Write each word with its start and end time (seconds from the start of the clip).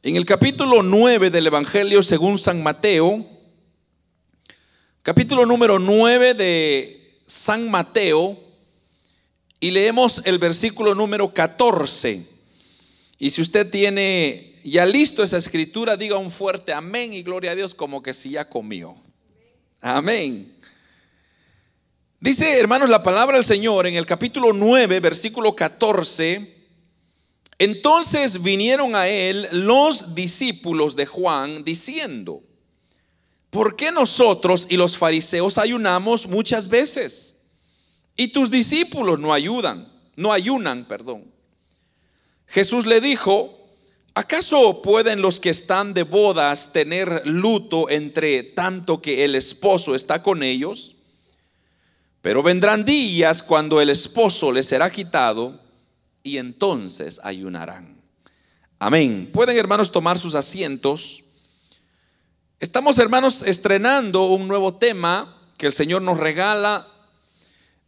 En 0.00 0.14
el 0.14 0.24
capítulo 0.24 0.84
9 0.84 1.30
del 1.30 1.48
Evangelio 1.48 2.04
según 2.04 2.38
San 2.38 2.62
Mateo, 2.62 3.26
capítulo 5.02 5.44
número 5.44 5.80
9 5.80 6.34
de 6.34 7.18
San 7.26 7.68
Mateo, 7.68 8.38
y 9.58 9.72
leemos 9.72 10.22
el 10.26 10.38
versículo 10.38 10.94
número 10.94 11.34
14. 11.34 12.24
Y 13.18 13.30
si 13.30 13.40
usted 13.40 13.68
tiene 13.68 14.54
ya 14.62 14.86
listo 14.86 15.24
esa 15.24 15.36
escritura, 15.36 15.96
diga 15.96 16.16
un 16.16 16.30
fuerte 16.30 16.72
amén 16.72 17.12
y 17.12 17.24
gloria 17.24 17.50
a 17.50 17.56
Dios 17.56 17.74
como 17.74 18.00
que 18.00 18.14
si 18.14 18.30
ya 18.30 18.48
comió. 18.48 18.94
Amén. 19.80 20.54
Dice, 22.20 22.60
hermanos, 22.60 22.88
la 22.88 23.02
palabra 23.02 23.36
del 23.36 23.44
Señor 23.44 23.88
en 23.88 23.94
el 23.94 24.06
capítulo 24.06 24.52
9, 24.52 25.00
versículo 25.00 25.56
14. 25.56 26.57
Entonces 27.58 28.42
vinieron 28.42 28.94
a 28.94 29.08
él 29.08 29.48
los 29.50 30.14
discípulos 30.14 30.94
de 30.94 31.06
Juan 31.06 31.64
diciendo, 31.64 32.40
¿por 33.50 33.74
qué 33.74 33.90
nosotros 33.90 34.68
y 34.70 34.76
los 34.76 34.96
fariseos 34.96 35.58
ayunamos 35.58 36.28
muchas 36.28 36.68
veces? 36.68 37.50
Y 38.16 38.28
tus 38.28 38.50
discípulos 38.50 39.18
no 39.18 39.32
ayudan, 39.32 39.92
no 40.14 40.32
ayunan, 40.32 40.84
perdón. 40.84 41.24
Jesús 42.46 42.86
le 42.86 43.00
dijo, 43.00 43.58
¿acaso 44.14 44.80
pueden 44.80 45.20
los 45.20 45.40
que 45.40 45.50
están 45.50 45.94
de 45.94 46.04
bodas 46.04 46.72
tener 46.72 47.26
luto 47.26 47.90
entre 47.90 48.44
tanto 48.44 49.02
que 49.02 49.24
el 49.24 49.34
esposo 49.34 49.96
está 49.96 50.22
con 50.22 50.44
ellos? 50.44 50.94
Pero 52.22 52.42
vendrán 52.42 52.84
días 52.84 53.42
cuando 53.42 53.80
el 53.80 53.90
esposo 53.90 54.52
les 54.52 54.66
será 54.66 54.90
quitado 54.90 55.67
y 56.28 56.36
entonces 56.38 57.20
ayunarán. 57.24 57.98
Amén. 58.78 59.30
Pueden 59.32 59.56
hermanos 59.56 59.90
tomar 59.90 60.18
sus 60.18 60.34
asientos. 60.34 61.24
Estamos 62.60 62.98
hermanos 62.98 63.42
estrenando 63.42 64.26
un 64.26 64.46
nuevo 64.46 64.74
tema 64.74 65.34
que 65.56 65.66
el 65.66 65.72
Señor 65.72 66.02
nos 66.02 66.18
regala 66.18 66.86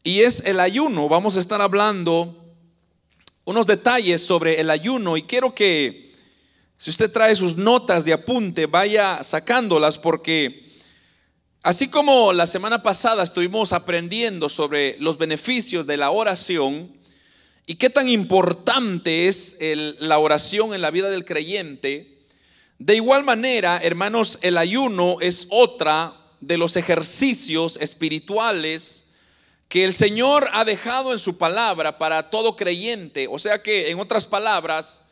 y 0.02 0.20
es 0.20 0.46
el 0.46 0.58
ayuno. 0.58 1.08
Vamos 1.08 1.36
a 1.36 1.41
estar 1.41 1.61
hablando 1.61 2.34
unos 3.44 3.66
detalles 3.66 4.24
sobre 4.24 4.58
el 4.61 4.70
ayuno 4.70 5.18
y 5.18 5.22
quiero 5.22 5.55
que 5.55 6.11
si 6.78 6.88
usted 6.88 7.12
trae 7.12 7.36
sus 7.36 7.56
notas 7.56 8.06
de 8.06 8.14
apunte 8.14 8.64
vaya 8.64 9.22
sacándolas 9.22 9.98
porque 9.98 10.70
Así 11.62 11.88
como 11.88 12.33
la 12.33 12.46
semana 12.46 12.83
pasada 12.83 13.22
estuvimos 13.22 13.74
aprendiendo 13.74 14.48
sobre 14.48 14.96
los 14.98 15.18
beneficios 15.18 15.86
de 15.86 15.98
la 15.98 16.11
oración 16.11 16.91
y 17.70 17.76
qué 17.76 17.88
tan 17.88 18.08
importante 18.08 19.28
es 19.28 19.58
la 20.00 20.18
oración 20.18 20.74
en 20.74 20.82
la 20.82 20.90
vida 20.90 21.08
del 21.08 21.24
creyente, 21.24 22.18
de 22.80 22.96
igual 22.96 23.22
manera, 23.22 23.78
hermanos, 23.80 24.40
el 24.42 24.58
ayuno 24.58 25.18
es 25.20 25.46
otra 25.50 26.12
de 26.40 26.58
los 26.58 26.74
ejercicios 26.74 27.78
espirituales 27.80 29.10
que 29.68 29.84
el 29.84 29.94
Señor 29.94 30.50
ha 30.52 30.64
dejado 30.64 31.12
en 31.12 31.20
su 31.20 31.38
palabra 31.38 31.96
para 31.96 32.28
todo 32.28 32.56
creyente. 32.56 33.28
O 33.30 33.38
sea 33.38 33.62
que, 33.62 33.92
en 33.92 34.00
otras 34.00 34.27
palabras, 34.27 35.02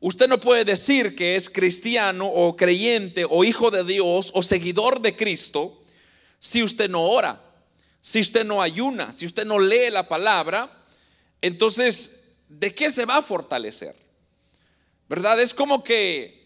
usted 0.00 0.26
no 0.26 0.40
puede 0.40 0.64
decir 0.64 1.14
que 1.14 1.36
es 1.36 1.48
cristiano 1.48 2.26
o 2.26 2.56
creyente 2.56 3.24
o 3.30 3.44
hijo 3.44 3.70
de 3.70 3.84
Dios 3.84 4.32
o 4.34 4.42
seguidor 4.42 5.00
de 5.00 5.14
Cristo 5.14 5.80
si 6.40 6.64
usted 6.64 6.90
no 6.90 7.02
ora, 7.02 7.40
si 8.00 8.18
usted 8.18 8.44
no 8.44 8.62
ayuna, 8.62 9.12
si 9.12 9.26
usted 9.26 9.46
no 9.46 9.60
lee 9.60 9.90
la 9.92 10.08
palabra, 10.08 10.79
entonces, 11.42 12.38
¿de 12.48 12.74
qué 12.74 12.90
se 12.90 13.04
va 13.04 13.18
a 13.18 13.22
fortalecer? 13.22 13.94
¿Verdad? 15.08 15.40
Es 15.40 15.54
como 15.54 15.82
que 15.82 16.40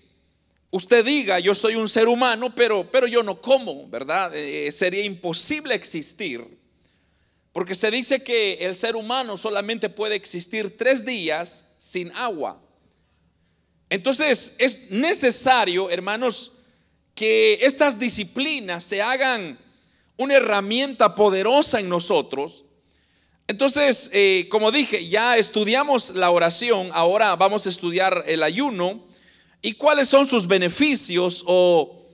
usted 0.71 1.05
diga, 1.05 1.39
yo 1.39 1.55
soy 1.55 1.77
un 1.77 1.89
ser 1.89 2.09
humano, 2.09 2.55
pero, 2.55 2.91
pero 2.91 3.07
yo 3.07 3.23
no 3.23 3.41
como, 3.41 3.89
¿verdad? 3.89 4.35
Eh, 4.35 4.73
sería 4.73 5.05
imposible 5.05 5.75
existir. 5.75 6.45
Porque 7.53 7.77
se 7.77 7.91
dice 7.93 8.25
que 8.25 8.55
el 8.63 8.75
ser 8.75 8.97
humano 8.97 9.37
solamente 9.37 9.89
puede 9.89 10.17
existir 10.17 10.77
tres 10.77 11.05
días 11.05 11.75
sin 11.79 12.11
agua. 12.17 12.61
Entonces 13.91 14.57
es 14.59 14.91
necesario, 14.91 15.89
hermanos, 15.91 16.65
que 17.15 17.61
estas 17.63 18.01
disciplinas 18.01 18.83
se 18.83 19.03
hagan 19.03 19.57
una 20.17 20.35
herramienta 20.35 21.15
poderosa 21.15 21.79
en 21.79 21.89
nosotros. 21.89 22.64
Entonces, 23.47 24.11
eh, 24.13 24.49
como 24.51 24.73
dije, 24.73 25.07
ya 25.09 25.37
estudiamos 25.37 26.15
la 26.15 26.31
oración, 26.31 26.91
ahora 26.93 27.37
vamos 27.37 27.67
a 27.67 27.69
estudiar 27.69 28.25
el 28.27 28.43
ayuno 28.43 29.07
y 29.61 29.75
cuáles 29.75 30.09
son 30.09 30.27
sus 30.27 30.47
beneficios 30.47 31.45
o 31.47 32.07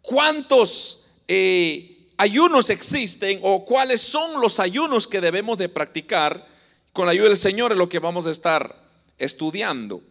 cuántos 0.00 1.22
eh, 1.28 2.08
ayunos 2.16 2.70
existen 2.70 3.40
o 3.42 3.64
cuáles 3.64 4.00
son 4.00 4.40
los 4.40 4.58
ayunos 4.58 5.06
que 5.06 5.20
debemos 5.20 5.58
de 5.58 5.68
practicar. 5.68 6.46
Con 6.92 7.06
la 7.06 7.12
ayuda 7.12 7.28
del 7.28 7.36
Señor 7.36 7.72
es 7.72 7.78
lo 7.78 7.88
que 7.88 7.98
vamos 8.00 8.26
a 8.26 8.30
estar 8.30 8.84
estudiando. 9.18 10.02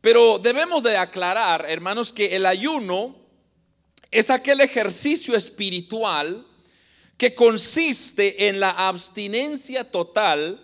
Pero 0.00 0.38
debemos 0.38 0.82
de 0.84 0.96
aclarar, 0.96 1.66
hermanos, 1.68 2.12
que 2.12 2.36
el 2.36 2.46
ayuno 2.46 3.16
es 4.10 4.30
aquel 4.30 4.60
ejercicio 4.60 5.36
espiritual 5.36 6.47
que 7.18 7.34
consiste 7.34 8.48
en 8.48 8.60
la 8.60 8.70
abstinencia 8.70 9.82
total 9.82 10.58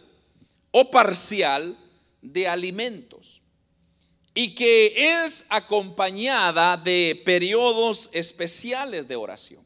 o 0.71 0.91
parcial 0.91 1.77
de 2.23 2.47
alimentos 2.47 3.43
y 4.35 4.55
que 4.55 5.25
es 5.25 5.47
acompañada 5.51 6.77
de 6.77 7.21
periodos 7.25 8.09
especiales 8.13 9.09
de 9.09 9.17
oración. 9.17 9.65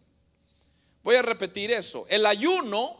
Voy 1.02 1.16
a 1.16 1.22
repetir 1.22 1.70
eso. 1.70 2.06
El 2.08 2.24
ayuno 2.24 2.96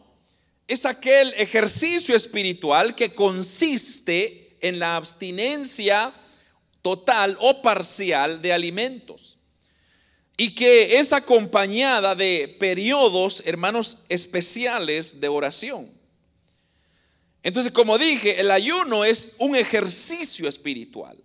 es 0.66 0.84
aquel 0.84 1.32
ejercicio 1.34 2.14
espiritual 2.14 2.94
que 2.94 3.14
consiste 3.14 4.56
en 4.60 4.78
la 4.78 4.96
abstinencia 4.96 6.12
total 6.82 7.38
o 7.40 7.62
parcial 7.62 8.42
de 8.42 8.52
alimentos 8.52 9.37
y 10.40 10.54
que 10.54 11.00
es 11.00 11.12
acompañada 11.12 12.14
de 12.14 12.56
periodos, 12.60 13.42
hermanos, 13.44 14.04
especiales 14.08 15.20
de 15.20 15.26
oración. 15.26 15.90
Entonces, 17.42 17.72
como 17.72 17.98
dije, 17.98 18.40
el 18.40 18.52
ayuno 18.52 19.04
es 19.04 19.34
un 19.40 19.56
ejercicio 19.56 20.48
espiritual. 20.48 21.18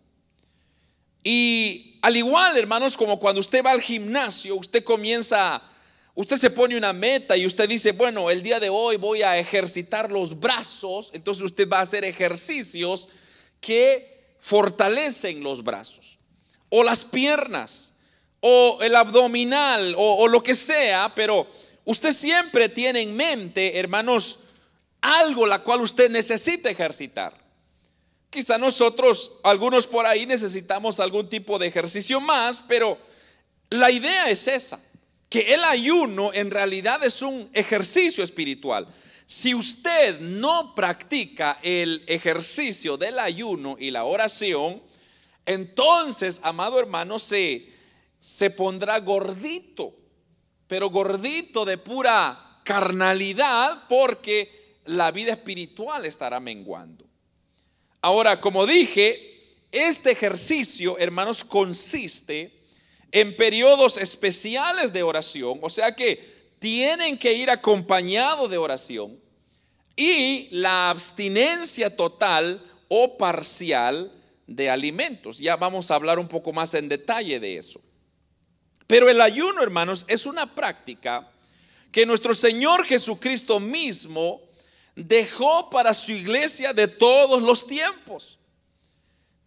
Y 1.24 2.00
al 2.02 2.18
igual, 2.18 2.58
hermanos, 2.58 2.98
como 2.98 3.20
cuando 3.20 3.40
usted 3.40 3.64
va 3.64 3.70
al 3.70 3.84
gimnasio, 3.84 4.56
usted 4.56 4.84
comienza, 4.84 5.62
usted 6.16 6.38
se 6.38 6.50
pone 6.50 6.76
una 6.76 6.92
meta 6.92 7.38
y 7.38 7.46
usted 7.46 7.70
dice, 7.70 7.92
bueno, 7.92 8.32
el 8.32 8.42
día 8.42 8.60
de 8.60 8.70
hoy 8.70 8.98
voy 8.98 9.22
a 9.22 9.38
ejercitar 9.38 10.12
los 10.12 10.40
brazos, 10.40 11.12
entonces 11.14 11.44
usted 11.44 11.70
va 11.70 11.78
a 11.78 11.84
hacer 11.84 12.04
ejercicios 12.04 13.10
que 13.62 14.36
fortalecen 14.40 15.44
los 15.44 15.64
brazos 15.64 16.18
o 16.70 16.84
las 16.84 17.06
piernas 17.06 17.93
o 18.46 18.80
el 18.82 18.94
abdominal 18.98 19.96
o, 19.98 20.28
lo 20.28 20.44
que 20.44 20.54
sea, 20.54 21.10
pero 21.16 21.48
usted 21.86 22.12
siempre 22.12 22.68
tiene 22.68 23.00
en 23.00 23.16
mente, 23.16 23.80
hermanos, 23.80 24.40
algo 25.00 25.46
la 25.46 25.60
cual 25.60 25.80
usted 25.80 26.12
necesita 26.12 26.70
ejercitar. 26.70 27.34
Quizá 28.30 28.58
nosotros, 28.58 29.40
algunos 29.44 29.88
por 29.88 30.06
ahí, 30.06 30.26
necesitamos 30.26 31.00
algún 31.00 31.30
tipo 31.30 31.58
de 31.58 31.68
ejercicio 31.68 32.20
más, 32.20 32.66
pero 32.68 32.98
la 33.70 33.90
idea 33.90 34.30
es 34.30 34.46
esa, 34.50 34.78
que 35.30 35.54
el 35.54 35.64
ayuno 35.64 36.34
en 36.34 36.52
realidad 36.52 37.02
es 37.06 37.22
un 37.22 37.50
ejercicio 37.54 38.26
espiritual. 38.26 38.86
Si 39.26 39.56
usted 39.56 40.20
no 40.20 40.76
practica 40.76 41.58
el 41.62 42.04
ejercicio 42.08 42.98
del 42.98 43.20
ayuno 43.20 43.78
y 43.80 43.90
la 43.90 44.04
oración, 44.04 44.82
entonces, 45.46 46.42
amado 46.44 46.78
hermano, 46.78 47.20
se 47.20 47.73
se 48.24 48.52
pondrá 48.52 49.00
gordito, 49.02 49.94
pero 50.68 50.90
gordito 50.90 51.66
de 51.66 51.78
pura 51.78 52.62
carnalidad 52.64 53.84
porque 53.90 54.80
la 54.86 55.12
vida 55.12 55.34
espiritual 55.34 56.06
estará 56.06 56.40
menguando. 56.40 57.06
Ahora, 58.00 58.40
como 58.40 58.66
dije, 58.66 59.58
este 59.74 60.12
ejercicio, 60.12 60.98
hermanos, 61.00 61.44
consiste 61.44 62.58
en 63.12 63.36
periodos 63.36 63.98
especiales 63.98 64.94
de 64.94 65.04
oración, 65.04 65.60
o 65.62 65.70
sea 65.70 65.94
que 65.94 66.16
tienen 66.60 67.18
que 67.18 67.34
ir 67.34 67.50
acompañados 67.50 68.50
de 68.50 68.58
oración 68.58 69.20
y 69.98 70.48
la 70.52 70.92
abstinencia 70.92 71.94
total 71.94 72.64
o 72.88 73.18
parcial 73.18 74.14
de 74.48 74.70
alimentos. 74.70 75.40
Ya 75.40 75.58
vamos 75.58 75.92
a 75.92 75.96
hablar 75.96 76.20
un 76.20 76.30
poco 76.30 76.54
más 76.54 76.74
en 76.74 76.88
detalle 76.88 77.42
de 77.42 77.58
eso. 77.58 77.82
Pero 78.94 79.10
el 79.10 79.22
ayuno, 79.22 79.64
hermanos, 79.64 80.06
es 80.08 80.28
una 80.28 80.46
práctica 80.46 81.28
que 81.92 82.06
nuestro 82.06 82.36
Señor 82.36 82.86
Jesucristo 82.86 83.60
mismo 83.60 84.40
dejó 84.96 85.72
para 85.72 85.96
su 85.96 86.12
iglesia 86.12 86.74
de 86.74 86.88
todos 86.88 87.42
los 87.42 87.66
tiempos. 87.66 88.38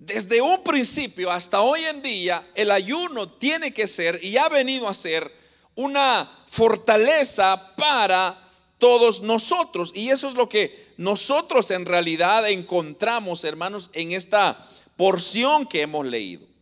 desde 0.00 0.40
un 0.40 0.64
principio 0.64 1.30
hasta 1.30 1.60
hoy 1.60 1.80
en 1.84 2.02
día, 2.02 2.44
el 2.56 2.72
ayuno 2.72 3.28
tiene 3.28 3.72
que 3.72 3.86
ser 3.86 4.18
y 4.20 4.36
ha 4.36 4.48
venido 4.48 4.88
a 4.88 4.94
ser 4.94 5.32
una 5.76 6.28
fortaleza 6.48 7.76
para 7.76 8.36
todos 8.78 9.22
nosotros. 9.22 9.92
Y 9.94 10.10
eso 10.10 10.26
es 10.26 10.34
lo 10.34 10.48
que 10.48 10.92
nosotros 10.96 11.70
en 11.70 11.84
realidad 11.84 12.50
encontramos, 12.50 13.44
hermanos, 13.44 13.90
en 13.92 14.10
esta 14.10 14.58
porción 14.96 15.68
que 15.68 15.82
hemos 15.82 16.04
leído. 16.04 16.55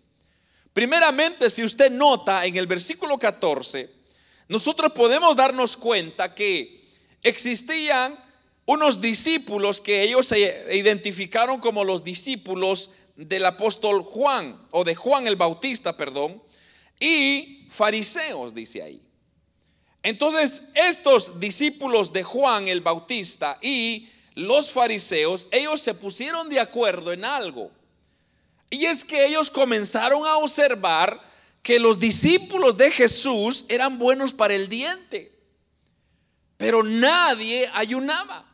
Primeramente, 0.74 1.48
si 1.48 1.64
usted 1.64 1.90
nota 1.90 2.44
en 2.44 2.56
el 2.56 2.66
versículo 2.66 3.16
14, 3.16 3.88
nosotros 4.48 4.92
podemos 4.92 5.36
darnos 5.36 5.76
cuenta 5.76 6.34
que 6.34 6.82
existían 7.22 8.14
unos 8.66 9.00
discípulos 9.00 9.80
que 9.80 10.02
ellos 10.02 10.26
se 10.26 10.68
identificaron 10.72 11.60
como 11.60 11.84
los 11.84 12.02
discípulos 12.02 12.90
del 13.14 13.46
apóstol 13.46 14.02
Juan, 14.02 14.60
o 14.72 14.82
de 14.82 14.96
Juan 14.96 15.28
el 15.28 15.36
Bautista, 15.36 15.96
perdón, 15.96 16.42
y 16.98 17.68
fariseos, 17.70 18.52
dice 18.52 18.82
ahí. 18.82 19.00
Entonces, 20.02 20.72
estos 20.74 21.38
discípulos 21.38 22.12
de 22.12 22.24
Juan 22.24 22.66
el 22.66 22.80
Bautista 22.80 23.58
y 23.62 24.08
los 24.34 24.72
fariseos, 24.72 25.46
ellos 25.52 25.80
se 25.80 25.94
pusieron 25.94 26.48
de 26.48 26.58
acuerdo 26.58 27.12
en 27.12 27.24
algo. 27.24 27.70
Y 28.74 28.86
es 28.86 29.04
que 29.04 29.26
ellos 29.26 29.52
comenzaron 29.52 30.26
a 30.26 30.38
observar 30.38 31.22
que 31.62 31.78
los 31.78 32.00
discípulos 32.00 32.76
de 32.76 32.90
Jesús 32.90 33.66
eran 33.68 33.98
buenos 34.00 34.32
para 34.32 34.52
el 34.52 34.68
diente, 34.68 35.32
pero 36.56 36.82
nadie 36.82 37.70
ayunaba. 37.74 38.44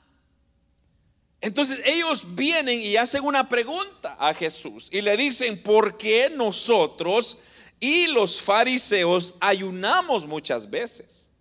Entonces 1.40 1.80
ellos 1.86 2.34
vienen 2.34 2.82
y 2.82 2.96
hacen 2.96 3.24
una 3.24 3.48
pregunta 3.48 4.14
a 4.20 4.34
Jesús 4.34 4.90
y 4.92 5.00
le 5.00 5.16
dicen, 5.16 5.56
¿por 5.62 5.96
qué 5.96 6.30
nosotros 6.36 7.38
y 7.80 8.08
los 8.08 8.42
fariseos 8.42 9.36
ayunamos 9.40 10.26
muchas 10.26 10.68
veces 10.68 11.32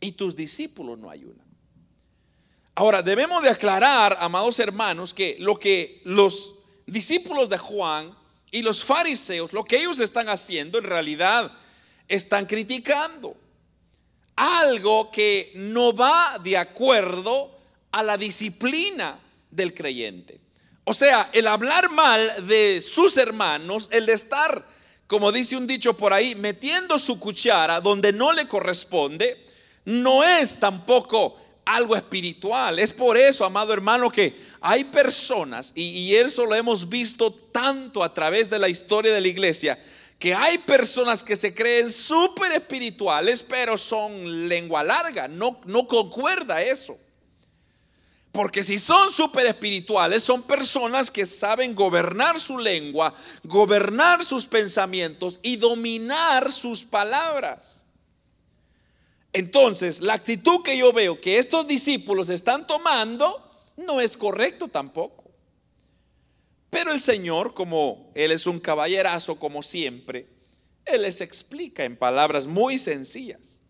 y 0.00 0.12
tus 0.12 0.34
discípulos 0.34 0.98
no 0.98 1.10
ayunan? 1.10 1.46
Ahora, 2.76 3.02
debemos 3.02 3.42
de 3.42 3.50
aclarar, 3.50 4.16
amados 4.20 4.58
hermanos, 4.58 5.12
que 5.12 5.36
lo 5.38 5.58
que 5.58 6.00
los 6.04 6.53
discípulos 6.86 7.50
de 7.50 7.58
Juan 7.58 8.16
y 8.50 8.62
los 8.62 8.84
fariseos, 8.84 9.52
lo 9.52 9.64
que 9.64 9.78
ellos 9.78 10.00
están 10.00 10.28
haciendo 10.28 10.78
en 10.78 10.84
realidad 10.84 11.50
están 12.08 12.46
criticando 12.46 13.36
algo 14.36 15.10
que 15.10 15.52
no 15.54 15.94
va 15.94 16.38
de 16.42 16.56
acuerdo 16.56 17.50
a 17.92 18.02
la 18.02 18.16
disciplina 18.16 19.18
del 19.50 19.74
creyente. 19.74 20.40
O 20.84 20.92
sea, 20.92 21.30
el 21.32 21.46
hablar 21.46 21.90
mal 21.90 22.46
de 22.46 22.82
sus 22.82 23.16
hermanos, 23.16 23.88
el 23.92 24.06
de 24.06 24.12
estar, 24.12 24.66
como 25.06 25.32
dice 25.32 25.56
un 25.56 25.66
dicho 25.66 25.96
por 25.96 26.12
ahí, 26.12 26.34
metiendo 26.34 26.98
su 26.98 27.18
cuchara 27.18 27.80
donde 27.80 28.12
no 28.12 28.32
le 28.32 28.46
corresponde, 28.46 29.42
no 29.84 30.24
es 30.24 30.60
tampoco 30.60 31.38
algo 31.64 31.96
espiritual. 31.96 32.78
Es 32.78 32.92
por 32.92 33.16
eso, 33.16 33.44
amado 33.44 33.72
hermano, 33.72 34.10
que 34.10 34.34
hay 34.66 34.84
personas, 34.84 35.72
y, 35.74 35.82
y 35.82 36.14
eso 36.14 36.46
lo 36.46 36.54
hemos 36.54 36.88
visto 36.88 37.30
tanto 37.30 38.02
a 38.02 38.14
través 38.14 38.48
de 38.48 38.58
la 38.58 38.70
historia 38.70 39.12
de 39.12 39.20
la 39.20 39.28
iglesia, 39.28 39.78
que 40.18 40.32
hay 40.32 40.56
personas 40.56 41.22
que 41.22 41.36
se 41.36 41.54
creen 41.54 41.90
súper 41.90 42.50
espirituales, 42.52 43.42
pero 43.42 43.76
son 43.76 44.48
lengua 44.48 44.82
larga, 44.82 45.28
no, 45.28 45.60
no 45.66 45.86
concuerda 45.86 46.62
eso. 46.62 46.98
Porque 48.32 48.64
si 48.64 48.78
son 48.78 49.12
súper 49.12 49.44
espirituales, 49.44 50.22
son 50.22 50.42
personas 50.44 51.10
que 51.10 51.26
saben 51.26 51.74
gobernar 51.74 52.40
su 52.40 52.56
lengua, 52.56 53.12
gobernar 53.42 54.24
sus 54.24 54.46
pensamientos 54.46 55.40
y 55.42 55.56
dominar 55.56 56.50
sus 56.50 56.84
palabras. 56.84 57.84
Entonces, 59.34 60.00
la 60.00 60.14
actitud 60.14 60.62
que 60.62 60.78
yo 60.78 60.90
veo 60.94 61.20
que 61.20 61.36
estos 61.36 61.66
discípulos 61.66 62.30
están 62.30 62.66
tomando 62.66 63.44
no 63.76 64.00
es 64.00 64.16
correcto 64.16 64.68
tampoco. 64.68 65.24
Pero 66.70 66.92
el 66.92 67.00
Señor, 67.00 67.54
como 67.54 68.10
Él 68.14 68.32
es 68.32 68.46
un 68.46 68.60
caballerazo 68.60 69.38
como 69.38 69.62
siempre, 69.62 70.28
Él 70.84 71.02
les 71.02 71.20
explica 71.20 71.84
en 71.84 71.96
palabras 71.96 72.46
muy 72.46 72.78
sencillas. 72.78 73.62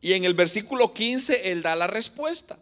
Y 0.00 0.12
en 0.12 0.24
el 0.24 0.34
versículo 0.34 0.92
15 0.92 1.50
Él 1.50 1.62
da 1.62 1.74
la 1.74 1.86
respuesta. 1.86 2.58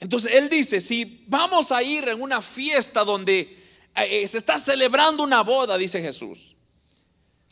Entonces 0.00 0.34
él 0.34 0.50
dice, 0.50 0.82
si 0.82 1.24
vamos 1.28 1.72
a 1.72 1.82
ir 1.82 2.06
en 2.08 2.20
una 2.20 2.42
fiesta 2.42 3.04
donde 3.04 3.40
eh, 3.40 3.52
eh, 3.96 4.28
se 4.28 4.36
está 4.36 4.58
celebrando 4.58 5.22
una 5.22 5.42
boda, 5.42 5.78
dice 5.78 6.02
Jesús, 6.02 6.56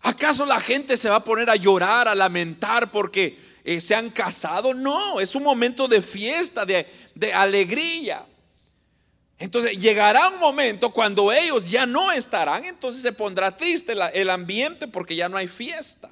¿acaso 0.01 0.45
la 0.45 0.61
gente 0.61 0.99
se 0.99 1.09
va 1.09 1.17
a 1.17 1.25
poner 1.25 1.49
a 1.49 1.57
llorar, 1.57 2.09
a 2.09 2.15
lamentar 2.15 2.91
porque 2.91 3.39
eh, 3.65 3.81
se 3.81 3.95
han 3.95 4.11
casado? 4.11 4.75
No, 4.75 5.21
es 5.21 5.35
un 5.35 5.43
momento 5.43 5.89
de 5.89 6.03
fiesta, 6.03 6.67
de, 6.67 6.87
alegría. 7.35 8.27
Entonces 9.39 9.79
llegará 9.81 10.29
un 10.29 10.39
momento 10.39 10.91
cuando 10.91 11.33
ellos 11.33 11.69
ya 11.69 11.87
no 11.87 12.13
estarán, 12.13 12.65
entonces 12.65 13.03
se 13.03 13.13
pondrá 13.13 13.57
triste 13.57 13.95
el 14.15 14.31
ambiente 14.31 14.87
porque 14.87 15.17
ya 15.17 15.29
no 15.29 15.37
hay 15.37 15.49
fiesta. 15.49 16.11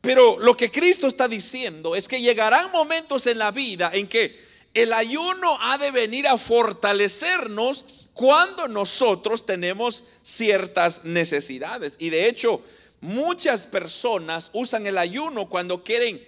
Pero 0.00 0.38
lo 0.38 0.56
que 0.56 0.70
Cristo 0.70 1.06
está 1.06 1.26
diciendo 1.26 1.96
es 1.96 2.06
que 2.06 2.20
llegarán 2.20 2.70
momentos 2.70 3.26
en 3.26 3.38
la 3.38 3.50
vida 3.50 3.90
en 3.92 4.06
que 4.06 4.46
el 4.74 4.92
ayuno 4.92 5.58
ha 5.62 5.78
de 5.78 5.90
venir 5.90 6.28
a 6.28 6.38
fortalecernos 6.38 7.84
cuando 8.12 8.68
nosotros 8.68 9.46
tenemos 9.46 10.04
ciertas 10.22 11.04
necesidades. 11.04 11.96
Y 11.98 12.10
de 12.10 12.28
hecho, 12.28 12.62
muchas 13.00 13.66
personas 13.66 14.50
usan 14.52 14.86
el 14.86 14.98
ayuno 14.98 15.48
cuando 15.48 15.82
quieren 15.82 16.22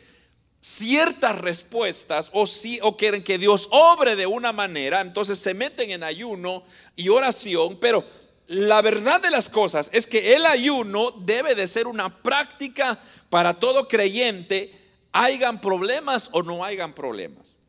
ciertas 0.61 1.39
respuestas 1.39 2.31
o, 2.33 2.47
si, 2.47 2.79
o 2.83 2.97
quieren 2.97 3.23
que 3.23 3.39
Dios 3.39 3.69
obre 3.71 4.17
de 4.17 4.27
una 4.27 4.53
manera, 4.53 5.01
entonces 5.01 5.39
se 5.39 5.55
meten 5.55 5.91
en 5.91 6.03
ayuno 6.03 6.65
y 6.97 7.09
oración, 7.09 7.79
pero 7.81 8.05
la 8.47 8.83
verdad 8.83 9.21
de 9.21 9.31
las 9.31 9.49
cosas 9.49 9.91
es 9.93 10.07
que 10.07 10.35
el 10.35 10.45
ayuno 10.47 11.13
debe 11.21 11.55
de 11.55 11.69
ser 11.69 11.87
una 11.87 12.23
práctica 12.23 12.99
para 13.31 13.55
todo 13.55 13.89
creyente, 13.89 14.75
hayan 15.13 15.61
problemas 15.61 16.31
o 16.33 16.43
no 16.43 16.65
hayan 16.65 16.95
problemas. 16.95 17.61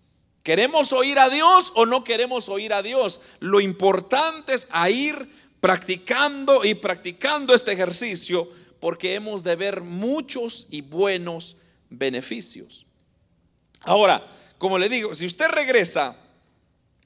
¿Queremos 0.44 0.94
oír 0.94 1.20
a 1.20 1.30
Dios 1.30 1.74
o 1.76 1.86
no 1.86 2.04
queremos 2.04 2.50
oír 2.50 2.74
a 2.74 2.82
Dios? 2.82 3.22
Lo 3.40 3.60
importante 3.60 4.54
es 4.56 4.68
a 4.72 4.90
ir 4.90 5.16
practicando 5.60 6.64
y 6.64 6.74
practicando 6.76 7.54
este 7.54 7.74
ejercicio 7.74 8.50
porque 8.80 9.16
hemos 9.16 9.44
de 9.44 9.56
ver 9.56 9.82
muchos 9.82 10.68
y 10.72 10.82
buenos 10.82 11.58
beneficios. 11.90 12.86
Ahora, 13.82 14.26
como 14.58 14.78
le 14.78 14.90
digo, 14.90 15.16
si 15.16 15.26
usted 15.26 15.48
regresa 15.48 16.16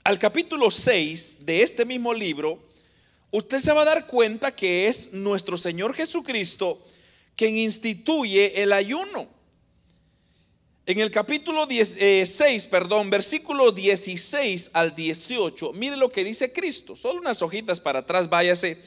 al 0.03 0.19
capítulo 0.19 0.71
6 0.71 1.45
de 1.45 1.61
este 1.61 1.85
mismo 1.85 2.13
libro, 2.13 2.61
usted 3.31 3.59
se 3.59 3.71
va 3.71 3.83
a 3.83 3.85
dar 3.85 4.07
cuenta 4.07 4.55
que 4.55 4.87
es 4.87 5.13
nuestro 5.13 5.57
Señor 5.57 5.93
Jesucristo 5.93 6.83
quien 7.35 7.55
instituye 7.55 8.61
el 8.61 8.73
ayuno. 8.73 9.27
En 10.85 10.99
el 10.99 11.11
capítulo 11.11 11.65
6, 11.65 11.97
eh, 11.99 12.67
perdón, 12.69 13.09
versículo 13.09 13.71
16 13.71 14.71
al 14.73 14.93
18, 14.93 15.71
mire 15.73 15.95
lo 15.95 16.11
que 16.11 16.25
dice 16.25 16.51
Cristo. 16.51 16.97
Solo 16.97 17.19
unas 17.19 17.41
hojitas 17.41 17.79
para 17.79 17.99
atrás, 17.99 18.29
váyase. 18.29 18.77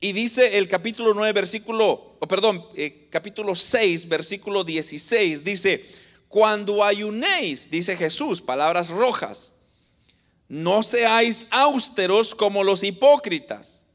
Y 0.00 0.12
dice 0.12 0.58
el 0.58 0.68
capítulo 0.68 1.14
9, 1.14 1.32
versículo, 1.32 2.16
perdón, 2.28 2.62
eh, 2.74 3.08
capítulo 3.10 3.54
6, 3.54 4.08
versículo 4.08 4.64
16, 4.64 5.44
dice, 5.44 5.84
cuando 6.28 6.84
ayunéis, 6.84 7.70
dice 7.70 7.96
Jesús, 7.96 8.40
palabras 8.40 8.90
rojas, 8.90 9.60
no 10.48 10.82
seáis 10.82 11.46
austeros 11.50 12.34
como 12.34 12.64
los 12.64 12.82
hipócritas, 12.82 13.86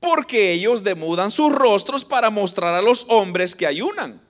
porque 0.00 0.52
ellos 0.52 0.84
demudan 0.84 1.30
sus 1.30 1.52
rostros 1.52 2.04
para 2.04 2.30
mostrar 2.30 2.74
a 2.74 2.82
los 2.82 3.06
hombres 3.08 3.54
que 3.54 3.66
ayunan 3.66 4.26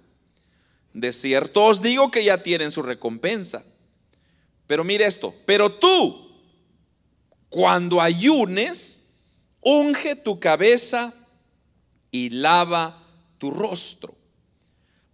de 0.96 1.12
cierto 1.12 1.62
os 1.62 1.82
digo 1.82 2.10
que 2.10 2.24
ya 2.24 2.42
tienen 2.42 2.70
su 2.70 2.82
recompensa. 2.82 3.62
Pero 4.66 4.82
mire 4.82 5.04
esto, 5.04 5.34
pero 5.44 5.70
tú, 5.70 6.32
cuando 7.50 8.00
ayunes, 8.00 9.05
unge 9.66 10.14
tu 10.14 10.38
cabeza 10.38 11.12
y 12.12 12.30
lava 12.30 12.96
tu 13.38 13.50
rostro, 13.50 14.14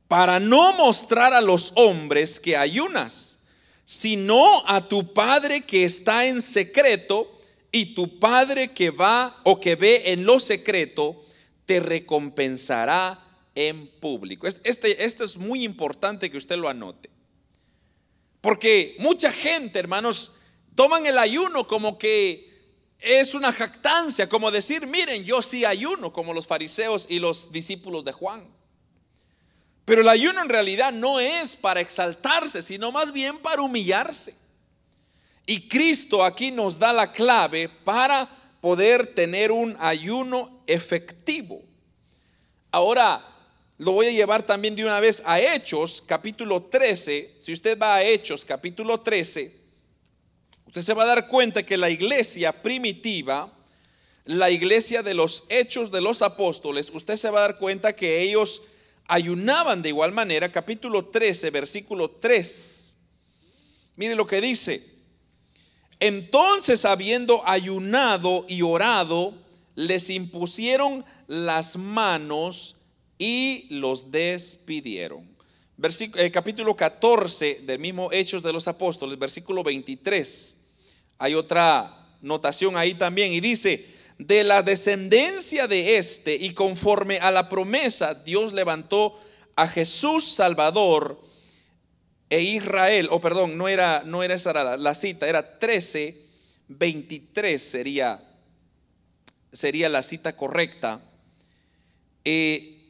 para 0.08 0.38
no 0.38 0.74
mostrar 0.74 1.32
a 1.32 1.40
los 1.40 1.72
hombres 1.76 2.38
que 2.38 2.54
ayunas, 2.54 3.44
sino 3.84 4.62
a 4.66 4.86
tu 4.86 5.14
Padre 5.14 5.62
que 5.62 5.86
está 5.86 6.26
en 6.26 6.42
secreto, 6.42 7.28
y 7.72 7.94
tu 7.94 8.18
Padre 8.18 8.72
que 8.72 8.90
va 8.90 9.34
o 9.44 9.58
que 9.58 9.74
ve 9.74 10.12
en 10.12 10.26
lo 10.26 10.38
secreto, 10.38 11.18
te 11.64 11.80
recompensará 11.80 13.18
en 13.54 13.86
público. 13.86 14.46
Este, 14.46 15.04
esto 15.04 15.24
es 15.24 15.38
muy 15.38 15.64
importante 15.64 16.30
que 16.30 16.36
usted 16.36 16.56
lo 16.56 16.68
anote. 16.68 17.08
Porque 18.42 18.96
mucha 18.98 19.32
gente, 19.32 19.78
hermanos, 19.78 20.40
toman 20.74 21.06
el 21.06 21.16
ayuno 21.16 21.66
como 21.66 21.98
que 21.98 22.51
es 23.02 23.34
una 23.34 23.52
jactancia, 23.52 24.28
como 24.28 24.50
decir, 24.50 24.86
miren, 24.86 25.24
yo 25.24 25.42
sí 25.42 25.64
ayuno, 25.64 26.12
como 26.12 26.32
los 26.32 26.46
fariseos 26.46 27.06
y 27.08 27.18
los 27.18 27.50
discípulos 27.50 28.04
de 28.04 28.12
Juan. 28.12 28.46
Pero 29.84 30.02
el 30.02 30.08
ayuno 30.08 30.40
en 30.40 30.48
realidad 30.48 30.92
no 30.92 31.18
es 31.18 31.56
para 31.56 31.80
exaltarse, 31.80 32.62
sino 32.62 32.92
más 32.92 33.12
bien 33.12 33.36
para 33.38 33.62
humillarse. 33.62 34.34
Y 35.46 35.68
Cristo 35.68 36.24
aquí 36.24 36.52
nos 36.52 36.78
da 36.78 36.92
la 36.92 37.12
clave 37.12 37.68
para 37.68 38.28
poder 38.60 39.14
tener 39.14 39.50
un 39.50 39.76
ayuno 39.80 40.62
efectivo. 40.68 41.60
Ahora, 42.70 43.28
lo 43.78 43.92
voy 43.92 44.06
a 44.06 44.12
llevar 44.12 44.44
también 44.44 44.76
de 44.76 44.84
una 44.84 45.00
vez 45.00 45.24
a 45.26 45.40
Hechos, 45.40 46.04
capítulo 46.06 46.62
13. 46.62 47.38
Si 47.40 47.52
usted 47.52 47.76
va 47.76 47.96
a 47.96 48.02
Hechos, 48.04 48.44
capítulo 48.44 49.00
13, 49.00 49.61
Usted 50.72 50.80
se 50.80 50.94
va 50.94 51.02
a 51.02 51.06
dar 51.06 51.28
cuenta 51.28 51.64
que 51.64 51.76
la 51.76 51.90
iglesia 51.90 52.50
primitiva, 52.50 53.46
la 54.24 54.50
iglesia 54.50 55.02
de 55.02 55.12
los 55.12 55.44
hechos 55.50 55.92
de 55.92 56.00
los 56.00 56.22
apóstoles, 56.22 56.90
usted 56.94 57.16
se 57.16 57.28
va 57.28 57.40
a 57.40 57.48
dar 57.48 57.58
cuenta 57.58 57.94
que 57.94 58.22
ellos 58.22 58.62
ayunaban 59.06 59.82
de 59.82 59.90
igual 59.90 60.12
manera. 60.12 60.50
Capítulo 60.50 61.04
13, 61.04 61.50
versículo 61.50 62.08
3. 62.08 62.96
Mire 63.96 64.14
lo 64.14 64.26
que 64.26 64.40
dice. 64.40 64.82
Entonces, 66.00 66.86
habiendo 66.86 67.46
ayunado 67.46 68.46
y 68.48 68.62
orado, 68.62 69.34
les 69.74 70.08
impusieron 70.08 71.04
las 71.26 71.76
manos 71.76 72.76
y 73.18 73.66
los 73.68 74.10
despidieron. 74.10 75.30
Eh, 76.16 76.30
capítulo 76.30 76.74
14 76.74 77.60
del 77.64 77.78
mismo 77.78 78.10
Hechos 78.10 78.42
de 78.42 78.54
los 78.54 78.68
Apóstoles, 78.68 79.18
versículo 79.18 79.62
23 79.62 80.61
hay 81.22 81.34
otra 81.36 81.88
notación 82.20 82.76
ahí 82.76 82.94
también 82.94 83.32
y 83.32 83.38
dice, 83.38 83.86
de 84.18 84.42
la 84.42 84.60
descendencia 84.62 85.68
de 85.68 85.96
este 85.96 86.34
y 86.34 86.52
conforme 86.52 87.18
a 87.18 87.30
la 87.30 87.48
promesa, 87.48 88.12
Dios 88.12 88.52
levantó 88.52 89.16
a 89.54 89.68
Jesús 89.68 90.24
Salvador 90.24 91.22
e 92.28 92.42
Israel, 92.42 93.06
o 93.12 93.20
perdón, 93.20 93.56
no 93.56 93.68
era, 93.68 94.02
no 94.04 94.24
era 94.24 94.34
esa 94.34 94.52
la, 94.76 94.94
cita, 94.96 95.28
era 95.28 95.60
13, 95.60 96.20
23 96.66 97.62
sería, 97.62 98.20
sería 99.52 99.88
la 99.88 100.02
cita 100.02 100.36
correcta. 100.36 101.00
Eh, 102.24 102.80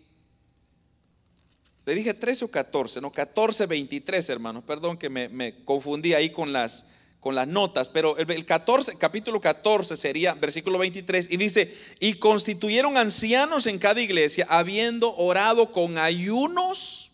le 1.84 1.94
dije 1.94 2.14
13 2.14 2.46
o 2.46 2.50
14, 2.50 3.02
no, 3.02 3.12
14, 3.12 3.66
23, 3.66 4.26
hermanos, 4.30 4.64
perdón 4.64 4.96
que 4.96 5.10
me 5.10 5.54
confundí 5.66 6.14
ahí 6.14 6.30
con 6.30 6.54
las, 6.54 6.91
con 7.22 7.36
las 7.36 7.46
notas, 7.46 7.88
pero 7.88 8.18
el 8.18 8.44
14, 8.44 8.96
capítulo 8.98 9.40
14 9.40 9.96
sería 9.96 10.34
versículo 10.34 10.76
23 10.78 11.30
y 11.30 11.36
dice, 11.36 11.72
y 12.00 12.14
constituyeron 12.14 12.96
ancianos 12.96 13.68
en 13.68 13.78
cada 13.78 14.00
iglesia, 14.00 14.44
habiendo 14.50 15.14
orado 15.14 15.70
con 15.70 15.98
ayunos, 15.98 17.12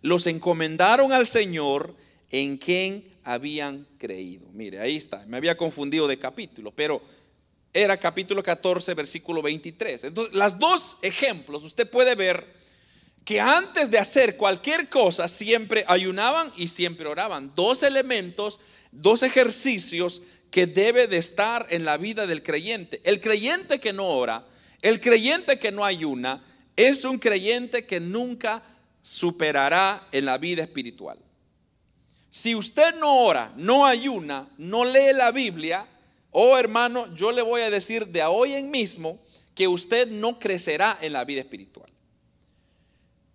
los 0.00 0.26
encomendaron 0.28 1.12
al 1.12 1.26
Señor 1.26 1.94
en 2.30 2.56
quien 2.56 3.04
habían 3.22 3.86
creído. 3.98 4.48
Mire, 4.54 4.80
ahí 4.80 4.96
está, 4.96 5.22
me 5.26 5.36
había 5.36 5.58
confundido 5.58 6.08
de 6.08 6.18
capítulo, 6.18 6.72
pero 6.74 7.02
era 7.74 7.98
capítulo 7.98 8.42
14, 8.42 8.94
versículo 8.94 9.42
23. 9.42 10.04
Entonces, 10.04 10.34
las 10.34 10.58
dos 10.58 11.00
ejemplos, 11.02 11.64
usted 11.64 11.90
puede 11.90 12.14
ver 12.14 12.42
que 13.26 13.42
antes 13.42 13.90
de 13.90 13.98
hacer 13.98 14.38
cualquier 14.38 14.88
cosa 14.88 15.28
siempre 15.28 15.84
ayunaban 15.86 16.50
y 16.56 16.68
siempre 16.68 17.08
oraban. 17.08 17.52
Dos 17.54 17.82
elementos 17.82 18.60
dos 18.94 19.22
ejercicios 19.22 20.22
que 20.50 20.66
debe 20.66 21.06
de 21.06 21.18
estar 21.18 21.66
en 21.70 21.84
la 21.84 21.96
vida 21.96 22.26
del 22.26 22.42
creyente. 22.42 23.00
El 23.04 23.20
creyente 23.20 23.80
que 23.80 23.92
no 23.92 24.06
ora, 24.06 24.46
el 24.82 25.00
creyente 25.00 25.58
que 25.58 25.72
no 25.72 25.84
ayuna, 25.84 26.42
es 26.76 27.04
un 27.04 27.18
creyente 27.18 27.86
que 27.86 28.00
nunca 28.00 28.62
superará 29.02 30.02
en 30.12 30.24
la 30.24 30.38
vida 30.38 30.62
espiritual. 30.62 31.18
Si 32.30 32.54
usted 32.54 32.94
no 32.96 33.26
ora, 33.26 33.52
no 33.56 33.86
ayuna, 33.86 34.48
no 34.58 34.84
lee 34.84 35.12
la 35.12 35.30
Biblia, 35.30 35.86
oh 36.30 36.58
hermano, 36.58 37.12
yo 37.14 37.32
le 37.32 37.42
voy 37.42 37.62
a 37.62 37.70
decir 37.70 38.06
de 38.08 38.22
hoy 38.24 38.54
en 38.54 38.70
mismo 38.70 39.18
que 39.54 39.68
usted 39.68 40.08
no 40.08 40.38
crecerá 40.38 40.98
en 41.00 41.12
la 41.12 41.24
vida 41.24 41.40
espiritual. 41.40 41.90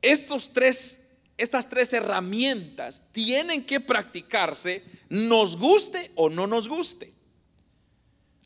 Estos 0.01 0.54
tres 0.54 1.10
estas 1.39 1.70
tres 1.70 1.94
herramientas 1.94 3.13
tienen 3.13 3.63
que 3.63 3.80
practicarse, 3.80 4.84
nos 5.10 5.58
guste 5.58 6.12
o 6.16 6.30
no 6.30 6.48
nos 6.48 6.70
guste. 6.70 7.12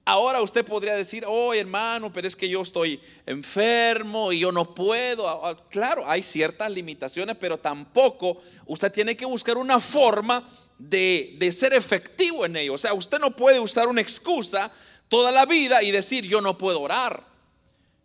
Ahora 0.05 0.41
usted 0.41 0.65
podría 0.65 0.96
decir, 0.96 1.24
oh 1.25 1.53
hermano, 1.53 2.12
pero 2.12 2.27
es 2.27 2.36
que 2.36 2.50
yo 2.50 2.62
estoy 2.62 3.00
enfermo 3.25 4.34
y 4.34 4.39
yo 4.39 4.51
no 4.51 4.75
puedo. 4.75 5.27
Ah, 5.27 5.39
ah, 5.43 5.58
claro, 5.70 6.03
hay 6.05 6.24
ciertas 6.24 6.70
limitaciones, 6.72 7.38
pero 7.39 7.58
tampoco 7.58 8.38
usted 8.65 8.91
tiene 8.91 9.15
que 9.15 9.25
buscar 9.25 9.58
una 9.58 9.79
forma 9.79 10.43
de, 10.77 11.36
de 11.38 11.51
ser 11.53 11.74
efectivo 11.74 12.46
en 12.46 12.58
ello. 12.58 12.74
O 12.74 12.77
sea, 12.77 12.93
usted 12.93 13.20
no 13.20 13.32
puede 13.32 13.62
usar 13.62 13.88
una 13.88 14.01
excusa 14.01 14.70
toda 15.08 15.32
la 15.32 15.46
vida 15.46 15.82
y 15.84 15.91
decir, 15.91 16.25
yo 16.25 16.41
no 16.41 16.58
puedo 16.58 16.82
orar. 16.82 17.25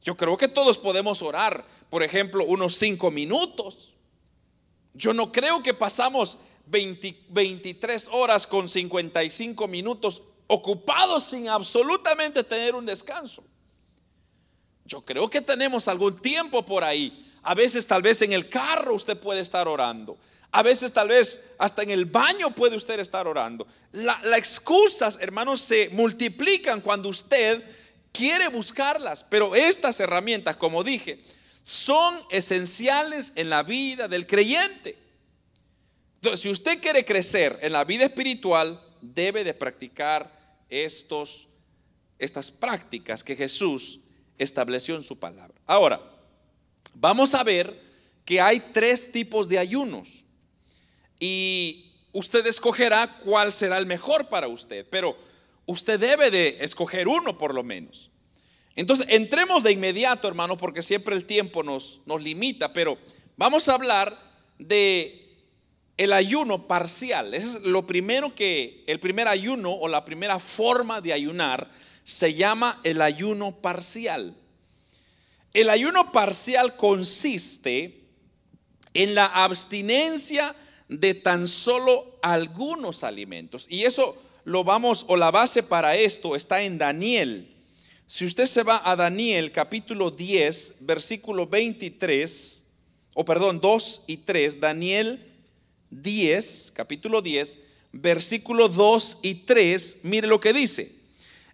Yo 0.03 0.17
creo 0.17 0.37
que 0.37 0.47
todos 0.47 0.79
podemos 0.79 1.21
orar, 1.23 1.65
por 1.91 2.05
ejemplo, 2.05 2.45
unos 2.45 2.77
cinco 2.77 3.11
minutos. 3.11 3.95
Yo 4.95 5.13
no 5.15 5.33
creo 5.33 5.65
que 5.65 5.75
pasamos 5.75 6.39
23 6.71 8.09
horas 8.13 8.47
con 8.47 8.69
55 8.69 9.69
minutos 9.69 10.23
ocupados 10.47 11.25
sin 11.25 11.49
absolutamente 11.49 12.43
tener 12.43 12.75
un 12.75 12.87
descanso. 12.87 13.45
Yo 14.85 15.03
creo 15.03 15.29
que 15.29 15.41
tenemos 15.41 15.87
algún 15.89 16.19
tiempo 16.21 16.65
por 16.65 16.83
ahí. 16.83 17.27
A 17.43 17.55
veces 17.55 17.87
tal 17.87 18.03
vez 18.03 18.23
en 18.23 18.33
el 18.33 18.49
carro 18.49 18.95
usted 18.95 19.17
puede 19.19 19.41
estar 19.41 19.69
orando. 19.69 20.19
A 20.51 20.63
veces 20.63 20.93
tal 20.93 21.09
vez 21.09 21.55
hasta 21.59 21.83
en 21.83 21.91
el 21.91 22.07
baño 22.07 22.51
puede 22.51 22.77
usted 22.77 22.99
estar 22.99 23.27
orando. 23.27 23.67
las 23.93 24.39
excusas, 24.39 25.19
hermanos, 25.21 25.61
se 25.61 25.91
multiplican 25.91 26.81
cuando 26.81 27.11
usted 27.11 27.63
quiere 28.13 28.49
buscarlas. 28.49 29.25
Pero 29.25 29.55
estas 29.55 30.01
herramientas, 30.01 30.57
como 30.57 30.83
dije, 30.83 31.19
son 31.63 32.19
esenciales 32.31 33.33
en 33.37 33.51
la 33.51 33.63
vida 33.63 34.09
del 34.09 34.27
creyente. 34.27 35.08
Entonces, 36.19 36.41
si 36.41 36.51
usted 36.51 36.81
quiere 36.81 37.05
crecer 37.05 37.59
en 37.63 37.73
la 37.73 37.85
vida 37.85 38.05
espiritual, 38.05 38.81
debe 39.01 39.45
de 39.45 39.55
practicar 39.55 40.65
estos, 40.69 41.49
estas 42.19 42.51
prácticas 42.51 43.23
que 43.23 43.37
Jesús 43.37 44.01
estableció 44.37 44.97
en 44.97 45.03
su 45.03 45.19
palabra. 45.19 45.55
Ahora, 45.67 46.01
vamos 46.95 47.35
a 47.35 47.45
ver 47.45 47.73
que 48.25 48.41
hay 48.41 48.61
tres 48.61 49.13
tipos 49.13 49.49
de 49.49 49.59
ayunos 49.59 50.25
y 51.21 51.93
usted 52.13 52.47
escogerá 52.47 53.07
cuál 53.25 53.53
será 53.53 53.79
el 53.79 53.87
mejor 53.87 54.29
para 54.29 54.49
usted, 54.49 54.87
pero 54.91 55.17
usted 55.67 56.01
debe 56.01 56.31
de 56.31 56.59
escoger 56.61 57.07
uno 57.07 57.39
por 57.39 57.55
lo 57.55 57.63
menos. 57.63 58.11
Entonces, 58.75 59.07
entremos 59.11 59.63
de 59.63 59.73
inmediato, 59.73 60.29
hermano, 60.29 60.57
porque 60.57 60.83
siempre 60.83 61.17
el 61.17 61.25
tiempo 61.25 61.63
nos, 61.63 62.01
nos 62.07 62.23
limita, 62.23 62.73
pero 62.73 62.99
vamos 63.37 63.69
a 63.69 63.75
hablar 63.75 64.17
de 64.59 65.28
el 65.99 66.13
ayuno 66.13 66.67
parcial. 66.67 67.35
es 67.35 67.63
lo 67.63 67.87
primero 67.87 68.35
que, 68.35 68.85
el 68.87 68.99
primer 69.01 69.29
ayuno 69.29 69.73
o 69.73 69.89
la 69.89 70.05
primera 70.05 70.39
forma 70.39 71.01
de 71.01 71.13
ayunar 71.13 71.71
se 72.05 72.33
llama 72.33 72.81
el 72.85 73.03
ayuno 73.03 73.55
parcial. 73.57 74.35
El 75.53 75.69
ayuno 75.69 76.11
parcial 76.11 76.77
consiste 76.77 78.01
en 78.95 79.15
la 79.15 79.27
abstinencia 79.27 80.55
de 80.89 81.13
tan 81.13 81.47
solo 81.47 82.19
algunos 82.23 83.05
alimentos. 83.05 83.67
Y 83.69 83.85
eso 83.85 84.17
lo 84.45 84.65
vamos, 84.65 85.05
o 85.09 85.17
la 85.17 85.31
base 85.31 85.63
para 85.63 85.95
esto 85.97 86.35
está 86.35 86.63
en 86.63 86.79
Daniel 86.79 87.55
si 88.11 88.25
usted 88.25 88.47
se 88.47 88.63
va 88.63 88.81
a 88.91 88.97
Daniel 88.97 89.53
capítulo 89.53 90.11
10, 90.11 90.87
versículo 90.87 91.47
23, 91.47 92.71
o 93.13 93.23
perdón, 93.27 93.61
2 93.61 94.05
y 94.07 94.17
3, 94.17 94.61
Daniel 94.61 95.21
10, 95.91 96.73
capítulo 96.75 97.23
10, 97.23 97.59
versículo 97.93 98.69
2 98.69 99.21
y 99.23 99.35
3, 99.35 100.01
mire 100.05 100.27
lo 100.27 100.41
que 100.41 100.53
dice. 100.53 100.91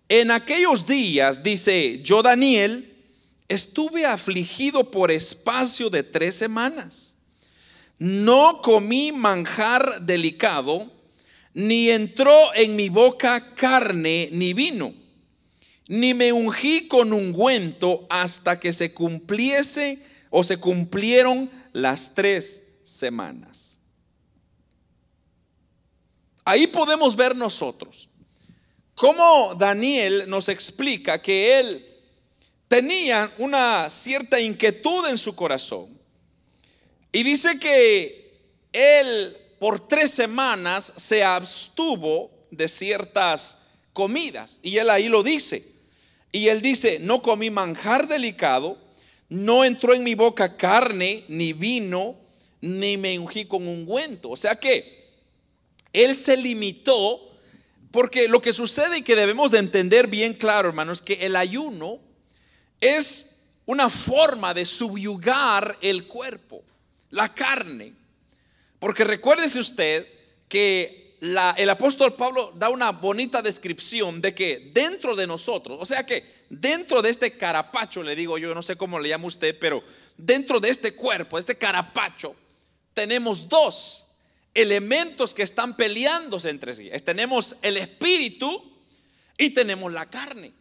En 0.08 0.30
aquellos 0.30 0.86
días, 0.86 1.42
dice 1.42 2.00
yo 2.02 2.22
Daniel, 2.22 2.92
estuve 3.48 4.06
afligido 4.06 4.90
por 4.90 5.10
espacio 5.10 5.90
de 5.90 6.02
tres 6.02 6.34
semanas. 6.34 7.18
No 7.98 8.60
comí 8.62 9.12
manjar 9.12 10.02
delicado, 10.02 10.90
ni 11.54 11.90
entró 11.90 12.36
en 12.54 12.76
mi 12.76 12.88
boca 12.88 13.54
carne 13.54 14.28
ni 14.32 14.52
vino 14.52 14.92
ni 15.88 16.14
me 16.14 16.32
ungí 16.32 16.88
con 16.88 17.12
ungüento 17.12 18.06
hasta 18.08 18.58
que 18.58 18.72
se 18.72 18.92
cumpliese 18.94 19.98
o 20.30 20.42
se 20.42 20.56
cumplieron 20.56 21.50
las 21.72 22.14
tres 22.14 22.68
semanas. 22.84 23.80
Ahí 26.44 26.66
podemos 26.66 27.16
ver 27.16 27.34
nosotros 27.34 28.10
cómo 28.94 29.54
Daniel 29.56 30.24
nos 30.28 30.48
explica 30.48 31.20
que 31.20 31.58
él 31.58 31.86
tenía 32.68 33.30
una 33.38 33.88
cierta 33.90 34.40
inquietud 34.40 35.08
en 35.08 35.18
su 35.18 35.34
corazón. 35.34 35.88
Y 37.12 37.22
dice 37.22 37.58
que 37.58 38.40
él 38.72 39.36
por 39.58 39.88
tres 39.88 40.10
semanas 40.10 40.92
se 40.96 41.24
abstuvo 41.24 42.30
de 42.50 42.68
ciertas 42.68 43.58
comidas. 43.92 44.60
Y 44.62 44.76
él 44.78 44.90
ahí 44.90 45.08
lo 45.08 45.22
dice. 45.22 45.64
Y 46.32 46.48
él 46.48 46.60
dice, 46.60 46.98
no 47.00 47.22
comí 47.22 47.50
manjar 47.50 48.08
delicado, 48.08 48.76
no 49.28 49.64
entró 49.64 49.94
en 49.94 50.02
mi 50.02 50.14
boca 50.14 50.56
carne, 50.56 51.24
ni 51.28 51.52
vino, 51.52 52.16
ni 52.60 52.96
me 52.96 53.18
ungí 53.18 53.44
con 53.44 53.66
ungüento. 53.68 54.30
O 54.30 54.36
sea 54.36 54.56
que 54.56 55.03
él 55.94 56.14
se 56.14 56.36
limitó, 56.36 57.20
porque 57.90 58.28
lo 58.28 58.42
que 58.42 58.52
sucede 58.52 58.98
y 58.98 59.02
que 59.02 59.16
debemos 59.16 59.52
de 59.52 59.60
entender 59.60 60.08
bien 60.08 60.34
claro, 60.34 60.68
hermanos, 60.68 61.00
que 61.00 61.14
el 61.24 61.36
ayuno 61.36 62.00
es 62.80 63.52
una 63.64 63.88
forma 63.88 64.52
de 64.52 64.66
subyugar 64.66 65.78
el 65.80 66.06
cuerpo, 66.06 66.62
la 67.10 67.32
carne. 67.32 67.94
Porque 68.78 69.04
recuérdese 69.04 69.60
usted 69.60 70.06
que 70.48 71.16
el 71.20 71.70
apóstol 71.70 72.14
Pablo 72.14 72.52
da 72.56 72.68
una 72.68 72.90
bonita 72.90 73.40
descripción 73.40 74.20
de 74.20 74.34
que 74.34 74.70
dentro 74.74 75.16
de 75.16 75.26
nosotros, 75.26 75.78
o 75.80 75.86
sea 75.86 76.04
que 76.04 76.22
dentro 76.50 77.00
de 77.00 77.10
este 77.10 77.30
carapacho, 77.30 78.02
le 78.02 78.14
digo 78.14 78.36
yo, 78.36 78.54
no 78.54 78.60
sé 78.60 78.76
cómo 78.76 78.98
le 78.98 79.08
llama 79.08 79.28
usted, 79.28 79.56
pero 79.58 79.82
dentro 80.18 80.60
de 80.60 80.68
este 80.68 80.94
cuerpo, 80.94 81.38
este 81.38 81.56
carapacho, 81.56 82.36
tenemos 82.92 83.48
dos 83.48 84.03
elementos 84.54 85.34
que 85.34 85.42
están 85.42 85.76
peleándose 85.76 86.48
entre 86.48 86.74
sí. 86.74 86.90
Tenemos 87.04 87.56
el 87.62 87.76
espíritu 87.76 88.72
y 89.36 89.50
tenemos 89.50 89.92
la 89.92 90.08
carne. 90.08 90.52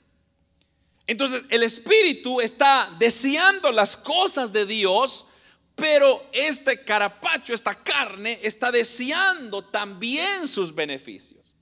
Entonces 1.05 1.43
el 1.49 1.63
espíritu 1.63 2.41
está 2.41 2.89
deseando 2.97 3.71
las 3.71 3.95
cosas 3.97 4.51
de 4.51 4.65
Dios, 4.65 5.27
pero 5.75 6.29
este 6.33 6.83
carapacho, 6.83 7.53
esta 7.53 7.75
carne, 7.75 8.39
está 8.41 8.71
deseando 8.71 9.63
también 9.63 10.47
sus 10.47 10.73
beneficios. 10.73 11.55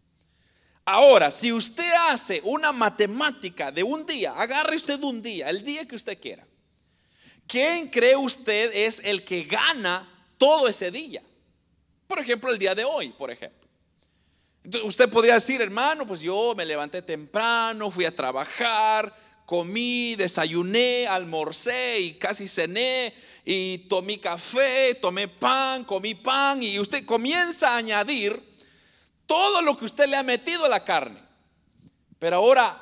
Ahora, 0.86 1.32
si 1.32 1.54
usted 1.54 1.92
hace 2.10 2.42
una 2.44 2.72
matemática 2.72 3.72
de 3.72 3.84
un 3.84 4.06
día, 4.06 4.34
agarre 4.34 4.76
usted 4.76 5.02
un 5.04 5.22
día, 5.22 5.50
el 5.50 5.64
día 5.64 5.88
que 5.88 5.96
usted 5.96 6.20
quiera. 6.20 6.46
¿Quién 7.48 7.90
cree 7.90 8.16
usted 8.16 8.72
es 8.74 9.02
el 9.04 9.24
que 9.24 9.44
gana 9.44 10.08
todo 10.38 10.68
ese 10.68 10.90
día? 10.90 11.22
Por 12.12 12.20
ejemplo, 12.20 12.52
el 12.52 12.60
día 12.60 12.76
de 12.76 12.84
hoy, 12.84 13.08
por 13.18 13.32
ejemplo. 13.32 13.70
usted 14.84 15.10
podría 15.10 15.36
decir, 15.36 15.62
hermano, 15.62 16.06
pues 16.06 16.20
yo 16.20 16.54
me 16.58 16.66
levanté 16.66 17.02
temprano, 17.02 17.90
fui 17.90 18.04
a 18.04 18.14
trabajar, 18.14 19.16
comí, 19.46 20.16
desayuné, 20.16 21.08
almorcé 21.08 22.02
y 22.02 22.14
casi 22.16 22.50
cené 22.50 23.14
y 23.46 23.78
tomé 23.88 24.20
café, 24.20 24.94
tomé 24.96 25.30
pan, 25.30 25.86
comí 25.86 26.14
pan 26.14 26.62
y 26.62 26.80
usted 26.80 27.06
comienza 27.06 27.76
a 27.76 27.78
añadir 27.78 28.38
todo 29.26 29.62
lo 29.62 29.78
que 29.78 29.86
usted 29.86 30.10
le 30.10 30.18
ha 30.18 30.24
metido 30.24 30.66
a 30.66 30.70
la 30.70 30.84
carne. 30.84 31.24
Pero 32.20 32.36
ahora, 32.36 32.78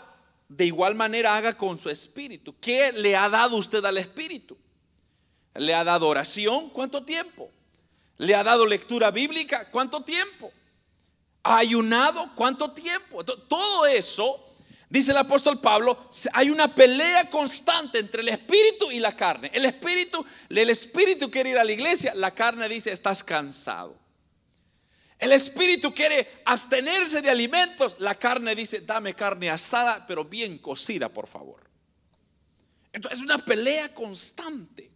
de 0.48 0.66
igual 0.66 0.96
manera, 0.96 1.38
haga 1.38 1.56
con 1.56 1.78
su 1.78 1.92
espíritu. 1.92 2.56
¿Qué 2.60 2.94
le 2.94 3.16
ha 3.16 3.30
dado 3.30 3.58
usted 3.58 3.86
al 3.86 4.00
espíritu? 4.00 4.58
¿Le 5.54 5.76
ha 5.76 5.84
dado 5.84 6.08
oración? 6.08 6.72
¿Cuánto 6.72 7.06
tiempo? 7.06 7.52
¿Le 8.20 8.36
ha 8.36 8.44
dado 8.44 8.66
lectura 8.66 9.12
bíblica? 9.12 9.70
¿Cuánto 9.72 10.04
tiempo? 10.04 10.52
¿Ha 11.44 11.58
ayunado? 11.58 12.32
¿Cuánto 12.36 12.72
tiempo? 12.72 13.26
Todo 13.26 13.88
eso 13.88 14.46
Dice 14.90 15.12
el 15.12 15.18
apóstol 15.18 15.62
Pablo, 15.62 16.10
hay 16.34 16.50
una 16.50 16.68
pelea 16.68 17.30
constante 17.30 18.00
entre 18.00 18.24
el 18.24 18.30
espíritu 18.30 18.92
y 18.92 19.00
la 19.00 19.16
carne. 19.16 19.52
El 19.54 19.66
espíritu, 19.66 20.26
el 20.50 20.70
espíritu 20.70 21.30
quiere 21.30 21.52
ir 21.52 21.60
a 21.60 21.64
la 21.64 21.72
iglesia, 21.72 22.16
la 22.16 22.32
carne 22.32 22.68
dice, 22.68 22.92
estás 22.92 23.24
cansado. 23.24 23.96
El 25.20 25.32
espíritu 25.32 25.94
quiere 25.94 26.42
abstenerse 26.46 27.22
de 27.22 27.30
alimentos, 27.30 27.98
la 28.00 28.16
carne 28.16 28.56
dice, 28.56 28.82
dame 28.82 29.14
carne 29.14 29.52
asada, 29.52 30.08
pero 30.08 30.26
bien 30.26 30.58
cocida, 30.58 31.08
por 31.08 31.28
favor. 31.28 31.70
Entonces 32.92 33.20
es 33.20 33.26
una 33.26 33.38
pelea 33.38 33.94
constante. 33.94 34.89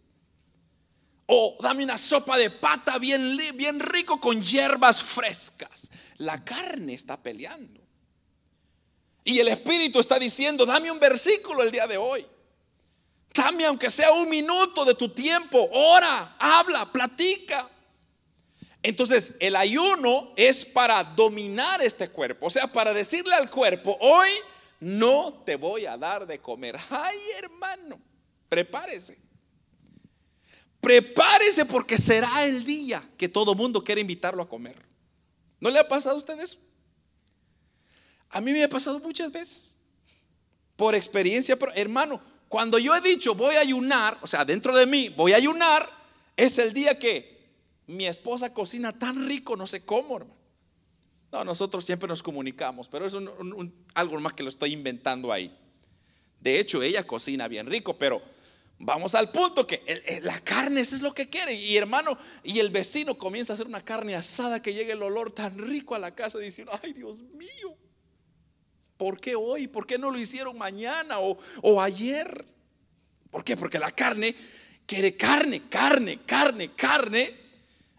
O 1.26 1.56
dame 1.60 1.84
una 1.84 1.96
sopa 1.96 2.36
de 2.36 2.50
pata 2.50 2.98
bien, 2.98 3.36
bien 3.54 3.80
rico 3.80 4.20
con 4.20 4.42
hierbas 4.42 5.02
frescas. 5.02 5.90
La 6.18 6.44
carne 6.44 6.94
está 6.94 7.22
peleando. 7.22 7.80
Y 9.24 9.38
el 9.38 9.48
Espíritu 9.48 10.00
está 10.00 10.18
diciendo, 10.18 10.66
dame 10.66 10.90
un 10.90 11.00
versículo 11.00 11.62
el 11.62 11.70
día 11.70 11.86
de 11.86 11.96
hoy. 11.96 12.26
Dame 13.32 13.64
aunque 13.64 13.90
sea 13.90 14.12
un 14.12 14.28
minuto 14.28 14.84
de 14.84 14.94
tu 14.94 15.08
tiempo, 15.08 15.68
ora, 15.72 16.36
habla, 16.38 16.90
platica. 16.92 17.68
Entonces 18.82 19.36
el 19.40 19.56
ayuno 19.56 20.32
es 20.36 20.66
para 20.66 21.02
dominar 21.02 21.82
este 21.82 22.10
cuerpo, 22.10 22.46
o 22.46 22.50
sea, 22.50 22.66
para 22.66 22.92
decirle 22.92 23.34
al 23.34 23.50
cuerpo, 23.50 23.96
hoy 23.98 24.28
no 24.80 25.42
te 25.46 25.56
voy 25.56 25.86
a 25.86 25.96
dar 25.96 26.26
de 26.26 26.38
comer. 26.38 26.78
Ay, 26.90 27.18
hermano, 27.38 27.98
prepárese. 28.50 29.23
Prepárese 30.84 31.64
porque 31.64 31.96
será 31.96 32.44
el 32.44 32.62
día 32.62 33.02
que 33.16 33.26
todo 33.26 33.54
mundo 33.54 33.82
quiere 33.82 34.02
invitarlo 34.02 34.42
a 34.42 34.48
comer. 34.48 34.76
¿No 35.58 35.70
le 35.70 35.78
ha 35.78 35.88
pasado 35.88 36.14
a 36.14 36.18
usted 36.18 36.38
eso? 36.38 36.58
A 38.28 38.42
mí 38.42 38.52
me 38.52 38.62
ha 38.62 38.68
pasado 38.68 39.00
muchas 39.00 39.32
veces. 39.32 39.78
Por 40.76 40.94
experiencia, 40.94 41.56
pero 41.58 41.72
hermano, 41.74 42.20
cuando 42.50 42.78
yo 42.78 42.94
he 42.94 43.00
dicho 43.00 43.34
voy 43.34 43.54
a 43.56 43.60
ayunar, 43.60 44.18
o 44.20 44.26
sea, 44.26 44.44
dentro 44.44 44.76
de 44.76 44.84
mí 44.84 45.08
voy 45.08 45.32
a 45.32 45.36
ayunar, 45.36 45.88
es 46.36 46.58
el 46.58 46.74
día 46.74 46.98
que 46.98 47.48
mi 47.86 48.04
esposa 48.06 48.52
cocina 48.52 48.92
tan 48.92 49.26
rico, 49.26 49.56
no 49.56 49.66
sé 49.66 49.86
cómo, 49.86 50.18
hermano. 50.18 50.36
No, 51.32 51.44
nosotros 51.46 51.82
siempre 51.82 52.08
nos 52.08 52.22
comunicamos, 52.22 52.88
pero 52.88 53.06
es 53.06 53.14
algo 53.94 54.20
más 54.20 54.34
que 54.34 54.42
lo 54.42 54.50
estoy 54.50 54.74
inventando 54.74 55.32
ahí. 55.32 55.56
De 56.40 56.60
hecho, 56.60 56.82
ella 56.82 57.06
cocina 57.06 57.48
bien 57.48 57.68
rico, 57.68 57.96
pero 57.96 58.20
vamos 58.84 59.14
al 59.14 59.30
punto 59.30 59.66
que 59.66 59.82
la 60.22 60.38
carne, 60.40 60.80
eso 60.80 60.94
es 60.94 61.02
lo 61.02 61.12
que 61.12 61.28
quiere. 61.28 61.54
Y 61.54 61.76
hermano, 61.76 62.16
y 62.42 62.58
el 62.60 62.70
vecino 62.70 63.16
comienza 63.16 63.52
a 63.52 63.54
hacer 63.54 63.66
una 63.66 63.84
carne 63.84 64.14
asada 64.14 64.62
que 64.62 64.74
llegue 64.74 64.92
el 64.92 65.02
olor 65.02 65.32
tan 65.32 65.58
rico 65.58 65.94
a 65.94 65.98
la 65.98 66.14
casa 66.14 66.38
diciendo, 66.38 66.72
ay 66.82 66.92
Dios 66.92 67.22
mío, 67.22 67.76
¿Por 68.96 69.20
qué 69.20 69.34
hoy? 69.34 69.66
¿Por 69.66 69.86
qué 69.86 69.98
no 69.98 70.10
lo 70.10 70.18
hicieron 70.18 70.56
mañana 70.56 71.18
o, 71.18 71.80
ayer? 71.80 72.44
¿Por 73.30 73.44
qué? 73.44 73.56
Porque 73.56 73.78
la 73.78 73.90
carne 73.90 74.34
quiere 74.86 75.16
carne, 75.16 75.62
carne, 75.68 76.20
carne, 76.24 76.70
carne. 76.74 77.34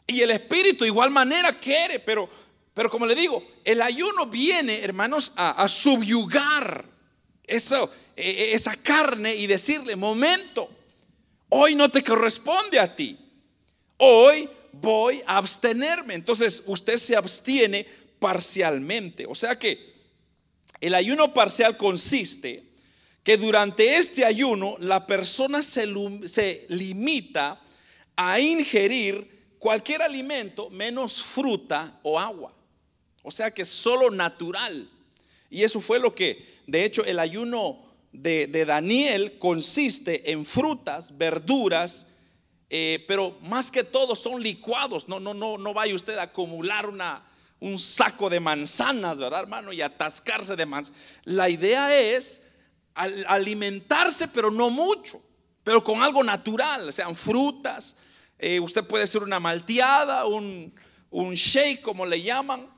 Y 0.07 0.21
el 0.21 0.31
espíritu 0.31 0.85
igual 0.85 1.11
manera 1.11 1.51
quiere, 1.59 1.99
pero, 1.99 2.29
pero 2.73 2.89
como 2.89 3.05
le 3.05 3.15
digo, 3.15 3.43
el 3.65 3.81
ayuno 3.81 4.27
viene, 4.27 4.79
hermanos, 4.83 5.33
a, 5.35 5.67
subyugar 5.67 6.85
eso, 7.45 7.91
e, 8.15 8.29
e, 8.29 8.53
esa 8.53 8.75
carne 8.77 9.35
y 9.35 9.47
decirle, 9.47 9.95
momento, 9.95 10.69
hoy 11.49 11.75
no 11.75 11.89
te 11.89 12.03
corresponde 12.03 12.79
a 12.79 12.95
ti. 12.95 13.17
Hoy 13.97 14.49
voy 14.73 15.21
a 15.25 15.37
abstenerme. 15.37 16.15
Entonces 16.15 16.63
usted 16.67 16.97
se 16.97 17.15
abstiene 17.15 17.85
parcialmente. 18.19 19.25
O 19.27 19.35
sea 19.35 19.57
que 19.57 19.77
el 20.81 20.93
ayuno 20.93 21.33
parcial 21.33 21.77
consiste 21.77 22.63
que 23.23 23.37
durante 23.37 23.97
este 23.97 24.23
ayuno 24.23 24.75
la 24.79 25.07
persona 25.07 25.63
se, 25.63 25.87
limita 26.69 27.59
a 28.15 28.39
ingerir 28.39 29.55
cualquier 29.57 30.03
alimento 30.03 30.69
menos 30.69 31.23
fruta 31.23 31.99
o 32.03 32.19
agua. 32.19 32.53
O 33.23 33.31
sea 33.31 33.49
que 33.49 33.65
solo 33.65 34.11
natural. 34.11 34.87
Y 35.49 35.63
eso 35.63 35.81
fue 35.81 35.99
lo 35.99 36.13
que, 36.13 36.43
de 36.67 36.85
hecho, 36.85 37.03
el 37.05 37.17
ayuno 37.17 37.84
de, 38.21 38.65
Daniel 38.65 39.37
consiste 39.39 40.31
en 40.31 40.45
frutas, 40.45 41.17
verduras, 41.17 42.07
eh, 42.69 43.03
pero 43.07 43.37
más 43.43 43.71
que 43.71 43.83
todo 43.83 44.15
son 44.15 44.41
licuados. 44.41 45.07
No, 45.07 45.19
no, 45.19 45.33
no, 45.33 45.57
no 45.57 45.73
vaya 45.73 45.95
usted 45.95 46.17
a 46.17 46.23
acumular 46.23 46.89
una, 46.89 47.23
un 47.59 47.77
saco 47.79 48.29
de 48.29 48.39
manzanas, 48.39 49.19
¿verdad, 49.19 49.41
hermano? 49.41 49.73
Y 49.73 49.81
atascarse 49.81 50.55
de 50.55 50.65
manzanas. 50.65 50.99
La 51.23 51.49
idea 51.49 51.95
es 51.97 52.41
alimentarse, 53.27 54.27
pero 54.29 54.51
no 54.51 54.69
mucho, 54.69 55.21
pero 55.63 55.83
con 55.83 56.01
algo 56.01 56.23
natural, 56.23 56.91
sean 56.93 57.15
frutas. 57.15 57.97
Eh, 58.39 58.59
usted 58.59 58.83
puede 58.85 59.03
hacer 59.03 59.23
una 59.23 59.39
malteada, 59.39 60.25
un, 60.25 60.73
un 61.09 61.33
shake, 61.33 61.81
como 61.81 62.05
le 62.05 62.21
llaman. 62.21 62.74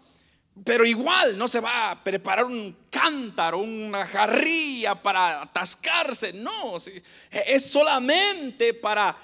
Pero 0.63 0.85
igual 0.85 1.37
no 1.37 1.47
se 1.47 1.59
va 1.59 1.91
a 1.91 2.03
preparar 2.03 2.45
un 2.45 2.75
cántaro, 2.89 3.59
una 3.59 4.05
jarrilla 4.05 4.95
para 4.95 5.43
atascarse. 5.43 6.33
No, 6.33 6.75
es 6.77 7.65
solamente 7.65 8.73
para 8.73 9.15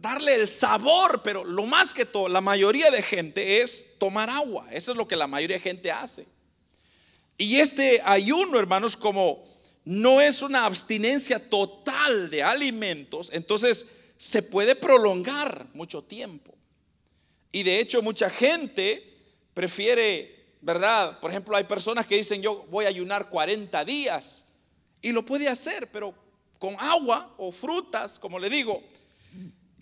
darle 0.00 0.34
el 0.34 0.48
sabor, 0.48 1.20
pero 1.22 1.44
lo 1.44 1.66
más 1.66 1.92
que 1.92 2.06
todo, 2.06 2.28
la 2.28 2.40
mayoría 2.40 2.90
de 2.90 3.02
gente 3.02 3.60
es 3.60 3.98
tomar 3.98 4.30
agua. 4.30 4.66
Eso 4.72 4.92
es 4.92 4.96
lo 4.96 5.06
que 5.06 5.16
la 5.16 5.26
mayoría 5.26 5.56
de 5.56 5.62
gente 5.62 5.90
hace. 5.90 6.26
Y 7.36 7.56
este 7.56 8.02
ayuno, 8.04 8.58
hermanos, 8.58 8.96
como 8.96 9.42
no 9.84 10.20
es 10.20 10.42
una 10.42 10.66
abstinencia 10.66 11.38
total 11.48 12.30
de 12.30 12.42
alimentos, 12.42 13.30
entonces 13.32 13.86
se 14.16 14.42
puede 14.42 14.74
prolongar 14.74 15.66
mucho 15.74 16.02
tiempo. 16.02 16.54
Y 17.52 17.62
de 17.62 17.80
hecho 17.80 18.02
mucha 18.02 18.28
gente 18.30 19.02
prefiere, 19.54 20.39
¿verdad? 20.60 21.18
Por 21.20 21.30
ejemplo, 21.30 21.56
hay 21.56 21.64
personas 21.64 22.06
que 22.06 22.16
dicen 22.16 22.42
yo 22.42 22.66
voy 22.70 22.84
a 22.84 22.88
ayunar 22.88 23.28
40 23.28 23.84
días 23.84 24.46
y 25.02 25.12
lo 25.12 25.24
puede 25.24 25.48
hacer, 25.48 25.88
pero 25.88 26.14
con 26.58 26.76
agua 26.78 27.32
o 27.38 27.52
frutas, 27.52 28.18
como 28.18 28.38
le 28.38 28.50
digo. 28.50 28.82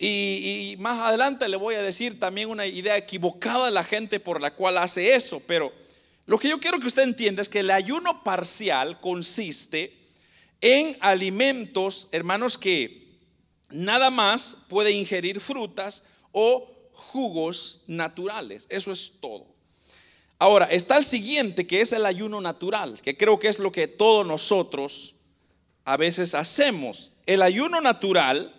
Y, 0.01 0.77
más 0.79 0.97
adelante 0.99 1.49
le 1.49 1.57
voy 1.57 1.75
a 1.75 1.81
decir 1.81 2.19
también 2.21 2.49
una 2.49 2.65
idea 2.65 2.95
equivocada 2.95 3.65
de 3.65 3.71
la 3.71 3.83
gente 3.83 4.21
por 4.21 4.41
la 4.41 4.55
cual 4.55 4.77
hace 4.77 5.13
eso, 5.13 5.41
pero 5.45 5.73
lo 6.25 6.39
que 6.39 6.47
yo 6.47 6.59
quiero 6.59 6.79
que 6.79 6.87
usted 6.87 7.03
entienda 7.03 7.41
es 7.41 7.49
que 7.49 7.59
el 7.59 7.71
ayuno 7.71 8.23
parcial 8.23 9.01
consiste 9.01 9.93
en 10.61 10.95
alimentos, 11.01 12.07
hermanos, 12.13 12.57
que 12.57 13.09
nada 13.71 14.09
más 14.09 14.65
puede 14.69 14.91
ingerir 14.91 15.41
frutas 15.41 16.03
o 16.31 16.91
jugos 16.93 17.83
naturales. 17.87 18.67
Eso 18.69 18.93
es 18.93 19.13
todo. 19.19 19.47
Ahora, 20.39 20.65
está 20.65 20.97
el 20.97 21.03
siguiente, 21.03 21.67
que 21.67 21.81
es 21.81 21.91
el 21.91 22.05
ayuno 22.05 22.39
natural, 22.39 23.01
que 23.01 23.17
creo 23.17 23.37
que 23.39 23.49
es 23.49 23.59
lo 23.59 23.73
que 23.73 23.89
todos 23.89 24.25
nosotros 24.25 25.15
a 25.83 25.97
veces 25.97 26.33
hacemos. 26.33 27.11
El 27.25 27.41
ayuno 27.41 27.81
natural 27.81 28.55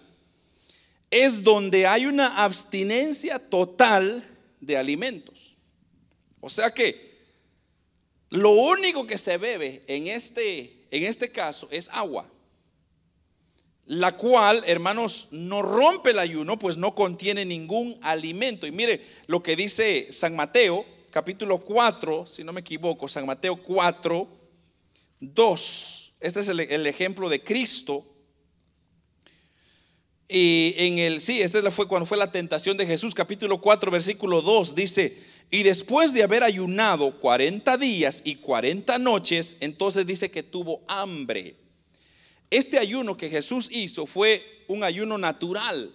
es 1.10 1.42
donde 1.42 1.86
hay 1.86 2.04
una 2.04 2.44
abstinencia 2.44 3.38
total 3.38 4.22
de 4.60 4.76
alimentos. 4.76 5.56
O 6.40 6.50
sea 6.50 6.70
que 6.72 7.10
lo 8.28 8.50
único 8.50 9.06
que 9.06 9.16
se 9.16 9.38
bebe 9.38 9.82
en 9.86 10.06
este, 10.06 10.84
en 10.90 11.04
este 11.04 11.30
caso 11.30 11.66
es 11.70 11.88
agua, 11.92 12.30
la 13.86 14.16
cual, 14.16 14.62
hermanos, 14.66 15.28
no 15.32 15.62
rompe 15.62 16.10
el 16.10 16.18
ayuno, 16.18 16.58
pues 16.58 16.76
no 16.76 16.94
contiene 16.94 17.44
ningún 17.44 17.98
alimento. 18.02 18.66
Y 18.66 18.70
mire 18.70 19.04
lo 19.26 19.42
que 19.42 19.56
dice 19.56 20.12
San 20.12 20.36
Mateo, 20.36 20.86
capítulo 21.10 21.58
4, 21.58 22.26
si 22.26 22.44
no 22.44 22.52
me 22.52 22.60
equivoco, 22.60 23.08
San 23.08 23.26
Mateo 23.26 23.56
4, 23.56 24.28
2. 25.20 26.12
Este 26.20 26.40
es 26.40 26.48
el, 26.48 26.86
ejemplo 26.86 27.28
de 27.28 27.40
Cristo. 27.40 28.04
Y 30.28 30.74
en 30.76 30.98
el, 30.98 31.20
sí, 31.20 31.40
este 31.40 31.68
fue 31.70 31.88
cuando 31.88 32.06
fue 32.06 32.16
la 32.16 32.30
tentación 32.30 32.76
de 32.76 32.86
Jesús, 32.86 33.14
capítulo 33.14 33.60
4, 33.60 33.90
versículo 33.90 34.42
2, 34.42 34.74
dice, 34.74 35.16
y 35.50 35.64
después 35.64 36.12
de 36.12 36.22
haber 36.22 36.44
ayunado 36.44 37.18
40 37.18 37.76
días 37.78 38.22
y 38.24 38.36
40 38.36 38.98
noches, 38.98 39.56
entonces 39.60 40.06
dice 40.06 40.30
que 40.30 40.44
tuvo 40.44 40.82
hambre. 40.86 41.56
Este 42.50 42.78
ayuno 42.78 43.16
que 43.16 43.30
Jesús 43.30 43.68
hizo 43.72 44.06
fue 44.06 44.64
un 44.68 44.84
ayuno 44.84 45.18
natural. 45.18 45.92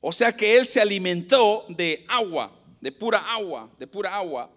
O 0.00 0.12
sea 0.12 0.36
que 0.36 0.56
él 0.56 0.66
se 0.66 0.80
alimentó 0.80 1.64
de 1.68 2.04
agua, 2.08 2.52
de 2.84 2.92
pura 2.92 3.18
agua, 3.32 3.70
de 3.78 3.86
pura 3.86 4.14
agua. 4.14 4.50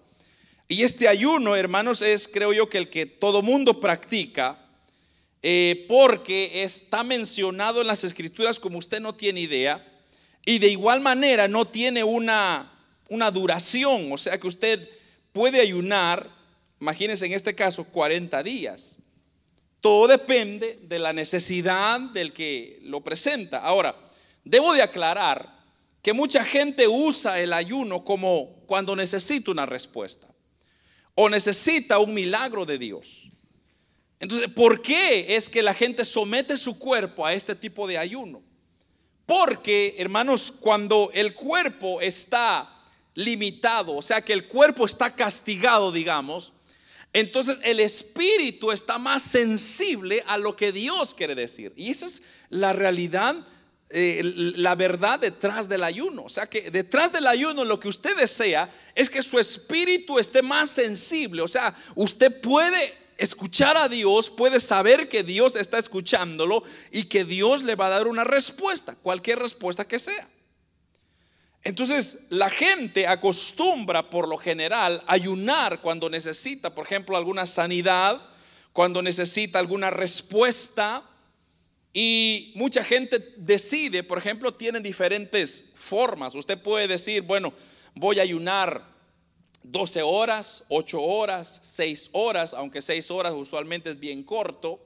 Y 0.68 0.84
este 0.84 1.08
ayuno, 1.08 1.56
hermanos, 1.56 2.02
es 2.02 2.28
creo 2.28 2.52
yo 2.52 2.70
que 2.70 2.78
el 2.78 2.90
que 2.90 3.06
todo 3.06 3.42
mundo 3.42 3.80
practica 3.80 4.60
eh, 5.42 5.86
porque 5.88 6.63
está 6.63 7.06
mencionado 7.06 7.80
en 7.80 7.88
las 7.88 8.04
escrituras 8.04 8.60
como 8.60 8.80
usted 8.80 9.00
no 9.00 9.16
tiene 9.16 9.40
idea, 9.40 9.82
y 10.46 10.60
de 10.60 10.68
igual 10.68 11.00
manera 11.00 11.48
no 11.48 11.63
tiene 11.63 12.04
una, 12.04 12.70
una 13.08 13.32
duración, 13.32 14.12
o 14.12 14.18
sea 14.18 14.38
que 14.38 14.48
usted 14.48 14.90
puede 15.32 15.62
ayunar, 15.62 16.28
imagínense 16.82 17.28
en 17.28 17.32
este 17.32 17.56
caso, 17.56 17.86
40 17.86 18.44
días. 18.44 18.98
Todo 19.80 20.08
depende 20.08 20.80
de 20.82 21.00
la 21.00 21.13
necesidad 21.13 22.02
del 22.02 22.34
que 22.34 22.78
lo 22.84 23.00
presenta. 23.00 23.60
Ahora, 23.60 23.96
debo 24.44 24.74
de 24.74 24.82
aclarar 24.82 25.57
que 26.08 26.13
mucha 26.13 26.46
gente 26.46 26.88
usa 26.88 27.41
el 27.41 27.52
ayuno 27.52 28.06
como 28.06 28.63
cuando 28.65 28.96
necesita 28.96 29.52
una 29.52 29.65
respuesta 29.65 30.26
o 31.15 31.28
necesita 31.28 32.00
un 32.00 32.13
milagro 32.13 32.65
de 32.65 32.78
Dios. 32.78 33.30
Entonces, 34.22 34.48
¿por 34.48 34.82
qué 34.82 35.36
es 35.36 35.50
que 35.50 35.62
la 35.62 35.74
gente 35.74 36.06
somete 36.06 36.56
su 36.56 36.80
cuerpo 36.80 37.26
a 37.26 37.34
este 37.34 37.56
tipo 37.56 37.89
de 37.89 37.98
ayuno? 37.98 38.41
Porque, 39.26 39.96
hermanos, 39.98 40.50
cuando 40.62 41.12
el 41.13 41.34
cuerpo 41.34 42.00
está 42.00 42.74
limitado, 43.13 43.98
o 43.98 44.02
sea 44.02 44.22
que 44.22 44.32
el 44.32 44.48
cuerpo 44.48 44.86
está 44.86 45.13
castigado, 45.13 45.91
digamos, 45.91 46.54
entonces 47.12 47.58
el 47.63 47.82
espíritu 47.82 48.72
está 48.72 48.98
más 48.98 49.24
sensible 49.24 50.24
a 50.28 50.38
lo 50.38 50.56
que 50.56 50.72
Dios 50.72 51.13
quiere 51.13 51.36
decir. 51.36 51.74
Y 51.76 51.89
esa 51.89 52.06
es 52.06 52.24
la 52.50 52.72
realidad, 52.72 53.36
eh, 53.89 54.21
la 54.58 54.76
verdad 54.76 55.19
detrás 55.19 55.69
del 55.69 55.84
ayuno. 55.84 56.23
O 56.23 56.30
sea 56.30 56.47
que 56.47 56.69
detrás 56.71 57.12
del 57.12 57.28
ayuno 57.28 57.63
lo 57.65 57.80
que 57.80 57.88
usted 57.88 58.15
desea 58.17 58.69
es 58.95 59.10
que 59.10 59.23
su 59.23 59.39
espíritu 59.39 60.19
esté 60.19 60.41
más 60.41 60.69
sensible. 60.69 61.41
O 61.41 61.47
sea, 61.47 61.73
usted 61.95 62.41
puede 62.41 62.93
escuchar 63.17 63.78
a 63.78 63.88
Dios, 63.88 64.30
puede 64.30 64.60
saber 64.60 65.10
que 65.10 65.23
Dios 65.23 65.56
está 65.56 65.78
escuchándolo 65.78 66.63
y 66.91 67.06
que 67.06 67.23
Dios 67.23 67.63
le 67.63 67.76
va 67.76 67.88
a 67.88 67.91
dar 67.91 68.08
una 68.08 68.23
respuesta, 68.23 68.95
cualquier 69.02 69.39
respuesta 69.39 69.88
que 69.88 70.00
sea. 70.00 70.28
Entonces, 71.63 72.28
la 72.30 72.50
gente 72.50 73.08
acostumbra 73.08 74.10
por 74.10 74.28
lo 74.28 74.38
general 74.38 75.04
ayunar 75.08 75.82
cuando 75.82 76.10
necesita, 76.10 76.73
por 76.73 76.86
ejemplo, 76.86 77.17
alguna 77.17 77.45
sanidad, 77.45 78.21
cuando 78.71 79.02
necesita 79.02 79.60
alguna 79.60 79.89
respuesta. 79.89 81.04
Y 82.00 82.52
mucha 82.54 82.84
gente 82.84 83.18
decide, 83.38 84.04
por 84.04 84.20
ejemplo, 84.20 84.54
tienen 84.54 84.84
diferentes 84.84 85.72
formas. 85.74 86.36
Usted 86.36 86.56
puede 86.62 86.88
decir, 86.88 87.24
bueno, 87.24 87.52
voy 87.96 88.20
a 88.20 88.22
ayunar 88.22 88.86
12 89.64 90.04
horas, 90.04 90.66
8 90.70 91.02
horas, 91.02 91.60
6 91.64 92.10
horas, 92.12 92.54
aunque 92.54 92.84
6 92.84 93.10
horas 93.10 93.34
usualmente 93.34 93.90
es 93.90 94.00
bien 94.00 94.22
corto. 94.22 94.80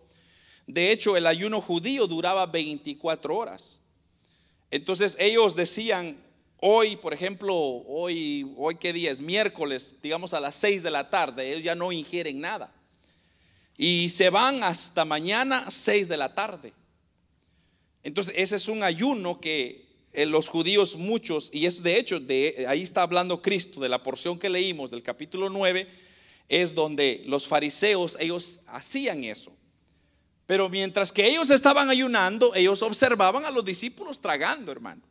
De 0.67 0.93
hecho, 0.93 1.17
el 1.17 1.27
ayuno 1.27 1.59
judío 1.59 2.07
duraba 2.07 2.45
24 2.45 3.35
horas. 3.35 3.81
Entonces 4.69 5.17
ellos 5.19 5.57
decían, 5.57 6.17
hoy, 6.61 6.95
por 6.95 7.13
ejemplo, 7.13 7.53
hoy, 7.53 8.53
hoy 8.55 8.75
qué 8.75 8.93
día 8.93 9.11
es, 9.11 9.19
miércoles, 9.19 9.97
digamos 10.01 10.33
a 10.33 10.39
las 10.39 10.55
6 10.55 10.81
de 10.81 10.91
la 10.91 11.09
tarde, 11.09 11.49
ellos 11.49 11.65
ya 11.65 11.75
no 11.75 11.91
ingieren 11.91 12.39
nada. 12.39 12.73
Y 13.75 14.07
se 14.07 14.29
van 14.29 14.63
hasta 14.63 15.03
mañana 15.03 15.69
6 15.69 16.07
de 16.07 16.15
la 16.15 16.33
tarde. 16.33 16.71
Entonces 18.03 18.33
ese 18.37 18.55
es 18.55 18.67
un 18.67 18.83
ayuno 18.83 19.39
que 19.39 19.85
eh, 20.13 20.25
los 20.25 20.49
judíos 20.49 20.97
muchos, 20.97 21.49
y 21.53 21.65
es 21.65 21.83
de 21.83 21.97
hecho, 21.97 22.19
de, 22.19 22.65
ahí 22.67 22.81
está 22.81 23.03
hablando 23.03 23.41
Cristo, 23.41 23.79
de 23.79 23.89
la 23.89 24.03
porción 24.03 24.37
que 24.37 24.49
leímos 24.49 24.91
del 24.91 25.03
capítulo 25.03 25.49
9, 25.49 25.87
es 26.49 26.75
donde 26.75 27.21
los 27.25 27.47
fariseos, 27.47 28.17
ellos 28.19 28.61
hacían 28.67 29.23
eso. 29.23 29.53
Pero 30.45 30.67
mientras 30.67 31.13
que 31.13 31.25
ellos 31.29 31.49
estaban 31.49 31.89
ayunando, 31.89 32.53
ellos 32.55 32.81
observaban 32.81 33.45
a 33.45 33.51
los 33.51 33.63
discípulos 33.63 34.19
tragando, 34.19 34.71
hermano. 34.71 35.01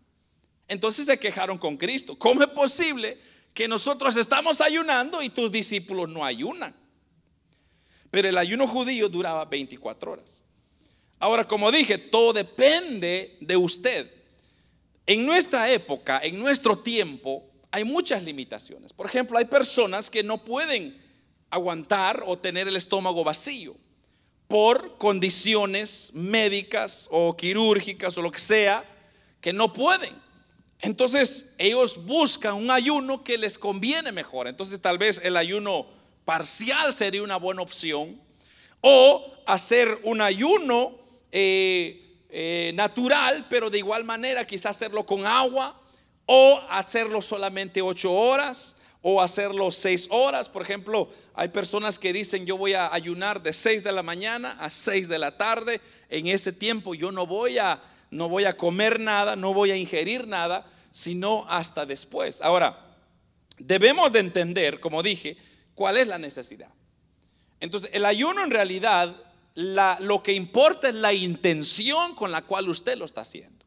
Entonces 0.69 1.07
se 1.07 1.19
quejaron 1.19 1.57
con 1.57 1.79
Cristo. 1.79 2.15
¿Cómo 2.19 2.43
es 2.43 2.51
posible 2.51 3.17
que 3.55 3.67
nosotros 3.67 4.17
estamos 4.17 4.61
ayunando 4.61 5.23
y 5.23 5.31
tus 5.31 5.51
discípulos 5.51 6.11
no 6.11 6.27
ayunan? 6.27 6.77
Pero 8.11 8.29
el 8.29 8.37
ayuno 8.37 8.69
judío 8.69 9.09
duraba 9.09 9.47
24 9.47 10.13
horas. 10.13 10.43
Ahora, 11.21 11.47
como 11.47 11.71
dije, 11.71 11.99
todo 11.99 12.33
depende 12.33 13.37
de 13.41 13.57
usted. 13.57 14.11
En 15.07 15.27
nuestra 15.27 15.71
época, 15.71 16.19
en 16.23 16.39
nuestro 16.39 16.79
tiempo, 16.79 17.45
hay 17.71 17.85
muchas 17.85 18.25
limitaciones. 18.25 18.93
Por 18.95 19.07
ejemplo, 19.07 19.37
hay 19.37 19.45
personas 19.45 20.09
que 20.09 20.23
no 20.23 20.39
pueden 20.39 20.97
aguantar 21.51 22.23
o 22.27 22.39
tener 22.39 22.69
el 22.69 22.77
estómago 22.77 23.23
vacío 23.23 23.77
por 24.49 24.97
condiciones 24.97 26.13
médicas 26.15 27.07
o 27.11 27.37
quirúrgicas 27.37 28.17
o 28.17 28.23
lo 28.23 28.33
que 28.33 28.41
sea, 28.41 28.83
que 29.43 29.53
no 29.53 29.73
pueden. 29.73 30.15
Entonces 30.81 31.55
ellos 31.59 32.07
buscan 32.07 32.55
un 32.55 32.71
ayuno 32.71 33.23
que 33.23 33.37
les 33.37 33.59
conviene 33.59 34.11
mejor. 34.11 34.49
Entonces 34.49 34.81
tal 34.81 34.97
vez 34.97 35.21
el 35.23 35.37
ayuno 35.37 35.87
parcial 36.25 36.95
sería 36.95 37.23
una 37.23 37.37
buena 37.37 37.61
opción. 37.61 38.19
O 38.81 39.35
hacer 39.47 39.99
un 40.05 40.23
ayuno 40.23 41.00
eh, 41.33 42.25
eh, 42.31 42.73
natural, 42.75 43.47
pero 43.51 43.71
de 43.71 43.79
igual 43.79 44.05
manera 44.05 44.47
quizás 44.47 44.77
hacerlo 44.77 45.05
con 45.05 45.27
agua 45.27 45.79
o 46.27 46.61
hacerlo 46.71 47.21
solamente 47.21 47.83
ocho 47.83 48.13
horas 48.13 48.77
o 49.03 49.21
hacerlo 49.21 49.71
seis 49.71 50.09
horas. 50.11 50.49
Por 50.49 50.63
ejemplo, 50.63 51.09
hay 51.35 51.49
personas 51.49 51.99
que 51.99 52.13
dicen 52.13 52.47
yo 52.47 52.57
voy 52.57 52.75
a 52.75 52.93
ayunar 52.93 53.43
de 53.43 53.53
seis 53.53 53.83
de 53.83 53.93
la 53.93 54.03
mañana 54.03 54.57
a 54.61 54.71
seis 54.71 55.09
de 55.09 55.19
la 55.19 55.37
tarde. 55.37 55.81
En 56.09 56.27
ese 56.27 56.53
tiempo 56.53 56.95
yo 56.95 57.11
no 57.13 57.27
voy 57.27 57.59
a 57.59 57.81
no 58.11 58.29
voy 58.29 58.45
a 58.45 58.57
comer 58.57 58.99
nada, 58.99 59.37
no 59.37 59.55
voy 59.55 59.71
a 59.71 59.77
ingerir 59.77 60.27
nada, 60.27 60.67
sino 60.91 61.47
hasta 61.49 61.87
después. 61.87 62.41
Ahora, 62.41 62.77
debemos 63.59 64.13
de 64.13 64.21
entender, 64.21 64.81
como 64.81 65.03
dije, 65.03 65.37
cuál 65.75 65.97
es 65.97 66.09
la 66.09 66.19
necesidad. 66.19 66.71
Entonces, 67.61 67.91
el 67.93 68.05
ayuno 68.05 68.43
en 68.43 68.51
realidad, 68.51 69.15
lo 69.55 70.23
que 70.23 70.33
importa 70.33 70.89
es 70.89 70.95
la 70.95 71.13
intención 71.13 72.15
con 72.15 72.31
la 72.31 72.43
cual 72.43 72.69
usted 72.69 72.97
lo 72.97 73.05
está 73.05 73.23
haciendo. 73.23 73.65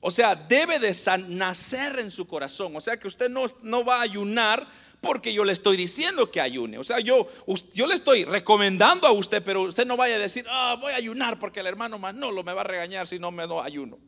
O 0.00 0.10
sea, 0.10 0.34
debe 0.34 0.78
de 0.78 0.96
nacer 1.28 1.98
en 1.98 2.10
su 2.10 2.26
corazón. 2.26 2.74
O 2.74 2.80
sea, 2.80 2.98
que 2.98 3.06
usted 3.06 3.28
no, 3.28 3.44
no 3.62 3.84
va 3.84 3.96
a 3.96 4.02
ayunar 4.02 4.66
porque 5.00 5.32
yo 5.32 5.44
le 5.44 5.52
estoy 5.52 5.76
diciendo 5.76 6.30
que 6.30 6.40
ayune. 6.40 6.78
O 6.78 6.84
sea, 6.84 7.00
yo, 7.00 7.28
yo 7.74 7.86
le 7.86 7.94
estoy 7.94 8.24
recomendando 8.24 9.06
a 9.06 9.12
usted, 9.12 9.42
pero 9.42 9.62
usted 9.62 9.86
no 9.86 9.96
vaya 9.96 10.16
a 10.16 10.18
decir, 10.18 10.44
ah, 10.48 10.76
voy 10.80 10.92
a 10.92 10.96
ayunar 10.96 11.38
porque 11.38 11.60
el 11.60 11.66
hermano 11.66 11.98
Manolo 11.98 12.42
me 12.42 12.54
va 12.54 12.62
a 12.62 12.64
regañar 12.64 13.06
si 13.06 13.18
no 13.18 13.30
me 13.30 13.46
lo 13.46 13.62
ayuno. 13.62 13.98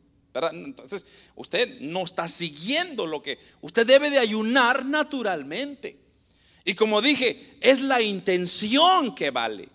Entonces, 0.51 1.05
usted 1.35 1.79
no 1.81 2.03
está 2.03 2.27
siguiendo 2.27 3.05
lo 3.05 3.21
que 3.21 3.37
usted 3.61 3.85
debe 3.85 4.09
de 4.09 4.17
ayunar 4.17 4.83
naturalmente. 4.85 5.99
Y 6.65 6.73
como 6.73 7.01
dije, 7.01 7.57
es 7.61 7.81
la 7.81 8.01
intención 8.01 9.13
que 9.13 9.29
vale. 9.29 9.69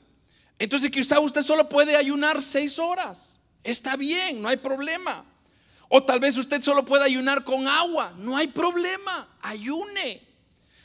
Entonces 0.59 0.91
quizá 0.91 1.21
usted 1.21 1.43
solo 1.43 1.69
puede 1.69 1.97
ayunar 1.97 2.43
seis 2.43 2.79
horas. 2.79 3.39
Está 3.63 3.97
bien, 3.97 4.43
no 4.43 4.49
hay 4.49 4.57
problema. 4.57 5.25
O 5.89 6.03
tal 6.03 6.21
vez 6.21 6.37
usted 6.37 6.63
solo 6.63 6.85
puede 6.85 7.05
ayunar 7.05 7.45
con 7.45 7.67
agua. 7.67 8.13
No 8.19 8.37
hay 8.37 8.49
problema. 8.49 9.29
Ayune. 9.43 10.27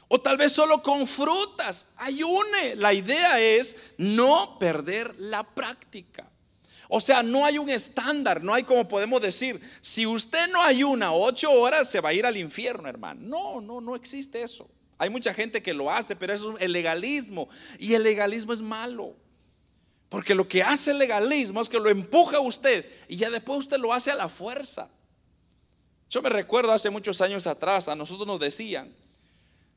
O 0.08 0.22
tal 0.22 0.38
vez 0.38 0.52
solo 0.52 0.82
con 0.82 1.08
frutas. 1.08 1.94
Ayune. 1.98 2.76
La 2.76 2.94
idea 2.94 3.40
es 3.40 3.94
no 3.98 4.58
perder 4.60 5.20
la 5.20 5.44
práctica. 5.44 6.30
O 6.88 7.02
sea, 7.02 7.24
no 7.24 7.44
hay 7.44 7.58
un 7.58 7.70
estándar, 7.72 8.44
no 8.44 8.54
hay 8.54 8.64
como 8.64 8.88
podemos 8.88 9.20
decir, 9.20 9.60
si 9.82 10.06
usted 10.06 10.48
no 10.50 10.62
ayuna 10.62 11.12
ocho 11.12 11.50
horas, 11.50 11.90
se 11.90 12.02
va 12.02 12.10
a 12.10 12.14
ir 12.14 12.24
al 12.24 12.38
infierno, 12.38 12.88
hermano. 12.88 13.20
No, 13.24 13.62
no, 13.62 13.82
no 13.82 13.96
existe 13.96 14.44
eso. 14.44 14.70
Hay 15.00 15.10
mucha 15.10 15.34
gente 15.34 15.64
que 15.64 15.74
lo 15.74 15.90
hace, 15.90 16.16
pero 16.16 16.34
eso 16.34 16.56
es 16.56 16.64
el 16.64 16.72
legalismo. 16.72 17.50
Y 17.80 17.96
el 17.96 18.04
legalismo 18.04 18.54
es 18.54 18.62
malo. 18.62 19.16
Porque 20.14 20.36
lo 20.36 20.48
que 20.48 20.62
hace 20.62 20.92
el 20.92 21.00
legalismo 21.00 21.60
es 21.60 21.70
que 21.70 21.80
lo 21.80 21.90
empuja 21.90 22.38
a 22.38 22.42
usted 22.42 22.86
y 23.08 23.16
ya 23.16 23.32
después 23.32 23.58
usted 23.58 23.80
lo 23.80 23.92
hace 23.92 24.12
a 24.12 24.16
la 24.16 24.30
fuerza. 24.30 24.88
Yo 26.08 26.22
me 26.22 26.30
recuerdo 26.30 26.72
hace 26.72 26.92
muchos 26.92 27.20
años 27.22 27.48
atrás, 27.48 27.88
a 27.88 27.96
nosotros 27.96 28.28
nos 28.28 28.40
decían, 28.40 28.94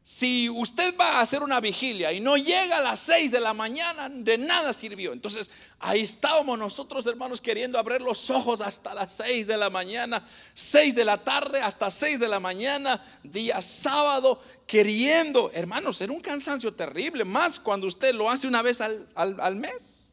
si 0.03 0.51
usted 0.51 0.95
va 1.01 1.13
a 1.13 1.21
hacer 1.23 1.43
una 1.43 1.59
vigilia 1.61 2.13
y 2.13 2.21
no 2.21 2.37
llega 2.37 2.77
a 2.77 2.83
las 2.83 3.01
6 3.01 3.33
de 3.33 3.41
la 3.41 3.55
mañana, 3.55 4.11
de 4.11 4.37
nada 4.37 4.75
sirvió. 4.75 5.15
Entonces 5.15 5.51
ahí 5.79 6.03
estábamos 6.03 6.59
nosotros 6.59 7.07
hermanos 7.07 7.41
queriendo 7.41 7.79
abrir 7.79 8.03
los 8.03 8.29
ojos 8.29 8.61
hasta 8.61 8.93
las 8.93 9.15
6 9.15 9.47
de 9.47 9.57
la 9.57 9.71
mañana, 9.71 10.23
6 10.53 10.95
de 10.97 11.05
la 11.07 11.17
tarde 11.17 11.63
hasta 11.63 11.91
6 11.91 12.21
de 12.21 12.29
la 12.29 12.41
mañana, 12.41 13.03
día 13.23 13.63
sábado, 13.63 14.39
queriendo, 14.67 15.51
hermanos, 15.55 15.99
era 16.03 16.13
un 16.13 16.21
cansancio 16.21 16.75
terrible, 16.75 17.25
más 17.25 17.59
cuando 17.59 17.87
usted 17.87 18.15
lo 18.15 18.29
hace 18.29 18.47
una 18.47 18.61
vez 18.61 18.83
al, 18.83 19.09
al 19.15 19.57
mes. 19.57 20.06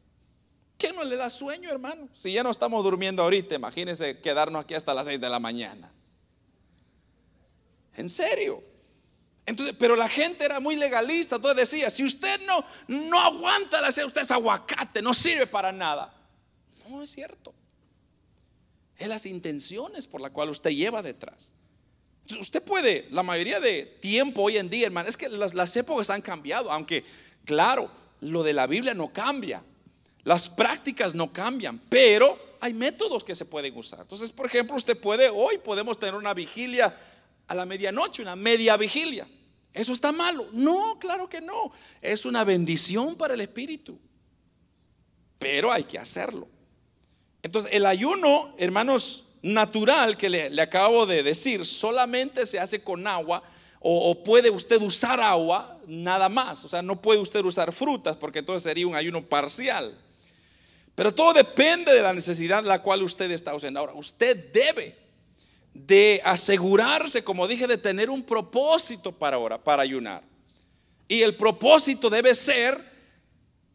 ¿Qué 0.84 0.92
no 0.92 1.02
le 1.02 1.16
da 1.16 1.30
sueño, 1.30 1.70
hermano? 1.70 2.10
Si 2.12 2.30
ya 2.30 2.42
no 2.42 2.50
estamos 2.50 2.84
durmiendo 2.84 3.22
ahorita, 3.22 3.54
imagínese 3.54 4.20
quedarnos 4.20 4.62
aquí 4.62 4.74
hasta 4.74 4.92
las 4.92 5.06
6 5.06 5.18
de 5.18 5.30
la 5.30 5.38
mañana. 5.38 5.90
En 7.96 8.10
serio. 8.10 8.62
Entonces, 9.46 9.74
pero 9.78 9.96
la 9.96 10.10
gente 10.10 10.44
era 10.44 10.60
muy 10.60 10.76
legalista, 10.76 11.36
entonces 11.36 11.70
decía, 11.70 11.88
si 11.88 12.04
usted 12.04 12.38
no, 12.46 12.62
no 12.88 13.18
aguanta 13.18 13.80
la 13.80 13.92
sed, 13.92 14.04
usted 14.04 14.20
es 14.20 14.30
aguacate, 14.30 15.00
no 15.00 15.14
sirve 15.14 15.46
para 15.46 15.72
nada. 15.72 16.12
No 16.90 17.02
es 17.02 17.08
cierto. 17.08 17.54
Es 18.98 19.08
las 19.08 19.24
intenciones 19.24 20.06
por 20.06 20.20
las 20.20 20.32
cuales 20.32 20.58
usted 20.58 20.72
lleva 20.72 21.00
detrás. 21.00 21.54
usted 22.38 22.62
puede, 22.62 23.08
la 23.10 23.22
mayoría 23.22 23.58
de 23.58 23.86
tiempo 24.02 24.42
hoy 24.42 24.58
en 24.58 24.68
día, 24.68 24.84
hermano, 24.84 25.08
es 25.08 25.16
que 25.16 25.30
las, 25.30 25.54
las 25.54 25.74
épocas 25.76 26.10
han 26.10 26.20
cambiado, 26.20 26.70
aunque 26.70 27.04
claro, 27.46 27.90
lo 28.20 28.42
de 28.42 28.52
la 28.52 28.66
Biblia 28.66 28.92
no 28.92 29.10
cambia, 29.14 29.62
las 30.24 30.48
prácticas 30.48 31.14
no 31.14 31.32
cambian, 31.32 31.78
pero 31.88 32.56
hay 32.60 32.72
métodos 32.72 33.22
que 33.22 33.34
se 33.34 33.44
pueden 33.44 33.76
usar. 33.76 34.00
Entonces, 34.00 34.32
por 34.32 34.46
ejemplo, 34.46 34.74
usted 34.74 34.98
puede, 34.98 35.28
hoy 35.28 35.58
podemos 35.58 35.98
tener 35.98 36.14
una 36.14 36.32
vigilia 36.32 36.94
a 37.46 37.54
la 37.54 37.66
medianoche, 37.66 38.22
una 38.22 38.36
media 38.36 38.76
vigilia. 38.78 39.28
¿Eso 39.74 39.92
está 39.92 40.12
malo? 40.12 40.46
No, 40.52 40.98
claro 40.98 41.28
que 41.28 41.42
no. 41.42 41.70
Es 42.00 42.24
una 42.24 42.42
bendición 42.42 43.16
para 43.16 43.34
el 43.34 43.42
espíritu. 43.42 43.98
Pero 45.38 45.70
hay 45.70 45.84
que 45.84 45.98
hacerlo. 45.98 46.48
Entonces, 47.42 47.72
el 47.74 47.84
ayuno, 47.84 48.54
hermanos, 48.56 49.24
natural 49.42 50.16
que 50.16 50.30
le, 50.30 50.62
acabo 50.62 51.04
de 51.04 51.22
decir, 51.22 51.66
solamente 51.66 52.46
se 52.46 52.58
hace 52.58 52.82
con 52.82 53.06
agua 53.06 53.42
o, 53.80 54.10
o, 54.10 54.24
puede 54.24 54.48
usted 54.48 54.80
usar 54.80 55.20
agua, 55.20 55.78
nada 55.86 56.30
más. 56.30 56.64
O 56.64 56.68
sea, 56.70 56.80
no 56.80 57.02
puede 57.02 57.20
usted 57.20 57.44
usar 57.44 57.72
frutas 57.72 58.16
porque 58.16 58.38
entonces 58.38 58.62
sería 58.62 58.86
un 58.86 58.94
ayuno 58.94 59.22
parcial. 59.26 60.00
Pero 60.94 61.12
todo 61.12 61.32
depende 61.32 61.92
de 61.92 62.02
la 62.02 62.12
necesidad 62.12 62.62
la 62.64 62.80
cual 62.80 63.02
usted 63.02 63.30
está 63.30 63.54
usando. 63.54 63.80
Ahora, 63.80 63.94
usted 63.94 64.52
debe 64.52 64.96
de 65.72 66.20
asegurarse, 66.24 67.24
como 67.24 67.48
dije, 67.48 67.66
de 67.66 67.78
tener 67.78 68.10
un 68.10 68.22
propósito 68.22 69.10
para 69.10 69.36
ahora, 69.36 69.62
para 69.62 69.82
ayunar. 69.82 70.22
Y 71.08 71.22
el 71.22 71.34
propósito 71.34 72.08
debe 72.08 72.34
ser 72.34 72.80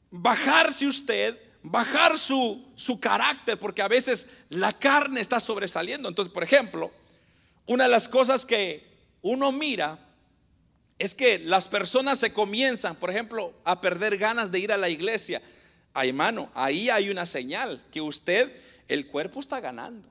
bajarse 0.10 0.88
usted, 0.88 1.38
bajar 1.62 2.18
su, 2.18 2.66
su 2.76 3.00
carácter, 3.00 3.60
porque 3.60 3.82
a 3.82 3.90
veces 3.90 4.30
la 4.50 4.72
carne 4.72 5.20
está 5.20 5.42
sobresaliendo. 5.42 6.08
Entonces, 6.08 6.34
por 6.34 6.44
ejemplo, 6.44 6.90
una 7.66 7.84
de 7.84 7.90
las 7.90 8.08
cosas 8.08 8.46
que 8.46 8.88
uno 9.22 9.52
mira 9.52 10.00
es 10.98 11.14
que 11.14 11.40
las 11.40 11.68
personas 11.68 12.20
se 12.20 12.34
comienzan, 12.34 12.96
por 12.96 13.10
ejemplo, 13.10 13.54
a 13.64 13.80
perder 13.82 14.18
ganas 14.18 14.52
de 14.52 14.60
ir 14.60 14.72
a 14.72 14.78
la 14.78 14.90
iglesia. 14.90 15.42
Ay, 15.94 16.10
hermano, 16.10 16.50
ahí 16.54 16.90
hay 16.90 17.10
una 17.10 17.26
señal 17.26 17.82
que 17.92 18.02
usted, 18.02 18.50
el 18.88 19.08
cuerpo 19.08 19.40
está 19.40 19.60
ganando. 19.60 20.10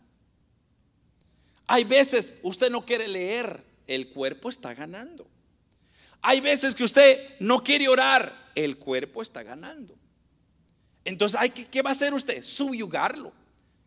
Hay 1.67 1.85
veces 1.85 2.39
usted 2.43 2.71
no 2.71 2.85
quiere 2.85 3.09
leer, 3.09 3.63
el 3.87 4.09
cuerpo 4.09 4.51
está 4.51 4.75
ganando. 4.75 5.27
Hay 6.23 6.41
veces 6.41 6.75
que 6.75 6.85
usted 6.85 7.19
no 7.41 7.63
quiere 7.63 7.89
orar, 7.89 8.33
el 8.55 8.77
cuerpo 8.77 9.23
está 9.23 9.43
ganando. 9.43 9.95
Entonces, 11.05 11.41
hay 11.41 11.51
que, 11.51 11.65
¿qué 11.67 11.83
va 11.83 11.91
a 11.91 11.93
hacer 11.93 12.13
usted? 12.13 12.43
Subyugarlo, 12.43 13.33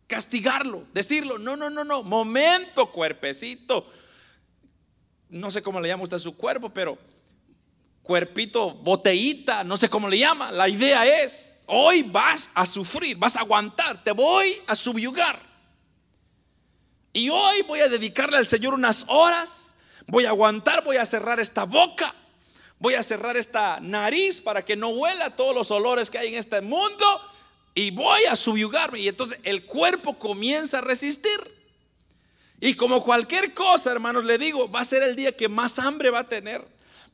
castigarlo, 0.06 0.86
decirlo, 0.92 1.38
no, 1.38 1.56
no, 1.56 1.70
no, 1.70 1.84
no, 1.84 2.02
momento, 2.02 2.90
cuerpecito. 2.90 3.86
No 5.28 5.50
sé 5.50 5.62
cómo 5.62 5.80
le 5.80 5.88
llama 5.88 6.02
usted 6.02 6.16
a 6.16 6.20
su 6.20 6.36
cuerpo, 6.36 6.70
pero 6.70 6.98
cuerpito, 8.12 8.74
botellita, 8.82 9.64
no 9.64 9.78
sé 9.78 9.88
cómo 9.88 10.06
le 10.06 10.18
llama. 10.18 10.52
La 10.52 10.68
idea 10.68 11.24
es, 11.24 11.54
hoy 11.64 12.02
vas 12.02 12.50
a 12.54 12.66
sufrir, 12.66 13.16
vas 13.16 13.36
a 13.36 13.40
aguantar, 13.40 14.04
te 14.04 14.12
voy 14.12 14.54
a 14.66 14.76
subyugar. 14.76 15.40
Y 17.14 17.30
hoy 17.30 17.62
voy 17.62 17.80
a 17.80 17.88
dedicarle 17.88 18.36
al 18.36 18.46
Señor 18.46 18.74
unas 18.74 19.06
horas, 19.08 19.76
voy 20.08 20.26
a 20.26 20.28
aguantar, 20.28 20.84
voy 20.84 20.98
a 20.98 21.06
cerrar 21.06 21.40
esta 21.40 21.64
boca, 21.64 22.14
voy 22.78 22.92
a 22.92 23.02
cerrar 23.02 23.38
esta 23.38 23.80
nariz 23.80 24.42
para 24.42 24.62
que 24.62 24.76
no 24.76 24.90
huela 24.90 25.34
todos 25.34 25.54
los 25.54 25.70
olores 25.70 26.10
que 26.10 26.18
hay 26.18 26.34
en 26.34 26.38
este 26.38 26.60
mundo 26.60 27.06
y 27.74 27.92
voy 27.92 28.24
a 28.26 28.36
subyugarme. 28.36 29.00
Y 29.00 29.08
entonces 29.08 29.38
el 29.44 29.64
cuerpo 29.64 30.18
comienza 30.18 30.78
a 30.78 30.82
resistir. 30.82 31.40
Y 32.60 32.74
como 32.74 33.02
cualquier 33.02 33.54
cosa, 33.54 33.90
hermanos, 33.90 34.26
le 34.26 34.36
digo, 34.36 34.70
va 34.70 34.80
a 34.80 34.84
ser 34.84 35.02
el 35.02 35.16
día 35.16 35.34
que 35.34 35.48
más 35.48 35.78
hambre 35.78 36.10
va 36.10 36.18
a 36.18 36.28
tener. 36.28 36.62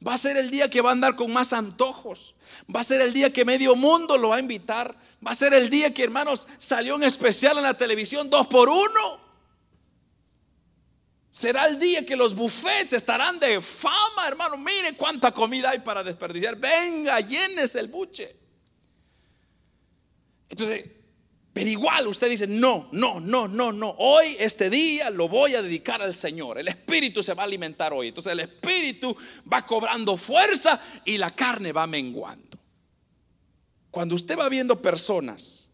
Va 0.07 0.15
a 0.15 0.19
ser 0.19 0.37
el 0.37 0.51
día 0.51 0.71
que 0.71 0.81
va 0.81 0.91
a 0.91 0.93
andar 0.93 1.17
con 1.17 1.33
más 1.33 1.53
antojos. 1.53 2.35
Va 2.75 2.81
a 2.81 2.85
ser 2.85 3.01
el 3.01 3.13
día 3.13 3.33
que 3.33 3.45
medio 3.45 3.75
mundo 3.75 4.17
lo 4.17 4.31
va 4.31 4.37
a 4.37 4.41
invitar. 4.41 4.95
Va 5.27 5.33
a 5.33 5.35
ser 5.35 5.53
el 5.55 5.71
día 5.71 5.93
que, 5.93 6.05
hermanos, 6.05 6.47
salió 6.59 6.95
en 6.97 7.03
especial 7.03 7.57
en 7.59 7.65
la 7.65 7.75
televisión 7.75 8.31
dos 8.31 8.47
por 8.47 8.69
uno. 8.69 9.29
Será 11.31 11.67
el 11.67 11.79
día 11.79 12.07
que 12.07 12.17
los 12.17 12.35
buffets 12.35 12.93
estarán 12.93 13.39
de 13.39 13.61
fama, 13.61 14.27
hermano. 14.27 14.57
Mire 14.57 14.95
cuánta 14.97 15.33
comida 15.33 15.71
hay 15.71 15.81
para 15.81 16.03
desperdiciar. 16.03 16.57
Venga, 16.57 17.21
llenes 17.21 17.75
el 17.75 17.89
buche. 17.89 18.35
Entonces, 20.49 20.85
pero 21.59 21.71
igual 21.71 22.07
usted 22.07 22.31
dice, 22.31 22.47
no, 22.47 22.89
no, 22.93 23.19
no, 23.19 23.49
no, 23.49 23.73
no. 23.73 23.93
Hoy, 23.99 24.37
este 24.39 24.71
día, 24.71 25.11
lo 25.11 25.29
voy 25.29 25.57
a 25.57 25.61
dedicar 25.61 26.01
al 26.01 26.15
Señor. 26.15 26.57
El 26.57 26.69
Espíritu 26.69 27.21
se 27.21 27.35
va 27.35 27.43
a 27.43 27.47
alimentar 27.47 27.93
hoy. 27.93 28.07
Entonces 28.07 28.33
el 28.33 28.39
Espíritu 28.39 29.17
va 29.53 29.67
cobrando 29.67 30.17
fuerza 30.17 30.81
y 31.05 31.19
la 31.19 31.33
carne 31.33 31.73
va 31.73 31.89
menguando. 31.89 32.57
Cuando 33.91 34.15
usted 34.15 34.39
va 34.39 34.49
viendo 34.49 34.81
personas, 34.81 35.71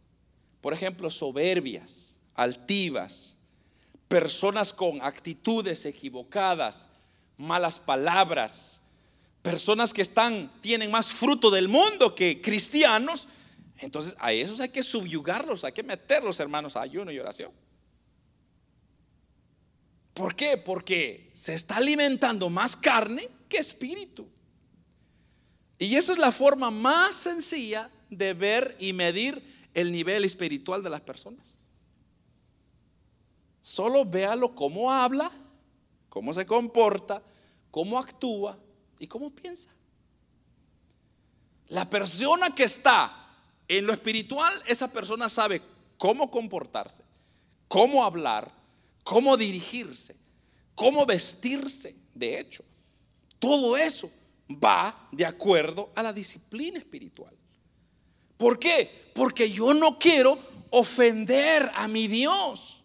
por 0.62 0.72
ejemplo, 0.72 1.10
soberbias, 1.10 2.16
altivas, 2.34 3.36
personas 4.08 4.72
con 4.72 5.02
actitudes 5.02 5.84
equivocadas, 5.84 6.88
malas 7.36 7.78
palabras, 7.78 8.80
personas 9.42 9.92
que 9.92 10.00
están 10.00 10.50
tienen 10.62 10.90
más 10.90 11.12
fruto 11.12 11.50
del 11.50 11.68
mundo 11.68 12.14
que 12.14 12.40
cristianos, 12.40 13.28
entonces 13.78 14.16
a 14.20 14.32
esos 14.32 14.60
hay 14.60 14.68
que 14.68 14.82
subyugarlos, 14.82 15.64
hay 15.64 15.72
que 15.72 15.82
meterlos, 15.82 16.40
hermanos, 16.40 16.76
a 16.76 16.82
ayuno 16.82 17.10
y 17.10 17.18
oración. 17.18 17.50
¿Por 20.14 20.36
qué? 20.36 20.56
Porque 20.56 21.30
se 21.34 21.54
está 21.54 21.76
alimentando 21.78 22.48
más 22.48 22.76
carne 22.76 23.28
que 23.48 23.56
espíritu. 23.56 24.28
Y 25.78 25.96
esa 25.96 26.12
es 26.12 26.18
la 26.18 26.30
forma 26.30 26.70
más 26.70 27.16
sencilla 27.16 27.90
de 28.10 28.32
ver 28.32 28.76
y 28.78 28.92
medir 28.92 29.42
el 29.74 29.90
nivel 29.90 30.24
espiritual 30.24 30.82
de 30.84 30.90
las 30.90 31.00
personas. 31.00 31.58
Solo 33.60 34.04
véalo 34.04 34.54
cómo 34.54 34.92
habla, 34.92 35.30
cómo 36.08 36.32
se 36.32 36.46
comporta, 36.46 37.20
cómo 37.72 37.98
actúa 37.98 38.56
y 39.00 39.08
cómo 39.08 39.30
piensa. 39.30 39.70
La 41.68 41.90
persona 41.90 42.54
que 42.54 42.64
está 42.64 43.23
en 43.68 43.86
lo 43.86 43.92
espiritual, 43.92 44.52
esa 44.66 44.92
persona 44.92 45.28
sabe 45.28 45.60
cómo 45.96 46.30
comportarse, 46.30 47.02
cómo 47.68 48.04
hablar, 48.04 48.52
cómo 49.02 49.36
dirigirse, 49.36 50.16
cómo 50.74 51.06
vestirse. 51.06 51.94
De 52.14 52.38
hecho, 52.38 52.64
todo 53.38 53.76
eso 53.76 54.10
va 54.50 55.08
de 55.12 55.24
acuerdo 55.24 55.90
a 55.94 56.02
la 56.02 56.12
disciplina 56.12 56.78
espiritual. 56.78 57.34
¿Por 58.36 58.58
qué? 58.58 58.90
Porque 59.14 59.50
yo 59.50 59.72
no 59.74 59.98
quiero 59.98 60.38
ofender 60.70 61.70
a 61.74 61.88
mi 61.88 62.08
Dios. 62.08 62.80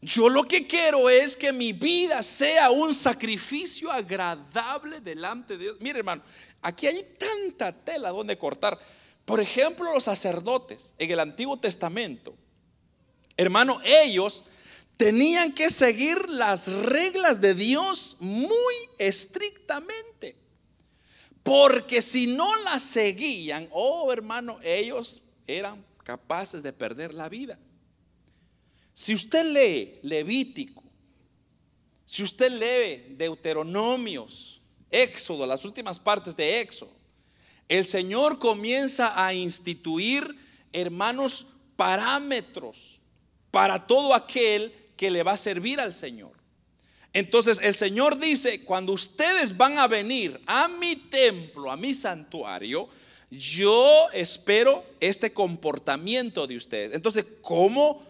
Yo 0.00 0.28
lo 0.28 0.44
que 0.44 0.66
quiero 0.66 1.08
es 1.08 1.36
que 1.36 1.52
mi 1.52 1.72
vida 1.72 2.22
sea 2.22 2.70
un 2.70 2.94
sacrificio 2.94 3.90
agradable 3.90 5.00
delante 5.00 5.56
de 5.56 5.64
Dios. 5.64 5.76
Mire, 5.80 6.00
hermano, 6.00 6.22
aquí 6.60 6.86
hay 6.86 7.06
tanta 7.18 7.72
tela 7.72 8.10
donde 8.10 8.36
cortar. 8.36 8.78
Por 9.24 9.40
ejemplo, 9.40 9.92
los 9.92 10.04
sacerdotes 10.04 10.94
en 10.98 11.10
el 11.10 11.20
Antiguo 11.20 11.58
Testamento, 11.58 12.34
hermano, 13.36 13.80
ellos 13.84 14.44
tenían 14.96 15.52
que 15.52 15.70
seguir 15.70 16.28
las 16.28 16.68
reglas 16.68 17.40
de 17.40 17.54
Dios 17.54 18.18
muy 18.20 18.74
estrictamente. 18.98 20.36
Porque 21.42 22.00
si 22.00 22.26
no 22.28 22.54
las 22.62 22.82
seguían, 22.82 23.68
oh 23.72 24.12
hermano, 24.12 24.58
ellos 24.62 25.22
eran 25.46 25.84
capaces 26.02 26.62
de 26.62 26.72
perder 26.72 27.12
la 27.12 27.28
vida. 27.28 27.58
Si 28.94 29.14
usted 29.14 29.44
lee 29.52 29.98
Levítico, 30.02 30.82
si 32.06 32.22
usted 32.22 32.50
lee 32.52 33.14
Deuteronomios, 33.16 34.60
Éxodo, 34.90 35.46
las 35.46 35.64
últimas 35.64 35.98
partes 35.98 36.36
de 36.36 36.60
Éxodo, 36.60 36.92
el 37.68 37.86
Señor 37.86 38.38
comienza 38.38 39.24
a 39.24 39.34
instituir, 39.34 40.26
hermanos, 40.72 41.46
parámetros 41.76 43.00
para 43.50 43.86
todo 43.86 44.14
aquel 44.14 44.72
que 44.96 45.10
le 45.10 45.22
va 45.22 45.32
a 45.32 45.36
servir 45.36 45.80
al 45.80 45.94
Señor. 45.94 46.32
Entonces 47.12 47.60
el 47.62 47.74
Señor 47.74 48.18
dice, 48.18 48.64
cuando 48.64 48.92
ustedes 48.92 49.56
van 49.56 49.78
a 49.78 49.86
venir 49.86 50.40
a 50.46 50.68
mi 50.80 50.96
templo, 50.96 51.70
a 51.70 51.76
mi 51.76 51.94
santuario, 51.94 52.88
yo 53.30 54.10
espero 54.12 54.84
este 55.00 55.32
comportamiento 55.32 56.46
de 56.46 56.56
ustedes. 56.56 56.94
Entonces, 56.94 57.24
¿cómo 57.40 58.02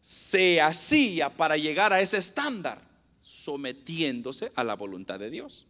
se 0.00 0.60
hacía 0.60 1.30
para 1.30 1.56
llegar 1.56 1.92
a 1.92 2.00
ese 2.00 2.18
estándar? 2.18 2.82
Sometiéndose 3.20 4.52
a 4.56 4.64
la 4.64 4.74
voluntad 4.74 5.18
de 5.18 5.30
Dios. 5.30 5.66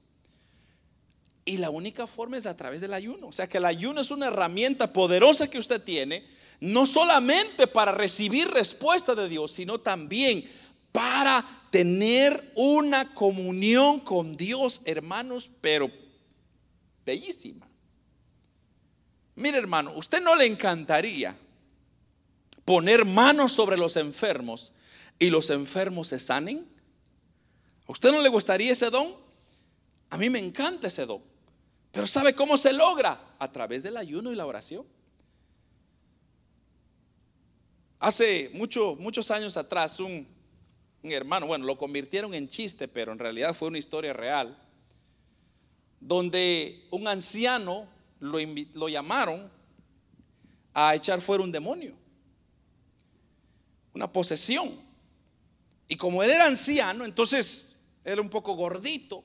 Y 1.45 1.57
la 1.57 1.71
única 1.71 2.07
forma 2.07 2.37
es 2.37 2.47
a 2.47 2.57
través 2.57 2.81
del 2.81 2.95
ayuno. 2.95 3.29
O 3.29 3.33
sea 3.33 3.49
que 3.49 3.59
el 3.59 3.65
ayuno 3.65 4.01
es 4.01 4.11
una 4.11 4.29
herramienta 4.29 4.93
poderosa 4.93 5.51
que 5.51 5.59
usted 5.59 5.83
tiene, 5.83 6.25
no 6.61 6.87
solamente 6.87 7.67
para 7.67 7.93
recibir 7.93 8.49
respuesta 8.49 9.15
de 9.15 9.29
Dios, 9.29 9.51
sino 9.51 9.81
también 9.81 10.45
para 10.93 11.45
tener 11.71 12.53
una 12.55 13.13
comunión 13.15 14.01
con 14.01 14.37
Dios, 14.37 14.83
hermanos, 14.85 15.51
pero 15.61 15.91
bellísima. 17.05 17.67
Mire, 19.35 19.59
hermano, 19.59 19.93
¿usted 19.97 20.23
no 20.23 20.37
le 20.37 20.47
encantaría 20.47 21.37
poner 22.65 23.05
manos 23.05 23.53
sobre 23.53 23.77
los 23.77 23.97
enfermos 23.97 24.75
y 25.19 25.31
los 25.31 25.51
enfermos 25.51 26.09
se 26.09 26.21
sanen? 26.21 26.67
¿A 27.89 27.93
usted 27.93 28.13
no 28.13 28.21
le 28.21 28.29
gustaría 28.29 28.71
ese 28.71 28.91
don? 28.91 29.13
A 30.11 30.19
mí 30.19 30.29
me 30.31 30.39
encanta 30.39 30.89
ese 30.89 31.07
don. 31.07 31.32
Pero 31.93 32.07
¿sabe 32.07 32.35
cómo 32.35 32.57
se 32.57 32.73
logra? 32.73 33.37
A 33.39 33.53
través 33.53 33.83
del 33.83 33.97
ayuno 33.97 34.33
y 34.33 34.35
la 34.35 34.47
oración. 34.47 34.85
Hace 38.01 38.51
mucho, 38.55 38.97
muchos 38.97 39.31
años 39.31 39.57
atrás, 39.57 40.01
un, 40.01 40.27
un 41.03 41.13
hermano, 41.13 41.47
bueno, 41.47 41.67
lo 41.67 41.79
convirtieron 41.79 42.35
en 42.35 42.49
chiste, 42.49 42.89
pero 42.89 43.13
en 43.13 43.19
realidad 43.19 43.55
fue 43.55 43.69
una 43.69 43.79
historia 43.79 44.13
real, 44.13 44.59
donde 46.01 46.89
un 46.91 47.07
anciano 47.07 47.87
lo, 48.19 48.39
lo 48.75 48.89
llamaron 48.89 49.49
a 50.75 50.95
echar 50.95 51.21
fuera 51.21 51.45
un 51.45 51.53
demonio, 51.53 51.95
una 53.93 54.11
posesión. 54.11 54.71
Y 55.89 55.97
como 55.97 56.23
él 56.23 56.31
era 56.31 56.47
anciano, 56.47 57.05
entonces 57.05 57.83
era 58.03 58.23
un 58.23 58.31
poco 58.31 58.55
gordito. 58.55 59.23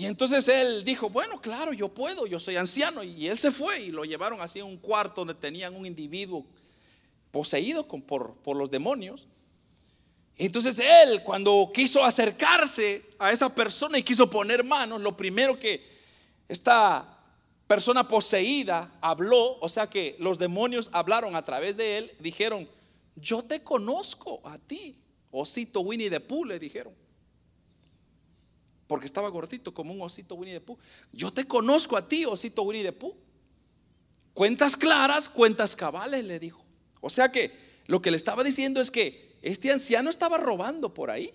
Y 0.00 0.06
entonces 0.06 0.48
él 0.48 0.82
dijo, 0.82 1.10
bueno, 1.10 1.42
claro, 1.42 1.74
yo 1.74 1.90
puedo, 1.90 2.26
yo 2.26 2.40
soy 2.40 2.56
anciano. 2.56 3.04
Y 3.04 3.26
él 3.26 3.36
se 3.36 3.50
fue 3.50 3.82
y 3.82 3.90
lo 3.90 4.06
llevaron 4.06 4.40
así 4.40 4.58
a 4.58 4.64
un 4.64 4.78
cuarto 4.78 5.20
donde 5.20 5.34
tenían 5.34 5.76
un 5.76 5.84
individuo 5.84 6.46
poseído 7.30 7.86
por, 7.86 8.56
los 8.56 8.70
demonios. 8.70 9.26
Entonces 10.38 10.78
él, 10.78 11.22
cuando 11.22 11.70
quiso 11.74 12.02
acercarse 12.02 13.04
a 13.18 13.30
esa 13.30 13.54
persona 13.54 13.98
y 13.98 14.02
quiso 14.02 14.30
poner 14.30 14.64
manos, 14.64 15.02
lo 15.02 15.14
primero 15.14 15.58
que 15.58 15.86
esta 16.48 17.06
persona 17.66 18.08
poseída 18.08 18.90
habló, 19.02 19.58
o 19.60 19.68
sea 19.68 19.86
que 19.86 20.16
los 20.18 20.38
demonios 20.38 20.88
hablaron 20.94 21.36
a 21.36 21.44
través 21.44 21.76
de 21.76 21.98
él, 21.98 22.12
dijeron, 22.20 22.66
yo 23.16 23.42
te 23.42 23.62
conozco 23.62 24.40
a 24.44 24.56
ti, 24.56 24.96
osito 25.30 25.80
Winnie 25.80 26.08
de 26.08 26.20
Pooh, 26.20 26.46
le 26.46 26.58
dijeron. 26.58 26.94
Porque 28.90 29.06
estaba 29.06 29.28
gordito 29.28 29.72
como 29.72 29.94
un 29.94 30.02
osito 30.02 30.34
Winnie 30.34 30.54
de 30.54 30.60
Pooh. 30.60 30.76
Yo 31.12 31.32
te 31.32 31.46
conozco 31.46 31.96
a 31.96 32.08
ti, 32.08 32.24
osito 32.24 32.64
Winnie 32.64 32.82
de 32.82 32.90
Pooh. 32.90 33.14
Cuentas 34.34 34.76
claras, 34.76 35.28
cuentas 35.28 35.76
cabales, 35.76 36.24
le 36.24 36.40
dijo. 36.40 36.64
O 37.00 37.08
sea 37.08 37.30
que 37.30 37.54
lo 37.86 38.02
que 38.02 38.10
le 38.10 38.16
estaba 38.16 38.42
diciendo 38.42 38.80
es 38.80 38.90
que 38.90 39.36
este 39.42 39.70
anciano 39.70 40.10
estaba 40.10 40.38
robando 40.38 40.92
por 40.92 41.12
ahí. 41.12 41.32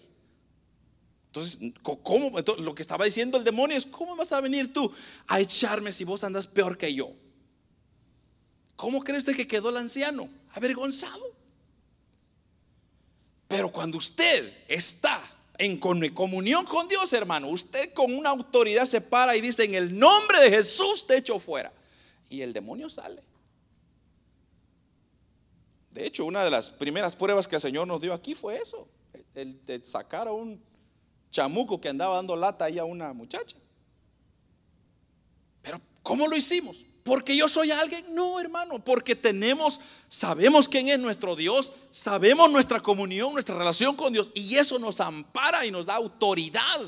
Entonces, 1.27 1.71
¿cómo? 1.81 2.37
lo 2.57 2.75
que 2.75 2.81
estaba 2.81 3.05
diciendo 3.05 3.37
el 3.37 3.45
demonio 3.45 3.77
es, 3.77 3.85
¿cómo 3.85 4.17
vas 4.17 4.33
a 4.33 4.41
venir 4.41 4.73
tú 4.73 4.91
a 5.27 5.39
echarme 5.39 5.93
si 5.93 6.03
vos 6.03 6.25
andas 6.25 6.47
peor 6.47 6.77
que 6.77 6.93
yo? 6.93 7.13
¿Cómo 8.75 8.99
cree 9.01 9.17
usted 9.17 9.33
que 9.33 9.47
quedó 9.47 9.69
el 9.69 9.77
anciano? 9.77 10.27
Avergonzado. 10.49 11.23
Pero 13.47 13.71
cuando 13.71 13.97
usted 13.97 14.53
está 14.67 15.34
en 15.57 15.77
comunión 15.77 16.65
con 16.65 16.87
Dios, 16.87 17.13
hermano, 17.13 17.47
usted 17.49 17.93
con 17.93 18.13
una 18.13 18.29
autoridad 18.29 18.85
se 18.85 19.01
para 19.01 19.35
y 19.35 19.41
dice, 19.41 19.63
en 19.63 19.75
el 19.75 19.97
nombre 19.97 20.39
de 20.41 20.49
Jesús 20.49 21.07
te 21.07 21.17
echo 21.17 21.39
fuera. 21.39 21.71
Y 22.29 22.41
el 22.41 22.53
demonio 22.53 22.89
sale. 22.89 23.21
De 25.91 26.05
hecho, 26.05 26.25
una 26.25 26.43
de 26.43 26.51
las 26.51 26.69
primeras 26.69 27.15
pruebas 27.15 27.47
que 27.47 27.55
el 27.55 27.61
Señor 27.61 27.87
nos 27.87 28.01
dio 28.01 28.13
aquí 28.13 28.35
fue 28.35 28.57
eso, 28.57 28.87
el 29.33 29.63
de 29.65 29.81
sacar 29.81 30.27
a 30.27 30.31
un 30.31 30.61
chamuco 31.31 31.79
que 31.79 31.89
andaba 31.89 32.15
dando 32.15 32.35
lata 32.35 32.65
ahí 32.65 32.79
a 32.79 32.83
una 32.83 33.13
muchacha. 33.13 33.57
Pero 35.61 35.81
¿cómo 36.03 36.27
lo 36.27 36.35
hicimos? 36.35 36.85
Porque 37.05 37.37
yo 37.37 37.47
soy 37.47 37.69
alguien, 37.69 38.03
no, 38.15 38.39
hermano, 38.39 38.83
porque 38.83 39.15
tenemos, 39.15 39.79
sabemos 40.09 40.67
quién 40.67 40.87
es 40.87 40.97
nuestro 40.97 41.35
Dios, 41.35 41.71
sabemos 41.91 42.49
nuestra 42.49 42.79
comunión, 42.79 43.31
nuestra 43.31 43.55
relación 43.55 43.95
con 43.95 44.11
Dios, 44.11 44.31
y 44.33 44.55
eso 44.55 44.79
nos 44.79 44.99
ampara 44.99 45.67
y 45.67 45.71
nos 45.71 45.85
da 45.85 45.93
autoridad. 45.93 46.81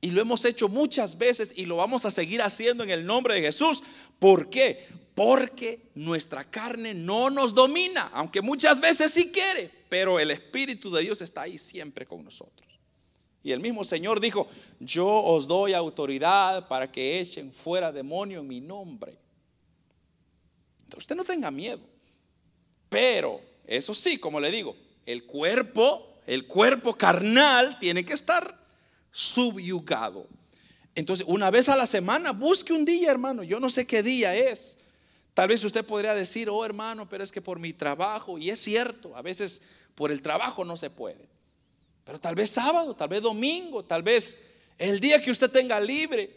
Y 0.00 0.10
lo 0.10 0.20
hemos 0.20 0.44
hecho 0.44 0.68
muchas 0.68 1.18
veces 1.18 1.52
y 1.54 1.66
lo 1.66 1.76
vamos 1.76 2.04
a 2.04 2.10
seguir 2.10 2.42
haciendo 2.42 2.82
en 2.82 2.90
el 2.90 3.06
nombre 3.06 3.34
de 3.34 3.42
Jesús. 3.42 3.80
¿Por 4.18 4.50
qué? 4.50 4.84
Porque 5.14 5.78
nuestra 5.94 6.42
carne 6.42 6.92
no 6.92 7.30
nos 7.30 7.54
domina, 7.54 8.10
aunque 8.12 8.42
muchas 8.42 8.80
veces 8.80 9.12
sí 9.12 9.30
quiere, 9.30 9.70
pero 9.88 10.18
el 10.18 10.32
Espíritu 10.32 10.90
de 10.90 11.02
Dios 11.02 11.22
está 11.22 11.42
ahí 11.42 11.58
siempre 11.58 12.06
con 12.06 12.24
nosotros. 12.24 12.69
Y 13.42 13.52
el 13.52 13.60
mismo 13.60 13.84
Señor 13.84 14.20
dijo, 14.20 14.46
yo 14.80 15.08
os 15.08 15.48
doy 15.48 15.72
autoridad 15.72 16.68
para 16.68 16.92
que 16.92 17.20
echen 17.20 17.52
fuera 17.52 17.90
demonio 17.90 18.40
en 18.40 18.48
mi 18.48 18.60
nombre. 18.60 19.16
Entonces 20.80 21.04
usted 21.04 21.16
no 21.16 21.24
tenga 21.24 21.50
miedo. 21.50 21.80
Pero, 22.88 23.40
eso 23.66 23.94
sí, 23.94 24.18
como 24.18 24.40
le 24.40 24.50
digo, 24.50 24.76
el 25.06 25.24
cuerpo, 25.24 26.18
el 26.26 26.46
cuerpo 26.46 26.94
carnal 26.94 27.78
tiene 27.78 28.04
que 28.04 28.12
estar 28.12 28.54
subyugado. 29.10 30.26
Entonces, 30.94 31.24
una 31.28 31.50
vez 31.50 31.68
a 31.68 31.76
la 31.76 31.86
semana, 31.86 32.32
busque 32.32 32.72
un 32.72 32.84
día, 32.84 33.10
hermano. 33.10 33.42
Yo 33.42 33.60
no 33.60 33.70
sé 33.70 33.86
qué 33.86 34.02
día 34.02 34.34
es. 34.34 34.78
Tal 35.32 35.48
vez 35.48 35.64
usted 35.64 35.84
podría 35.84 36.14
decir, 36.14 36.50
oh 36.50 36.64
hermano, 36.64 37.08
pero 37.08 37.24
es 37.24 37.32
que 37.32 37.40
por 37.40 37.58
mi 37.58 37.72
trabajo, 37.72 38.36
y 38.36 38.50
es 38.50 38.60
cierto, 38.60 39.16
a 39.16 39.22
veces 39.22 39.62
por 39.94 40.10
el 40.10 40.20
trabajo 40.20 40.64
no 40.64 40.76
se 40.76 40.90
puede. 40.90 41.29
Pero 42.04 42.20
tal 42.20 42.34
vez 42.34 42.50
sábado, 42.50 42.94
tal 42.94 43.08
vez 43.08 43.22
domingo, 43.22 43.84
tal 43.84 44.02
vez 44.02 44.46
el 44.78 45.00
día 45.00 45.20
que 45.20 45.30
usted 45.30 45.50
tenga 45.50 45.78
libre. 45.80 46.34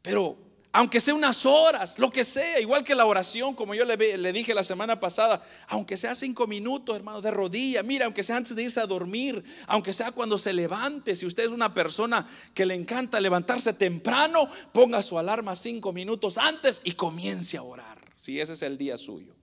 Pero 0.00 0.36
aunque 0.74 1.00
sea 1.00 1.14
unas 1.14 1.44
horas, 1.44 1.98
lo 1.98 2.10
que 2.10 2.24
sea, 2.24 2.58
igual 2.58 2.82
que 2.82 2.94
la 2.94 3.04
oración, 3.04 3.54
como 3.54 3.74
yo 3.74 3.84
le, 3.84 4.32
dije 4.32 4.54
la 4.54 4.64
semana 4.64 4.98
pasada, 4.98 5.44
aunque 5.68 5.98
sea 5.98 6.14
cinco 6.14 6.46
minutos, 6.46 6.96
hermano, 6.96 7.20
de 7.20 7.30
rodilla, 7.30 7.82
mira, 7.82 8.06
aunque 8.06 8.22
sea 8.22 8.38
antes 8.38 8.56
de 8.56 8.62
irse 8.62 8.80
a 8.80 8.86
dormir, 8.86 9.44
aunque 9.66 9.92
sea 9.92 10.12
cuando 10.12 10.38
se 10.38 10.54
levante, 10.54 11.14
si 11.14 11.26
usted 11.26 11.44
es 11.44 11.50
una 11.50 11.74
persona 11.74 12.26
que 12.54 12.64
le 12.64 12.74
encanta 12.74 13.20
levantarse 13.20 13.74
temprano, 13.74 14.48
ponga 14.72 15.02
su 15.02 15.18
alarma 15.18 15.54
cinco 15.56 15.92
minutos 15.92 16.38
antes 16.38 16.80
y 16.84 16.92
comience 16.92 17.58
a 17.58 17.62
orar, 17.62 18.00
si 18.16 18.40
ese 18.40 18.54
es 18.54 18.62
el 18.62 18.78
día 18.78 18.96
suyo, 18.96 19.34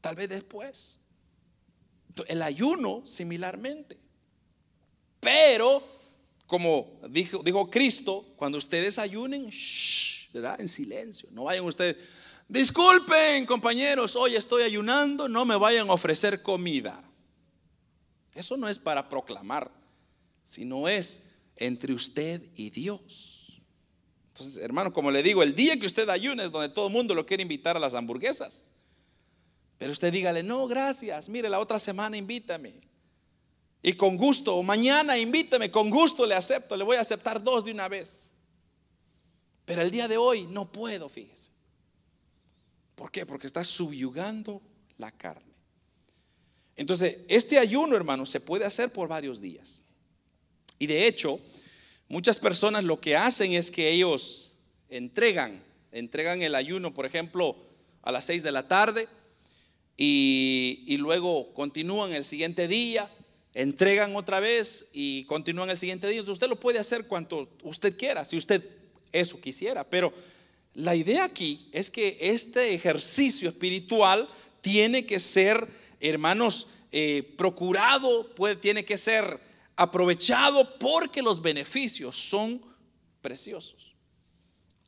tal 0.00 0.16
vez 0.16 0.28
después. 0.28 1.00
El 2.28 2.42
ayuno, 2.42 3.02
similarmente. 3.04 4.03
Pero, 5.24 5.82
como 6.46 7.00
dijo, 7.08 7.70
Cristo, 7.70 8.24
cuando 8.36 8.58
ustedes 8.58 8.98
ayunen, 8.98 9.48
shh, 9.48 10.28
en 10.58 10.68
silencio. 10.68 11.28
No 11.32 11.44
vayan 11.44 11.64
ustedes, 11.64 11.96
disculpen 12.48 13.46
compañeros, 13.46 14.16
hoy 14.16 14.36
estoy 14.36 14.62
ayunando, 14.62 15.28
no 15.28 15.44
me 15.44 15.56
vayan 15.56 15.88
a 15.88 15.92
ofrecer 15.92 16.42
comida. 16.42 17.02
Eso 18.34 18.56
no 18.56 18.68
es 18.68 18.78
para 18.78 19.08
proclamar, 19.08 19.70
sino 20.42 20.88
es 20.88 21.30
entre 21.56 21.94
usted 21.94 22.42
y 22.56 22.70
Dios. 22.70 23.62
Entonces, 24.28 24.62
hermano, 24.62 24.92
como 24.92 25.12
le 25.12 25.22
digo, 25.22 25.42
el 25.42 25.54
día 25.54 25.78
que 25.78 25.86
usted 25.86 26.08
ayune 26.08 26.44
es 26.44 26.50
donde 26.50 26.68
todo 26.68 26.88
el 26.88 26.92
mundo 26.92 27.14
lo 27.14 27.24
quiere 27.24 27.42
invitar 27.42 27.76
a 27.76 27.80
las 27.80 27.94
hamburguesas. 27.94 28.66
Pero 29.78 29.92
usted 29.92 30.12
dígale, 30.12 30.42
no, 30.42 30.66
gracias, 30.66 31.28
mire, 31.28 31.48
la 31.48 31.60
otra 31.60 31.78
semana 31.78 32.16
invítame. 32.16 32.74
Y 33.86 33.92
con 33.92 34.16
gusto, 34.16 34.56
o 34.56 34.62
mañana 34.62 35.18
invítame, 35.18 35.70
con 35.70 35.90
gusto 35.90 36.24
le 36.24 36.34
acepto, 36.34 36.74
le 36.74 36.84
voy 36.84 36.96
a 36.96 37.02
aceptar 37.02 37.44
dos 37.44 37.66
de 37.66 37.70
una 37.70 37.86
vez. 37.86 38.32
Pero 39.66 39.82
el 39.82 39.90
día 39.90 40.08
de 40.08 40.16
hoy 40.16 40.44
no 40.44 40.72
puedo, 40.72 41.10
fíjese. 41.10 41.50
¿Por 42.94 43.10
qué? 43.10 43.26
Porque 43.26 43.46
está 43.46 43.62
subyugando 43.62 44.62
la 44.96 45.12
carne. 45.12 45.52
Entonces, 46.76 47.26
este 47.28 47.58
ayuno, 47.58 47.94
hermano, 47.94 48.24
se 48.24 48.40
puede 48.40 48.64
hacer 48.64 48.90
por 48.90 49.06
varios 49.06 49.42
días. 49.42 49.84
Y 50.78 50.86
de 50.86 51.06
hecho, 51.06 51.38
muchas 52.08 52.38
personas 52.38 52.84
lo 52.84 52.98
que 53.02 53.18
hacen 53.18 53.52
es 53.52 53.70
que 53.70 53.90
ellos 53.90 54.54
entregan, 54.88 55.62
entregan 55.92 56.40
el 56.40 56.54
ayuno, 56.54 56.94
por 56.94 57.04
ejemplo, 57.04 57.54
a 58.00 58.10
las 58.12 58.24
6 58.24 58.44
de 58.44 58.52
la 58.52 58.66
tarde 58.66 59.08
y, 59.98 60.84
y 60.86 60.96
luego 60.96 61.52
continúan 61.52 62.14
el 62.14 62.24
siguiente 62.24 62.66
día, 62.66 63.10
entregan 63.54 64.14
otra 64.16 64.40
vez 64.40 64.88
y 64.92 65.24
continúan 65.24 65.70
el 65.70 65.78
siguiente 65.78 66.08
día. 66.08 66.22
Usted 66.22 66.48
lo 66.48 66.60
puede 66.60 66.78
hacer 66.78 67.06
cuanto 67.06 67.48
usted 67.62 67.96
quiera. 67.96 68.24
Si 68.24 68.36
usted 68.36 68.62
eso 69.14 69.40
quisiera. 69.40 69.88
Pero 69.88 70.12
la 70.74 70.94
idea 70.94 71.24
aquí 71.24 71.68
es 71.72 71.90
que 71.90 72.18
este 72.20 72.74
ejercicio 72.74 73.48
espiritual 73.48 74.28
tiene 74.60 75.06
que 75.06 75.20
ser, 75.20 75.66
hermanos, 76.00 76.68
eh, 76.90 77.34
procurado, 77.36 78.34
puede, 78.34 78.56
tiene 78.56 78.84
que 78.84 78.98
ser 78.98 79.40
aprovechado 79.76 80.78
porque 80.78 81.22
los 81.22 81.40
beneficios 81.40 82.16
son 82.16 82.60
preciosos. 83.20 83.94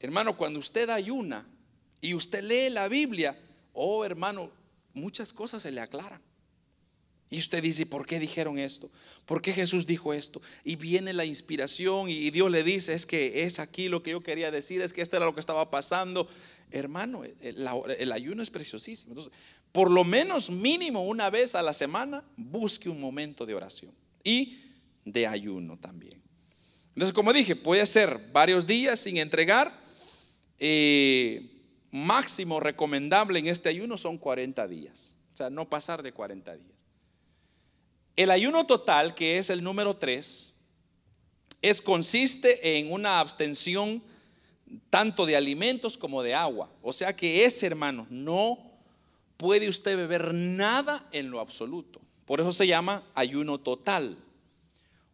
Hermano, 0.01 0.37
cuando 0.37 0.59
usted 0.59 0.91
ayuna 0.91 1.47
y 2.01 2.15
usted 2.15 2.43
lee 2.43 2.71
la 2.71 2.89
Biblia, 2.89 3.37
oh 3.73 4.05
hermano, 4.05 4.51
muchas 4.93 5.33
cosas 5.33 5.63
se 5.63 5.71
le 5.71 5.81
aclaran. 5.81 6.21
Y 7.29 7.39
usted 7.41 7.63
dice, 7.63 7.87
¿por 7.87 8.07
qué 8.07 8.21
dijeron 8.21 8.59
esto? 8.59 8.89
¿Por 9.25 9.43
qué 9.43 9.53
Jesús 9.53 9.87
dijo 9.87 10.15
esto? 10.15 10.41
Y 10.63 10.77
viene 10.77 11.13
la 11.13 11.25
inspiración 11.25 12.09
y 12.09 12.31
Dios 12.31 12.51
le 12.51 12.63
dice, 12.63 12.95
es 12.95 13.05
que 13.05 13.43
es 13.43 13.59
aquí 13.59 13.89
lo 13.89 14.03
que 14.03 14.13
yo 14.13 14.23
quería 14.23 14.53
decir, 14.53 14.81
es 14.81 14.93
que 14.93 15.03
esto 15.03 15.17
era 15.17 15.27
lo 15.27 15.35
que 15.35 15.41
estaba 15.41 15.69
pasando. 15.71 16.29
Hermano, 16.71 17.25
el, 17.43 18.13
ayuno 18.13 18.43
es 18.43 18.51
preciosísimo. 18.51 19.13
Entonces, 19.13 19.33
por 19.73 19.91
lo 19.91 20.05
menos 20.05 20.51
mínimo 20.51 21.05
una 21.05 21.29
vez 21.29 21.57
a 21.57 21.63
la 21.63 21.75
semana, 21.75 22.23
busque 22.37 22.89
un 22.89 23.01
momento 23.01 23.45
de 23.45 23.55
oración 23.55 23.93
y 24.23 24.59
de 25.05 25.27
ayuno 25.27 25.79
también. 25.79 26.23
Entonces, 26.95 27.13
como 27.13 27.33
dije, 27.33 27.57
puede 27.57 27.85
ser 27.87 28.19
varios 28.33 28.69
días 28.69 29.01
sin 29.01 29.17
entregar. 29.17 29.73
Eh, 30.59 31.57
máximo 31.91 32.61
recomendable 32.61 33.39
en 33.41 33.49
este 33.49 33.69
ayuno 33.69 33.97
son 33.97 34.17
40 34.17 34.67
días. 34.69 35.17
O 35.33 35.37
sea, 35.37 35.51
no 35.51 35.69
pasar 35.69 36.03
de 36.03 36.13
40 36.13 36.57
días. 36.57 36.76
El 38.17 38.31
ayuno 38.31 38.65
total, 38.65 39.15
que 39.15 39.39
es 39.39 39.51
el 39.51 39.63
número 39.63 39.95
3, 39.95 40.55
es, 41.63 41.83
consiste 41.83 42.79
en 42.79 42.91
una 42.91 43.21
abstención 43.21 44.03
tanto 44.91 45.27
de 45.27 45.37
alimentos 45.37 45.99
como 45.99 46.23
de 46.23 46.35
agua. 46.35 46.71
O 46.83 46.93
sea 46.93 47.15
que 47.15 47.45
ese 47.45 47.67
hermano 47.67 48.07
no 48.09 48.59
puede 49.37 49.69
usted 49.69 49.97
beber 49.97 50.33
nada 50.33 51.07
en 51.13 51.31
lo 51.31 51.41
absoluto. 51.41 52.01
Por 52.25 52.41
eso 52.41 52.53
se 52.53 52.67
llama 52.67 53.03
ayuno 53.15 53.59
total. 53.59 54.17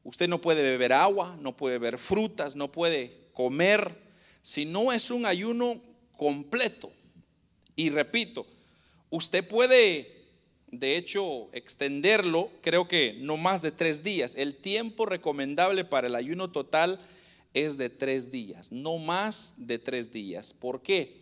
Usted 0.04 0.28
no 0.28 0.40
puede 0.40 0.62
beber 0.62 0.92
agua, 0.92 1.36
no 1.40 1.56
puede 1.56 1.78
beber 1.78 1.98
frutas, 1.98 2.56
no 2.56 2.70
puede 2.70 3.12
comer, 3.34 3.96
si 4.42 4.64
no 4.64 4.92
es 4.92 5.10
un 5.10 5.26
ayuno 5.26 5.80
completo. 6.16 6.92
Y 7.76 7.90
repito, 7.90 8.46
usted 9.10 9.46
puede 9.46 10.11
de 10.72 10.96
hecho, 10.96 11.50
extenderlo, 11.52 12.50
creo 12.62 12.88
que 12.88 13.18
no 13.20 13.36
más 13.36 13.60
de 13.60 13.70
tres 13.70 14.02
días. 14.02 14.34
El 14.36 14.56
tiempo 14.56 15.04
recomendable 15.04 15.84
para 15.84 16.06
el 16.06 16.14
ayuno 16.14 16.50
total 16.50 16.98
es 17.52 17.76
de 17.76 17.90
tres 17.90 18.32
días, 18.32 18.72
no 18.72 18.96
más 18.96 19.66
de 19.66 19.78
tres 19.78 20.12
días. 20.12 20.54
¿Por 20.54 20.80
qué? 20.80 21.14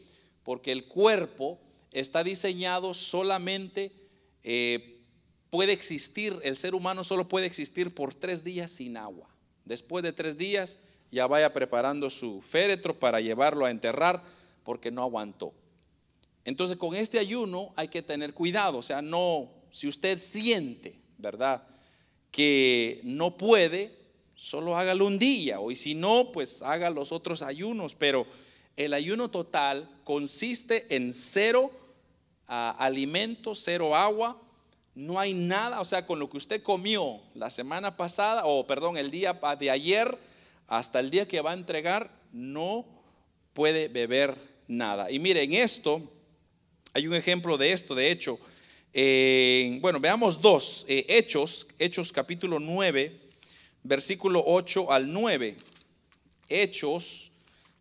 Porque 0.44 0.70
el 0.70 0.84
cuerpo 0.84 1.58
está 1.90 2.22
diseñado 2.22 2.94
solamente, 2.94 3.90
eh, 4.44 5.00
puede 5.50 5.72
existir, 5.72 6.38
el 6.44 6.56
ser 6.56 6.76
humano 6.76 7.02
solo 7.02 7.26
puede 7.26 7.46
existir 7.46 7.92
por 7.92 8.14
tres 8.14 8.44
días 8.44 8.70
sin 8.70 8.96
agua. 8.96 9.28
Después 9.64 10.04
de 10.04 10.12
tres 10.12 10.38
días 10.38 10.78
ya 11.10 11.26
vaya 11.26 11.52
preparando 11.52 12.08
su 12.08 12.40
féretro 12.40 13.00
para 13.00 13.20
llevarlo 13.20 13.66
a 13.66 13.72
enterrar 13.72 14.22
porque 14.62 14.92
no 14.92 15.02
aguantó. 15.02 15.52
Entonces 16.44 16.76
con 16.76 16.94
este 16.94 17.18
ayuno 17.18 17.72
hay 17.76 17.88
que 17.88 18.02
tener 18.02 18.34
cuidado, 18.34 18.78
o 18.78 18.82
sea, 18.82 19.02
no, 19.02 19.50
si 19.70 19.88
usted 19.88 20.18
siente, 20.18 20.94
¿verdad? 21.18 21.62
Que 22.30 23.00
no 23.04 23.36
puede, 23.36 23.92
solo 24.34 24.76
hágalo 24.76 25.06
un 25.06 25.18
día, 25.18 25.60
o 25.60 25.74
si 25.74 25.94
no, 25.94 26.30
pues 26.32 26.62
haga 26.62 26.90
los 26.90 27.12
otros 27.12 27.42
ayunos, 27.42 27.94
pero 27.94 28.26
el 28.76 28.94
ayuno 28.94 29.30
total 29.30 29.88
consiste 30.04 30.96
en 30.96 31.12
cero 31.12 31.70
alimento, 32.46 33.54
cero 33.54 33.94
agua, 33.94 34.40
no 34.94 35.20
hay 35.20 35.34
nada, 35.34 35.80
o 35.80 35.84
sea, 35.84 36.06
con 36.06 36.18
lo 36.18 36.28
que 36.28 36.38
usted 36.38 36.62
comió 36.62 37.20
la 37.34 37.50
semana 37.50 37.96
pasada, 37.96 38.46
o 38.46 38.66
perdón, 38.66 38.96
el 38.96 39.10
día 39.10 39.38
de 39.58 39.70
ayer, 39.70 40.18
hasta 40.66 41.00
el 41.00 41.10
día 41.10 41.28
que 41.28 41.40
va 41.42 41.50
a 41.50 41.54
entregar, 41.54 42.10
no 42.32 42.84
puede 43.52 43.88
beber 43.88 44.34
nada. 44.66 45.10
Y 45.10 45.18
miren, 45.18 45.52
esto 45.52 46.02
hay 46.92 47.06
un 47.06 47.14
ejemplo 47.14 47.56
de 47.56 47.72
esto, 47.72 47.94
de 47.94 48.10
hecho. 48.10 48.38
bueno, 49.80 50.00
veamos 50.00 50.40
dos. 50.40 50.84
Eh, 50.88 51.06
Hechos, 51.08 51.68
Hechos 51.78 52.12
capítulo 52.12 52.58
9, 52.58 53.12
versículo 53.84 54.42
8 54.44 54.90
al 54.90 55.12
9. 55.12 55.56
Hechos, 56.48 57.30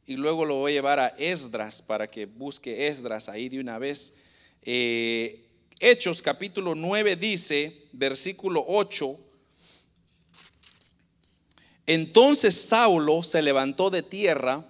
y 0.05 0.15
luego 0.15 0.45
lo 0.45 0.55
voy 0.55 0.73
a 0.73 0.75
llevar 0.75 0.99
a 0.99 1.07
Esdras 1.17 1.81
para 1.81 2.07
que 2.07 2.25
busque 2.25 2.87
Esdras 2.87 3.29
ahí 3.29 3.49
de 3.49 3.59
una 3.59 3.79
vez. 3.79 4.19
Eh, 4.63 5.43
Hechos 5.79 6.21
capítulo 6.21 6.75
9 6.75 7.15
dice, 7.15 7.73
versículo 7.93 8.63
8. 8.67 9.17
Entonces 11.87 12.53
Saulo 12.53 13.23
se 13.23 13.41
levantó 13.41 13.89
de 13.89 14.03
tierra 14.03 14.63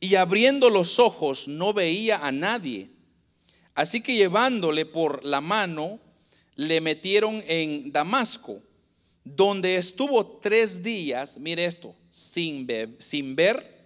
y 0.00 0.14
abriendo 0.14 0.70
los 0.70 0.98
ojos 0.98 1.48
no 1.48 1.74
veía 1.74 2.26
a 2.26 2.32
nadie 2.32 2.95
Así 3.76 4.02
que 4.02 4.16
llevándole 4.16 4.86
por 4.86 5.22
la 5.22 5.42
mano, 5.42 6.00
le 6.54 6.80
metieron 6.80 7.44
en 7.46 7.92
Damasco, 7.92 8.58
donde 9.22 9.76
estuvo 9.76 10.26
tres 10.26 10.82
días, 10.82 11.36
mire 11.38 11.66
esto, 11.66 11.94
sin, 12.10 12.66
sin 12.98 13.36
ver 13.36 13.76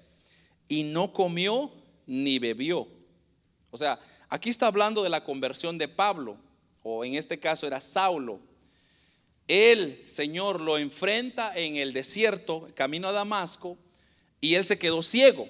y 0.68 0.84
no 0.84 1.12
comió 1.12 1.72
ni 2.06 2.38
bebió. 2.38 2.86
O 3.72 3.76
sea, 3.76 3.98
aquí 4.28 4.48
está 4.48 4.68
hablando 4.68 5.02
de 5.02 5.10
la 5.10 5.24
conversión 5.24 5.76
de 5.76 5.88
Pablo, 5.88 6.36
o 6.84 7.04
en 7.04 7.16
este 7.16 7.40
caso 7.40 7.66
era 7.66 7.80
Saulo. 7.80 8.38
El 9.48 10.00
Señor 10.06 10.60
lo 10.60 10.78
enfrenta 10.78 11.52
en 11.58 11.74
el 11.74 11.92
desierto, 11.92 12.68
camino 12.74 13.08
a 13.08 13.12
Damasco, 13.12 13.76
y 14.40 14.54
él 14.54 14.64
se 14.64 14.78
quedó 14.78 15.02
ciego. 15.02 15.48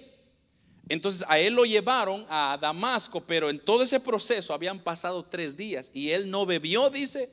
Entonces 0.90 1.24
a 1.28 1.38
él 1.38 1.54
lo 1.54 1.64
llevaron 1.64 2.26
a 2.28 2.58
Damasco, 2.60 3.20
pero 3.20 3.48
en 3.48 3.60
todo 3.60 3.84
ese 3.84 4.00
proceso 4.00 4.52
habían 4.52 4.80
pasado 4.80 5.24
tres 5.24 5.56
días 5.56 5.92
y 5.94 6.10
él 6.10 6.28
no 6.28 6.44
bebió, 6.46 6.90
dice, 6.90 7.32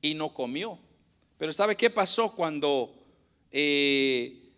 y 0.00 0.14
no 0.14 0.32
comió. 0.32 0.78
Pero 1.36 1.52
¿sabe 1.52 1.74
qué 1.74 1.90
pasó 1.90 2.36
cuando, 2.36 2.94
eh, 3.50 4.48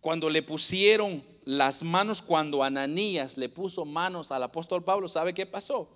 cuando 0.00 0.28
le 0.28 0.42
pusieron 0.42 1.22
las 1.44 1.84
manos 1.84 2.20
cuando 2.20 2.64
Ananías 2.64 3.38
le 3.38 3.48
puso 3.48 3.84
manos 3.84 4.32
al 4.32 4.42
apóstol 4.42 4.82
Pablo, 4.82 5.08
¿sabe 5.08 5.32
qué 5.32 5.46
pasó? 5.46 5.88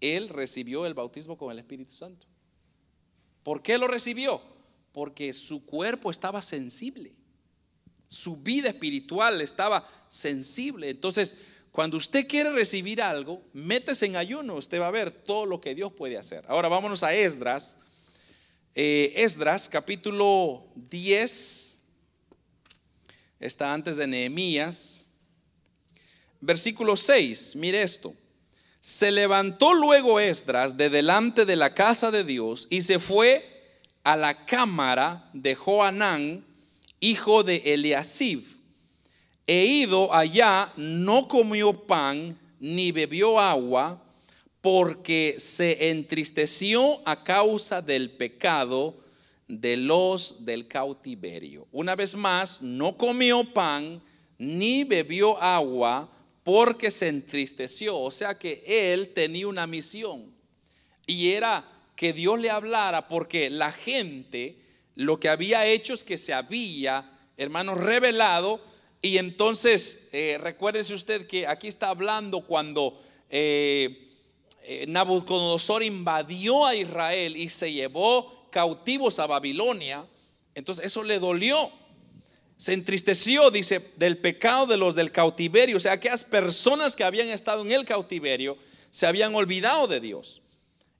Él 0.00 0.30
recibió 0.30 0.86
el 0.86 0.94
bautismo 0.94 1.36
con 1.36 1.52
el 1.52 1.58
Espíritu 1.58 1.92
Santo. 1.92 2.26
¿Por 3.42 3.60
qué 3.60 3.76
lo 3.76 3.88
recibió? 3.88 4.40
Porque 4.90 5.34
su 5.34 5.66
cuerpo 5.66 6.10
estaba 6.10 6.40
sensible. 6.40 7.12
Su 8.06 8.36
vida 8.38 8.68
espiritual 8.68 9.40
estaba 9.40 9.86
sensible. 10.08 10.90
Entonces, 10.90 11.36
cuando 11.76 11.98
usted 11.98 12.26
quiere 12.26 12.50
recibir 12.52 13.02
algo, 13.02 13.42
métese 13.52 14.06
en 14.06 14.16
ayuno, 14.16 14.54
usted 14.54 14.80
va 14.80 14.86
a 14.86 14.90
ver 14.90 15.10
todo 15.10 15.44
lo 15.44 15.60
que 15.60 15.74
Dios 15.74 15.92
puede 15.92 16.16
hacer. 16.16 16.42
Ahora 16.48 16.68
vámonos 16.68 17.02
a 17.02 17.12
Esdras. 17.14 17.80
Eh, 18.74 19.12
Esdras, 19.16 19.68
capítulo 19.68 20.64
10, 20.74 21.76
está 23.40 23.74
antes 23.74 23.96
de 23.96 24.06
Nehemías. 24.06 25.08
Versículo 26.40 26.96
6, 26.96 27.56
mire 27.56 27.82
esto. 27.82 28.14
Se 28.80 29.10
levantó 29.10 29.74
luego 29.74 30.20
Esdras 30.20 30.76
de 30.76 30.88
delante 30.88 31.44
de 31.44 31.56
la 31.56 31.74
casa 31.74 32.10
de 32.10 32.22
Dios 32.22 32.68
y 32.70 32.82
se 32.82 32.98
fue 32.98 33.44
a 34.04 34.16
la 34.16 34.46
cámara 34.46 35.28
de 35.32 35.56
Joanán, 35.56 36.45
hijo 37.10 37.42
de 37.42 37.56
Eliasib 37.64 38.56
He 39.46 39.64
ido 39.64 40.12
allá, 40.12 40.72
no 40.76 41.28
comió 41.28 41.72
pan 41.72 42.36
ni 42.58 42.90
bebió 42.90 43.38
agua, 43.38 44.02
porque 44.60 45.36
se 45.38 45.90
entristeció 45.90 47.00
a 47.04 47.22
causa 47.22 47.80
del 47.80 48.10
pecado 48.10 48.96
de 49.46 49.76
los 49.76 50.44
del 50.44 50.66
cautiverio. 50.66 51.68
Una 51.70 51.94
vez 51.94 52.16
más, 52.16 52.62
no 52.62 52.96
comió 52.96 53.44
pan 53.44 54.02
ni 54.38 54.82
bebió 54.82 55.40
agua, 55.40 56.08
porque 56.42 56.90
se 56.90 57.06
entristeció. 57.06 57.96
O 57.96 58.10
sea 58.10 58.36
que 58.36 58.64
él 58.66 59.12
tenía 59.14 59.46
una 59.46 59.68
misión 59.68 60.24
y 61.06 61.30
era 61.30 61.64
que 61.94 62.12
Dios 62.12 62.40
le 62.40 62.50
hablara, 62.50 63.06
porque 63.06 63.48
la 63.48 63.70
gente 63.70 64.56
lo 64.96 65.20
que 65.20 65.28
había 65.28 65.66
hecho 65.66 65.94
es 65.94 66.02
que 66.02 66.18
se 66.18 66.34
había, 66.34 67.08
hermanos, 67.36 67.78
revelado 67.78 68.60
y 69.02 69.18
entonces, 69.18 70.08
eh, 70.12 70.36
recuérdese 70.40 70.92
usted 70.94 71.28
que 71.28 71.46
aquí 71.46 71.68
está 71.68 71.90
hablando 71.90 72.40
cuando 72.40 73.00
eh, 73.30 74.10
eh, 74.64 74.84
Nabucodonosor 74.88 75.84
invadió 75.84 76.66
a 76.66 76.74
Israel 76.74 77.36
y 77.36 77.48
se 77.48 77.72
llevó 77.72 78.48
cautivos 78.50 79.20
a 79.20 79.26
Babilonia. 79.26 80.04
Entonces, 80.56 80.86
eso 80.86 81.04
le 81.04 81.20
dolió. 81.20 81.70
Se 82.56 82.72
entristeció, 82.72 83.50
dice, 83.52 83.80
del 83.96 84.16
pecado 84.18 84.66
de 84.66 84.76
los 84.76 84.96
del 84.96 85.12
cautiverio. 85.12 85.76
O 85.76 85.80
sea, 85.80 85.92
aquellas 85.92 86.24
personas 86.24 86.96
que 86.96 87.04
habían 87.04 87.28
estado 87.28 87.62
en 87.62 87.70
el 87.70 87.84
cautiverio 87.84 88.56
se 88.90 89.06
habían 89.06 89.34
olvidado 89.34 89.86
de 89.86 90.00
Dios. 90.00 90.40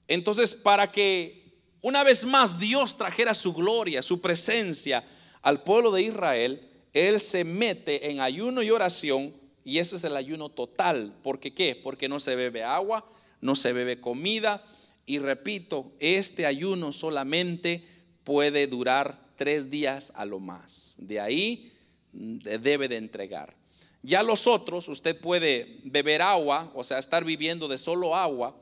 Entonces, 0.07 0.55
para 0.55 0.91
que 0.91 1.36
una 1.81 2.03
vez 2.03 2.25
más 2.25 2.59
Dios 2.59 2.97
trajera 2.97 3.33
su 3.33 3.53
gloria, 3.53 4.01
su 4.01 4.21
presencia 4.21 5.03
al 5.41 5.61
pueblo 5.61 5.91
de 5.91 6.03
Israel, 6.03 6.61
él 6.93 7.19
se 7.19 7.43
mete 7.43 8.09
en 8.09 8.19
ayuno 8.19 8.63
y 8.63 8.71
oración 8.71 9.33
y 9.63 9.79
ese 9.79 9.97
es 9.97 10.03
el 10.03 10.15
ayuno 10.15 10.49
total. 10.49 11.13
¿Por 11.21 11.39
qué? 11.39 11.79
Porque 11.81 12.09
no 12.09 12.19
se 12.19 12.35
bebe 12.35 12.63
agua, 12.63 13.05
no 13.41 13.55
se 13.55 13.73
bebe 13.73 13.99
comida 13.99 14.63
y 15.05 15.19
repito, 15.19 15.93
este 15.99 16.45
ayuno 16.45 16.91
solamente 16.91 17.83
puede 18.23 18.67
durar 18.67 19.17
tres 19.37 19.69
días 19.69 20.11
a 20.15 20.25
lo 20.25 20.39
más. 20.39 20.95
De 20.97 21.19
ahí 21.19 21.71
debe 22.11 22.87
de 22.87 22.97
entregar. 22.97 23.55
Ya 24.01 24.23
los 24.23 24.47
otros, 24.47 24.87
usted 24.89 25.19
puede 25.19 25.79
beber 25.83 26.21
agua, 26.21 26.71
o 26.75 26.83
sea, 26.83 26.99
estar 26.99 27.23
viviendo 27.23 27.67
de 27.67 27.77
solo 27.77 28.15
agua 28.15 28.55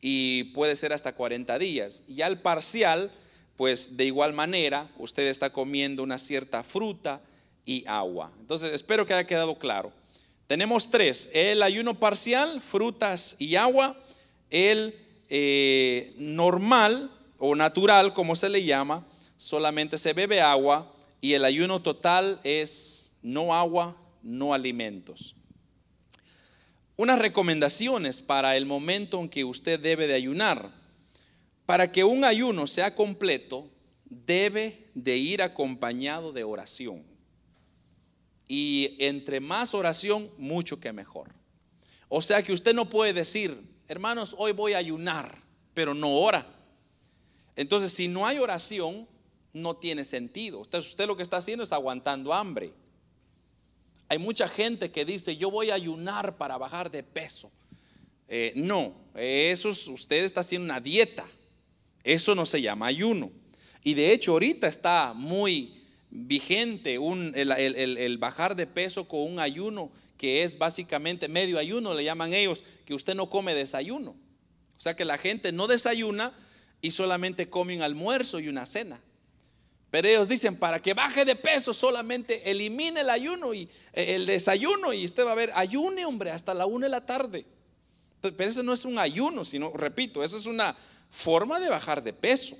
y 0.00 0.44
puede 0.44 0.76
ser 0.76 0.92
hasta 0.92 1.14
40 1.14 1.58
días. 1.58 2.04
Ya 2.08 2.26
el 2.26 2.38
parcial, 2.38 3.10
pues 3.56 3.96
de 3.96 4.06
igual 4.06 4.32
manera, 4.32 4.88
usted 4.98 5.26
está 5.28 5.50
comiendo 5.50 6.02
una 6.02 6.18
cierta 6.18 6.62
fruta, 6.62 7.20
y 7.64 7.84
agua. 7.86 8.32
Entonces, 8.40 8.72
espero 8.72 9.06
que 9.06 9.14
haya 9.14 9.26
quedado 9.26 9.54
claro. 9.54 9.92
Tenemos 10.46 10.90
tres, 10.90 11.30
el 11.32 11.62
ayuno 11.62 11.98
parcial, 11.98 12.60
frutas 12.60 13.36
y 13.38 13.54
agua, 13.54 13.96
el 14.50 14.98
eh, 15.28 16.12
normal 16.18 17.08
o 17.38 17.54
natural, 17.54 18.12
como 18.12 18.34
se 18.34 18.48
le 18.48 18.64
llama, 18.64 19.06
solamente 19.36 19.98
se 19.98 20.12
bebe 20.12 20.40
agua 20.40 20.92
y 21.20 21.34
el 21.34 21.44
ayuno 21.44 21.80
total 21.80 22.40
es 22.42 23.18
no 23.22 23.54
agua, 23.54 23.96
no 24.22 24.52
alimentos. 24.52 25.36
Unas 27.00 27.18
recomendaciones 27.18 28.20
para 28.20 28.58
el 28.58 28.66
momento 28.66 29.20
en 29.20 29.30
que 29.30 29.42
usted 29.42 29.80
debe 29.80 30.06
de 30.06 30.12
ayunar. 30.12 30.70
Para 31.64 31.90
que 31.90 32.04
un 32.04 32.24
ayuno 32.24 32.66
sea 32.66 32.94
completo, 32.94 33.70
debe 34.04 34.86
de 34.94 35.16
ir 35.16 35.40
acompañado 35.40 36.30
de 36.34 36.44
oración. 36.44 37.02
Y 38.46 38.96
entre 38.98 39.40
más 39.40 39.72
oración, 39.72 40.30
mucho 40.36 40.78
que 40.78 40.92
mejor. 40.92 41.30
O 42.10 42.20
sea 42.20 42.42
que 42.42 42.52
usted 42.52 42.74
no 42.74 42.90
puede 42.90 43.14
decir, 43.14 43.58
hermanos, 43.88 44.34
hoy 44.36 44.52
voy 44.52 44.74
a 44.74 44.78
ayunar, 44.78 45.42
pero 45.72 45.94
no 45.94 46.18
ora. 46.18 46.46
Entonces, 47.56 47.94
si 47.94 48.08
no 48.08 48.26
hay 48.26 48.36
oración, 48.36 49.08
no 49.54 49.74
tiene 49.74 50.04
sentido. 50.04 50.58
Usted, 50.58 50.80
usted 50.80 51.06
lo 51.06 51.16
que 51.16 51.22
está 51.22 51.38
haciendo 51.38 51.64
es 51.64 51.72
aguantando 51.72 52.34
hambre. 52.34 52.74
Hay 54.10 54.18
mucha 54.18 54.48
gente 54.48 54.90
que 54.90 55.04
dice, 55.04 55.36
yo 55.36 55.52
voy 55.52 55.70
a 55.70 55.74
ayunar 55.74 56.36
para 56.36 56.58
bajar 56.58 56.90
de 56.90 57.04
peso. 57.04 57.48
Eh, 58.26 58.52
no, 58.56 58.92
eso 59.14 59.68
usted 59.68 60.24
está 60.24 60.40
haciendo 60.40 60.64
una 60.64 60.80
dieta. 60.80 61.24
Eso 62.02 62.34
no 62.34 62.44
se 62.44 62.60
llama 62.60 62.88
ayuno. 62.88 63.30
Y 63.84 63.94
de 63.94 64.12
hecho 64.12 64.32
ahorita 64.32 64.66
está 64.66 65.12
muy 65.14 65.72
vigente 66.10 66.98
un, 66.98 67.32
el, 67.36 68.18
bajar 68.18 68.56
de 68.56 68.66
peso 68.66 69.06
con 69.06 69.20
un 69.20 69.38
ayuno 69.38 69.92
que 70.18 70.42
es 70.42 70.58
básicamente 70.58 71.28
medio 71.28 71.56
ayuno, 71.56 71.94
le 71.94 72.02
llaman 72.02 72.34
ellos, 72.34 72.64
que 72.84 72.94
usted 72.94 73.14
no 73.14 73.30
come 73.30 73.54
desayuno. 73.54 74.10
O 74.76 74.80
sea 74.80 74.96
que 74.96 75.04
la 75.04 75.18
gente 75.18 75.52
no 75.52 75.68
desayuna 75.68 76.32
y 76.82 76.90
solamente 76.90 77.48
come 77.48 77.76
un 77.76 77.82
almuerzo 77.82 78.40
y 78.40 78.48
una 78.48 78.66
cena. 78.66 79.00
Pero 79.90 80.06
ellos 80.06 80.28
dicen, 80.28 80.56
para 80.56 80.80
que 80.80 80.94
baje 80.94 81.24
de 81.24 81.34
peso 81.34 81.74
solamente 81.74 82.50
elimine 82.50 83.00
el 83.00 83.10
ayuno 83.10 83.52
y 83.52 83.68
eh, 83.92 84.14
el 84.14 84.26
desayuno 84.26 84.92
y 84.92 85.04
usted 85.04 85.26
va 85.26 85.32
a 85.32 85.36
ver, 85.36 85.50
ayune 85.54 86.06
hombre 86.06 86.30
hasta 86.30 86.54
la 86.54 86.66
una 86.66 86.86
de 86.86 86.90
la 86.90 87.04
tarde. 87.04 87.44
Pero 88.20 88.50
ese 88.50 88.62
no 88.62 88.72
es 88.72 88.84
un 88.84 88.98
ayuno, 88.98 89.44
sino, 89.44 89.72
repito, 89.72 90.22
eso 90.22 90.36
es 90.36 90.46
una 90.46 90.76
forma 91.10 91.58
de 91.58 91.68
bajar 91.68 92.02
de 92.02 92.12
peso. 92.12 92.56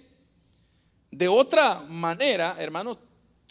De 1.11 1.29
otra 1.29 1.81
manera, 1.89 2.57
hermanos, 2.59 2.99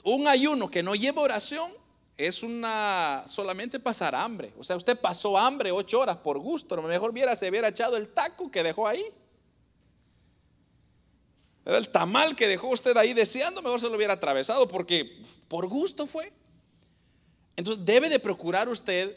un 0.04 0.28
ayuno 0.28 0.70
que 0.70 0.84
no 0.84 0.96
lleva 0.96 1.22
oración 1.22 1.72
es 2.18 2.44
una 2.44 3.24
solamente 3.28 3.80
pasar 3.80 4.14
hambre. 4.14 4.54
O 4.60 4.64
sea, 4.64 4.76
usted 4.76 5.00
pasó 5.00 5.38
hambre 5.38 5.72
ocho 5.72 6.00
horas 6.00 6.18
por 6.18 6.38
gusto. 6.40 6.82
Mejor 6.82 7.12
hubiera 7.12 7.36
se 7.36 7.50
hubiera 7.50 7.70
echado 7.70 7.96
el 7.96 8.10
taco 8.10 8.52
que 8.52 8.64
dejó 8.64 8.88
ahí. 8.88 9.04
El 11.78 11.90
tamal 11.90 12.36
que 12.36 12.48
dejó 12.48 12.70
usted 12.70 12.98
ahí 12.98 13.14
deseando, 13.14 13.62
mejor 13.62 13.80
se 13.80 13.88
lo 13.88 13.96
hubiera 13.96 14.14
atravesado 14.14 14.68
porque 14.68 15.22
por 15.48 15.68
gusto 15.68 16.08
fue. 16.08 16.32
Entonces 17.56 17.86
debe 17.86 18.10
de 18.10 18.20
procurar 18.20 18.70
usted 18.70 19.16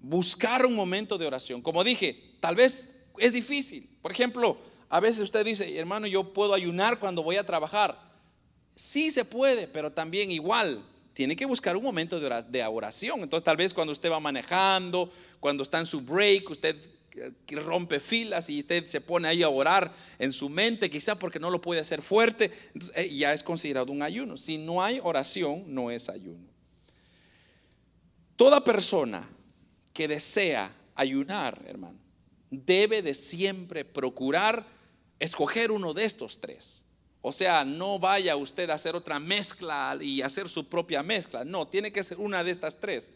buscar 0.00 0.64
un 0.64 0.74
momento 0.74 1.18
de 1.18 1.26
oración. 1.26 1.60
Como 1.62 1.84
dije, 1.84 2.36
tal 2.40 2.54
vez 2.54 2.96
es 3.18 3.32
difícil. 3.32 3.88
Por 4.00 4.12
ejemplo, 4.12 4.56
a 4.88 5.00
veces 5.00 5.20
usted 5.20 5.44
dice, 5.44 5.78
hermano, 5.78 6.06
yo 6.06 6.32
puedo 6.32 6.54
ayunar 6.54 6.98
cuando 6.98 7.22
voy 7.22 7.36
a 7.36 7.44
trabajar. 7.44 7.98
Sí 8.74 9.10
se 9.10 9.24
puede, 9.24 9.66
pero 9.66 9.92
también 9.92 10.30
igual 10.30 10.84
tiene 11.14 11.36
que 11.36 11.46
buscar 11.46 11.76
un 11.76 11.82
momento 11.82 12.18
de 12.20 12.64
oración. 12.64 13.22
Entonces 13.22 13.44
tal 13.44 13.56
vez 13.56 13.72
cuando 13.72 13.92
usted 13.92 14.10
va 14.10 14.20
manejando, 14.20 15.10
cuando 15.40 15.62
está 15.62 15.78
en 15.78 15.86
su 15.86 16.00
break, 16.00 16.50
usted 16.50 16.76
eh, 17.16 17.56
rompe 17.56 18.00
filas 18.00 18.50
y 18.50 18.60
usted 18.60 18.86
se 18.86 19.00
pone 19.00 19.28
ahí 19.28 19.42
a 19.42 19.48
orar 19.48 19.92
en 20.18 20.32
su 20.32 20.48
mente, 20.48 20.90
quizá 20.90 21.18
porque 21.18 21.38
no 21.38 21.50
lo 21.50 21.60
puede 21.60 21.80
hacer 21.80 22.02
fuerte, 22.02 22.50
eh, 22.96 23.14
ya 23.14 23.32
es 23.32 23.42
considerado 23.42 23.92
un 23.92 24.02
ayuno. 24.02 24.36
Si 24.36 24.58
no 24.58 24.82
hay 24.82 25.00
oración, 25.02 25.64
no 25.68 25.90
es 25.90 26.08
ayuno. 26.08 26.46
Toda 28.36 28.62
persona 28.62 29.26
que 29.92 30.08
desea 30.08 30.70
ayunar, 30.94 31.60
hermano, 31.66 31.98
debe 32.50 33.02
de 33.02 33.14
siempre 33.14 33.84
procurar 33.84 34.66
escoger 35.18 35.70
uno 35.70 35.94
de 35.94 36.04
estos 36.04 36.40
tres. 36.40 36.84
O 37.22 37.32
sea, 37.32 37.64
no 37.64 37.98
vaya 37.98 38.36
usted 38.36 38.68
a 38.68 38.74
hacer 38.74 38.94
otra 38.94 39.18
mezcla 39.18 39.96
y 40.00 40.20
hacer 40.20 40.48
su 40.48 40.68
propia 40.68 41.02
mezcla. 41.02 41.44
No, 41.44 41.66
tiene 41.66 41.90
que 41.90 42.02
ser 42.02 42.18
una 42.18 42.44
de 42.44 42.50
estas 42.50 42.78
tres. 42.78 43.14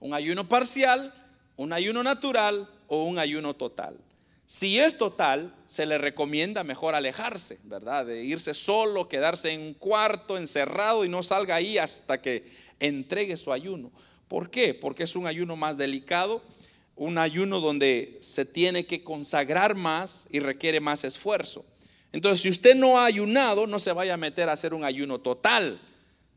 Un 0.00 0.14
ayuno 0.14 0.48
parcial, 0.48 1.12
un 1.56 1.72
ayuno 1.72 2.02
natural 2.02 2.68
o 2.92 3.04
un 3.04 3.18
ayuno 3.18 3.54
total. 3.54 3.96
Si 4.44 4.78
es 4.78 4.98
total, 4.98 5.56
se 5.64 5.86
le 5.86 5.96
recomienda 5.96 6.62
mejor 6.62 6.94
alejarse, 6.94 7.58
¿verdad? 7.64 8.04
De 8.04 8.22
irse 8.22 8.52
solo, 8.52 9.08
quedarse 9.08 9.50
en 9.50 9.62
un 9.62 9.72
cuarto 9.72 10.36
encerrado 10.36 11.02
y 11.02 11.08
no 11.08 11.22
salga 11.22 11.54
ahí 11.54 11.78
hasta 11.78 12.20
que 12.20 12.44
entregue 12.80 13.38
su 13.38 13.50
ayuno. 13.50 13.90
¿Por 14.28 14.50
qué? 14.50 14.74
Porque 14.74 15.04
es 15.04 15.16
un 15.16 15.26
ayuno 15.26 15.56
más 15.56 15.78
delicado, 15.78 16.42
un 16.94 17.16
ayuno 17.16 17.60
donde 17.60 18.18
se 18.20 18.44
tiene 18.44 18.84
que 18.84 19.02
consagrar 19.02 19.74
más 19.74 20.26
y 20.30 20.40
requiere 20.40 20.80
más 20.80 21.04
esfuerzo. 21.04 21.64
Entonces, 22.12 22.42
si 22.42 22.50
usted 22.50 22.74
no 22.74 22.98
ha 22.98 23.06
ayunado, 23.06 23.66
no 23.66 23.78
se 23.78 23.92
vaya 23.92 24.12
a 24.14 24.18
meter 24.18 24.50
a 24.50 24.52
hacer 24.52 24.74
un 24.74 24.84
ayuno 24.84 25.18
total, 25.18 25.80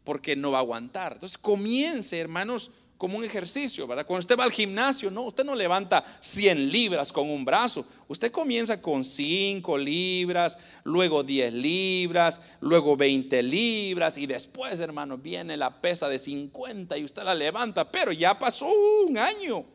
porque 0.05 0.37
no 0.37 0.51
va 0.51 0.59
a 0.59 0.61
aguantar. 0.61 1.11
Entonces, 1.15 1.37
comience, 1.37 2.17
hermanos, 2.17 2.71
como 2.97 3.17
un 3.17 3.23
ejercicio, 3.23 3.85
¿verdad? 3.87 4.05
Cuando 4.05 4.21
usted 4.21 4.37
va 4.37 4.45
al 4.45 4.51
gimnasio, 4.51 5.11
no, 5.11 5.23
usted 5.23 5.43
no 5.43 5.53
levanta 5.53 6.03
100 6.21 6.71
libras 6.71 7.11
con 7.11 7.29
un 7.29 7.43
brazo. 7.43 7.85
Usted 8.07 8.31
comienza 8.31 8.81
con 8.81 9.03
5 9.03 9.77
libras, 9.77 10.57
luego 10.83 11.23
10 11.23 11.53
libras, 11.53 12.41
luego 12.61 12.95
20 12.95 13.43
libras 13.43 14.17
y 14.17 14.25
después, 14.25 14.79
hermano, 14.79 15.17
viene 15.17 15.57
la 15.57 15.81
pesa 15.81 16.07
de 16.07 16.19
50 16.19 16.97
y 16.97 17.03
usted 17.03 17.23
la 17.23 17.35
levanta, 17.35 17.89
pero 17.91 18.11
ya 18.11 18.37
pasó 18.39 18.67
un 19.05 19.17
año 19.17 19.65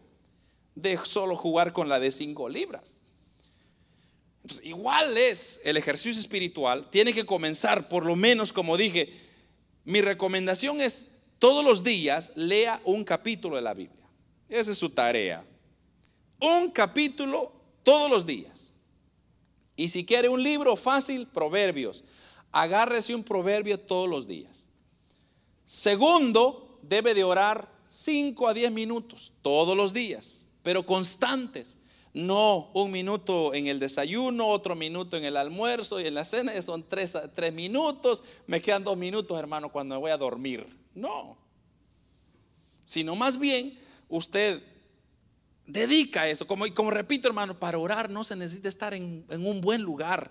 de 0.74 0.98
solo 1.04 1.36
jugar 1.36 1.72
con 1.72 1.88
la 1.88 2.00
de 2.00 2.12
5 2.12 2.48
libras. 2.48 3.02
Entonces, 4.42 4.66
igual 4.66 5.18
es 5.18 5.60
el 5.64 5.76
ejercicio 5.76 6.20
espiritual, 6.20 6.88
tiene 6.88 7.12
que 7.12 7.26
comenzar 7.26 7.88
por 7.88 8.06
lo 8.06 8.16
menos, 8.16 8.54
como 8.54 8.78
dije, 8.78 9.12
mi 9.84 10.00
recomendación 10.00 10.80
es 10.80 11.08
todos 11.40 11.64
los 11.64 11.82
días 11.82 12.32
lea 12.36 12.80
un 12.84 13.02
capítulo 13.02 13.56
de 13.56 13.62
la 13.62 13.74
Biblia. 13.74 14.06
Esa 14.48 14.70
es 14.70 14.78
su 14.78 14.90
tarea. 14.90 15.44
Un 16.40 16.70
capítulo 16.70 17.50
todos 17.82 18.08
los 18.08 18.26
días. 18.26 18.74
Y 19.74 19.88
si 19.88 20.04
quiere 20.04 20.28
un 20.28 20.42
libro 20.42 20.76
fácil, 20.76 21.26
Proverbios. 21.26 22.04
Agárrese 22.52 23.14
un 23.14 23.24
proverbio 23.24 23.78
todos 23.78 24.08
los 24.08 24.26
días. 24.26 24.68
Segundo, 25.64 26.78
debe 26.82 27.14
de 27.14 27.24
orar 27.24 27.66
5 27.88 28.48
a 28.48 28.54
10 28.54 28.72
minutos 28.72 29.32
todos 29.40 29.76
los 29.76 29.94
días, 29.94 30.46
pero 30.62 30.84
constantes. 30.84 31.78
No 32.12 32.70
un 32.74 32.90
minuto 32.90 33.54
en 33.54 33.68
el 33.68 33.78
desayuno, 33.78 34.48
otro 34.48 34.74
minuto 34.74 35.16
en 35.16 35.24
el 35.24 35.36
almuerzo 35.36 36.00
y 36.00 36.06
en 36.06 36.14
la 36.14 36.24
cena, 36.24 36.60
son 36.60 36.82
tres, 36.82 37.16
tres 37.36 37.52
minutos, 37.52 38.24
me 38.48 38.60
quedan 38.60 38.82
dos 38.82 38.96
minutos, 38.96 39.38
hermano, 39.38 39.70
cuando 39.70 39.94
me 39.94 40.00
voy 40.00 40.10
a 40.10 40.16
dormir. 40.16 40.79
No. 40.94 41.38
Sino 42.84 43.14
más 43.14 43.38
bien, 43.38 43.78
usted 44.08 44.60
dedica 45.66 46.28
eso. 46.28 46.46
Como, 46.46 46.72
como 46.74 46.90
repito, 46.90 47.28
hermano, 47.28 47.58
para 47.58 47.78
orar 47.78 48.10
no 48.10 48.24
se 48.24 48.36
necesita 48.36 48.68
estar 48.68 48.94
en, 48.94 49.24
un 49.28 49.60
buen 49.60 49.82
lugar. 49.82 50.30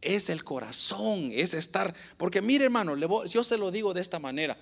Es 0.00 0.30
el 0.30 0.44
corazón, 0.44 1.30
es 1.32 1.54
estar. 1.54 1.94
Porque 2.16 2.40
mire, 2.40 2.64
hermano, 2.64 2.96
yo 3.26 3.44
se 3.44 3.58
lo 3.58 3.70
digo 3.70 3.94
de 3.94 4.00
esta 4.00 4.18
manera. 4.18 4.58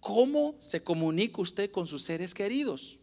¿Cómo 0.00 0.54
se 0.60 0.84
comunica 0.84 1.40
usted 1.40 1.70
con 1.70 1.86
sus 1.86 2.02
seres 2.02 2.34
queridos? 2.34 2.98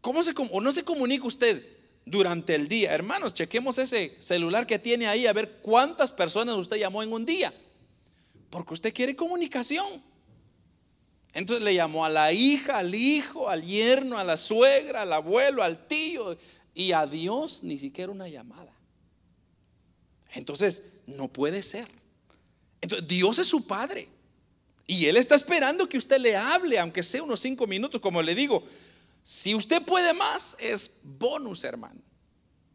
¿Cómo 0.00 0.22
se 0.22 0.32
o 0.36 0.60
no 0.60 0.72
se 0.72 0.84
comunica 0.84 1.26
usted 1.26 1.64
durante 2.04 2.54
el 2.54 2.68
día? 2.68 2.92
Hermanos, 2.92 3.34
chequemos 3.34 3.78
ese 3.78 4.14
celular 4.20 4.66
que 4.66 4.78
tiene 4.78 5.06
ahí 5.06 5.26
a 5.26 5.32
ver 5.32 5.58
cuántas 5.62 6.12
personas 6.12 6.56
usted 6.56 6.76
llamó 6.76 7.02
en 7.02 7.12
un 7.12 7.24
día. 7.24 7.52
Porque 8.50 8.74
usted 8.74 8.92
quiere 8.92 9.16
comunicación. 9.16 10.11
Entonces 11.34 11.64
le 11.64 11.74
llamó 11.74 12.04
a 12.04 12.10
la 12.10 12.32
hija, 12.32 12.78
al 12.78 12.94
hijo, 12.94 13.48
al 13.48 13.62
yerno, 13.62 14.18
a 14.18 14.24
la 14.24 14.36
suegra, 14.36 15.02
al 15.02 15.12
abuelo, 15.12 15.62
al 15.62 15.86
tío 15.86 16.36
y 16.74 16.92
a 16.92 17.06
Dios 17.06 17.62
ni 17.64 17.78
siquiera 17.78 18.12
una 18.12 18.28
llamada. 18.28 18.72
Entonces, 20.34 21.00
no 21.06 21.28
puede 21.28 21.62
ser. 21.62 21.88
Entonces, 22.80 23.06
Dios 23.08 23.38
es 23.38 23.46
su 23.46 23.66
padre. 23.66 24.08
Y 24.86 25.06
Él 25.06 25.16
está 25.16 25.34
esperando 25.34 25.88
que 25.88 25.98
usted 25.98 26.18
le 26.18 26.36
hable, 26.36 26.78
aunque 26.78 27.02
sea 27.02 27.22
unos 27.22 27.40
cinco 27.40 27.66
minutos, 27.66 28.00
como 28.00 28.22
le 28.22 28.34
digo. 28.34 28.62
Si 29.22 29.54
usted 29.54 29.82
puede 29.82 30.12
más, 30.14 30.56
es 30.60 31.00
bonus, 31.04 31.64
hermano. 31.64 32.00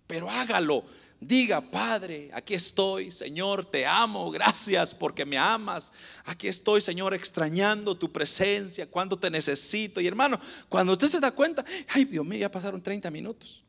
Pero 0.08 0.30
hágalo 0.30 0.84
Diga, 1.20 1.61
Padre, 1.61 2.30
aquí 2.32 2.53
estoy, 2.53 3.11
Señor, 3.11 3.65
te 3.65 3.88
amo, 3.88 4.30
gracias 4.30 4.93
porque 4.93 5.26
me 5.26 5.38
amas. 5.38 5.91
Aquí 6.26 6.47
estoy, 6.47 6.80
Señor, 6.80 7.13
extrañando 7.15 7.95
tu 7.95 8.11
presencia, 8.11 8.86
cuando 8.86 9.18
te 9.18 9.32
necesito. 9.32 9.99
Y 9.99 10.05
hermano, 10.05 10.39
cuando 10.70 10.93
usted 10.93 11.07
se 11.07 11.20
da 11.20 11.32
cuenta, 11.32 11.65
ay 11.89 12.05
Dios 12.05 12.24
mío, 12.24 12.39
ya 12.39 12.51
pasaron 12.51 12.84
30 12.84 13.09
minutos. 13.09 13.63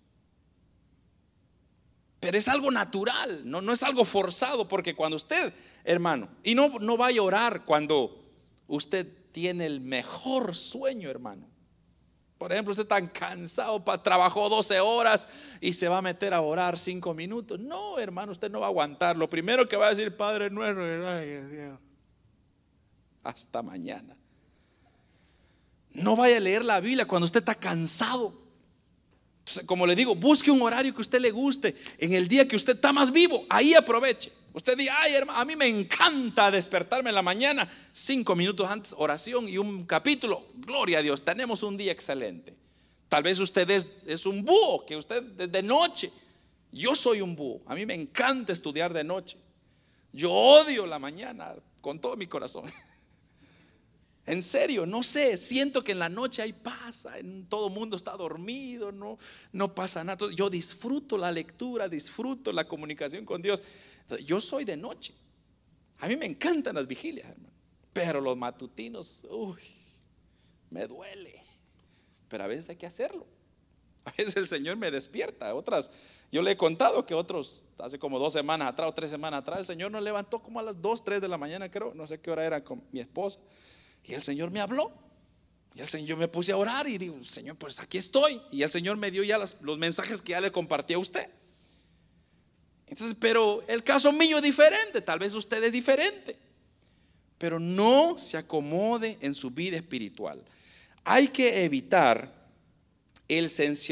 Pero 2.20 2.36
es 2.36 2.48
algo 2.48 2.70
natural, 2.70 3.42
no, 3.44 3.62
no 3.62 3.72
es 3.72 3.82
algo 3.82 4.04
forzado, 4.04 4.68
porque 4.68 4.94
cuando 4.94 5.16
usted, 5.16 5.52
hermano, 5.84 6.28
y 6.42 6.54
no, 6.54 6.68
no 6.80 6.98
va 6.98 7.06
a 7.06 7.12
llorar 7.12 7.64
cuando 7.64 8.24
usted 8.66 9.06
tiene 9.32 9.66
el 9.66 9.80
mejor 9.80 10.54
sueño, 10.54 11.08
hermano. 11.08 11.48
Por 12.38 12.52
ejemplo, 12.52 12.70
usted 12.70 12.84
está 12.84 13.04
cansado, 13.10 13.82
trabajó 14.02 14.48
12 14.48 14.78
horas 14.78 15.26
y 15.60 15.72
se 15.72 15.88
va 15.88 15.98
a 15.98 16.02
meter 16.02 16.32
a 16.32 16.40
orar 16.40 16.78
5 16.78 17.12
minutos. 17.12 17.58
No, 17.58 17.98
hermano, 17.98 18.30
usted 18.30 18.48
no 18.48 18.60
va 18.60 18.66
a 18.66 18.68
aguantar. 18.68 19.16
Lo 19.16 19.28
primero 19.28 19.68
que 19.68 19.76
va 19.76 19.86
a 19.86 19.90
decir, 19.90 20.16
Padre 20.16 20.48
nuestro, 20.48 20.84
hasta 23.24 23.62
mañana. 23.62 24.16
No 25.90 26.14
vaya 26.14 26.36
a 26.36 26.40
leer 26.40 26.64
la 26.64 26.78
Biblia 26.78 27.06
cuando 27.06 27.24
usted 27.24 27.40
está 27.40 27.56
cansado. 27.56 28.32
como 29.66 29.84
le 29.84 29.96
digo, 29.96 30.14
busque 30.14 30.52
un 30.52 30.62
horario 30.62 30.94
que 30.94 31.00
usted 31.00 31.20
le 31.20 31.32
guste. 31.32 31.74
En 31.98 32.12
el 32.12 32.28
día 32.28 32.46
que 32.46 32.54
usted 32.54 32.76
está 32.76 32.92
más 32.92 33.10
vivo, 33.10 33.44
ahí 33.48 33.74
aproveche. 33.74 34.30
Usted 34.52 34.76
dice, 34.76 34.90
ay 34.90 35.14
hermano, 35.14 35.38
a 35.38 35.44
mí 35.44 35.56
me 35.56 35.66
encanta 35.66 36.50
despertarme 36.50 37.10
en 37.10 37.14
la 37.14 37.22
mañana, 37.22 37.68
cinco 37.92 38.34
minutos 38.34 38.68
antes, 38.68 38.94
oración 38.96 39.48
y 39.48 39.58
un 39.58 39.84
capítulo. 39.84 40.44
Gloria 40.54 40.98
a 40.98 41.02
Dios, 41.02 41.24
tenemos 41.24 41.62
un 41.62 41.76
día 41.76 41.92
excelente. 41.92 42.54
Tal 43.08 43.22
vez 43.22 43.38
usted 43.38 43.68
es, 43.70 44.26
un 44.26 44.44
búho, 44.44 44.84
que 44.84 44.96
usted 44.96 45.22
de 45.22 45.62
noche. 45.62 46.10
Yo 46.72 46.94
soy 46.94 47.20
un 47.20 47.34
búho, 47.34 47.62
a 47.66 47.74
mí 47.74 47.86
me 47.86 47.94
encanta 47.94 48.52
estudiar 48.52 48.92
de 48.92 49.04
noche. 49.04 49.38
Yo 50.12 50.30
odio 50.32 50.86
la 50.86 50.98
mañana 50.98 51.54
con 51.80 52.00
todo 52.00 52.16
mi 52.16 52.26
corazón. 52.26 52.64
En 54.28 54.42
serio, 54.42 54.84
no 54.84 55.02
sé, 55.02 55.38
siento 55.38 55.82
que 55.82 55.92
en 55.92 56.00
la 56.00 56.10
noche 56.10 56.42
hay 56.42 56.52
paz, 56.52 57.08
en 57.16 57.46
todo 57.46 57.70
mundo 57.70 57.96
está 57.96 58.14
dormido, 58.14 58.92
no, 58.92 59.16
no 59.52 59.74
pasa 59.74 60.04
nada. 60.04 60.26
Yo 60.34 60.50
disfruto 60.50 61.16
la 61.16 61.32
lectura, 61.32 61.88
disfruto 61.88 62.52
la 62.52 62.64
comunicación 62.64 63.24
con 63.24 63.40
Dios. 63.40 63.62
Yo 64.26 64.38
soy 64.42 64.66
de 64.66 64.76
noche. 64.76 65.14
A 66.00 66.08
mí 66.08 66.16
me 66.16 66.26
encantan 66.26 66.74
las 66.74 66.86
vigilias, 66.86 67.26
hermano. 67.26 67.54
Pero 67.94 68.20
los 68.20 68.36
matutinos, 68.36 69.26
uy, 69.30 69.62
me 70.68 70.86
duele. 70.86 71.42
Pero 72.28 72.44
a 72.44 72.48
veces 72.48 72.68
hay 72.68 72.76
que 72.76 72.86
hacerlo. 72.86 73.26
A 74.04 74.10
veces 74.10 74.36
el 74.36 74.46
Señor 74.46 74.76
me 74.76 74.90
despierta. 74.90 75.54
Otras, 75.54 75.90
yo 76.30 76.42
le 76.42 76.50
he 76.50 76.56
contado 76.58 77.06
que 77.06 77.14
otros, 77.14 77.64
hace 77.78 77.98
como 77.98 78.18
dos 78.18 78.34
semanas 78.34 78.68
atrás 78.68 78.90
o 78.90 78.94
tres 78.94 79.10
semanas 79.10 79.40
atrás, 79.40 79.60
el 79.60 79.64
Señor 79.64 79.90
nos 79.90 80.02
levantó 80.02 80.42
como 80.42 80.60
a 80.60 80.62
las 80.62 80.82
dos, 80.82 81.02
tres 81.02 81.22
de 81.22 81.28
la 81.28 81.38
mañana, 81.38 81.70
creo. 81.70 81.94
No 81.94 82.06
sé 82.06 82.20
qué 82.20 82.30
hora 82.30 82.44
era 82.44 82.62
con 82.62 82.84
mi 82.92 83.00
esposa. 83.00 83.40
Y 84.08 84.14
el 84.14 84.22
Señor 84.22 84.50
me 84.50 84.60
habló. 84.60 84.90
Y 85.74 85.80
el 85.80 85.86
Señor 85.86 86.18
me 86.18 86.26
puse 86.26 86.50
a 86.50 86.56
orar 86.56 86.88
y 86.88 86.98
digo, 86.98 87.22
Señor, 87.22 87.56
pues 87.56 87.78
aquí 87.78 87.98
estoy. 87.98 88.40
Y 88.50 88.62
el 88.62 88.70
Señor 88.70 88.96
me 88.96 89.10
dio 89.10 89.22
ya 89.22 89.38
los 89.38 89.78
mensajes 89.78 90.22
que 90.22 90.30
ya 90.30 90.40
le 90.40 90.50
compartí 90.50 90.94
a 90.94 90.98
usted. 90.98 91.28
Entonces, 92.88 93.16
pero 93.20 93.62
el 93.68 93.84
caso 93.84 94.10
mío 94.12 94.38
es 94.38 94.42
diferente, 94.42 95.02
tal 95.02 95.18
vez 95.18 95.34
usted 95.34 95.62
es 95.62 95.72
diferente, 95.72 96.36
pero 97.36 97.60
no 97.60 98.16
se 98.18 98.38
acomode 98.38 99.18
en 99.20 99.34
su 99.34 99.50
vida 99.50 99.76
espiritual. 99.76 100.42
Hay 101.04 101.28
que 101.28 101.64
evitar 101.64 102.34
el, 103.28 103.50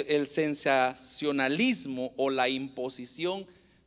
el 0.09 0.27
sensacionalismo 0.27 2.15
o 2.17 2.31
la 2.31 2.49
imposición 2.49 3.47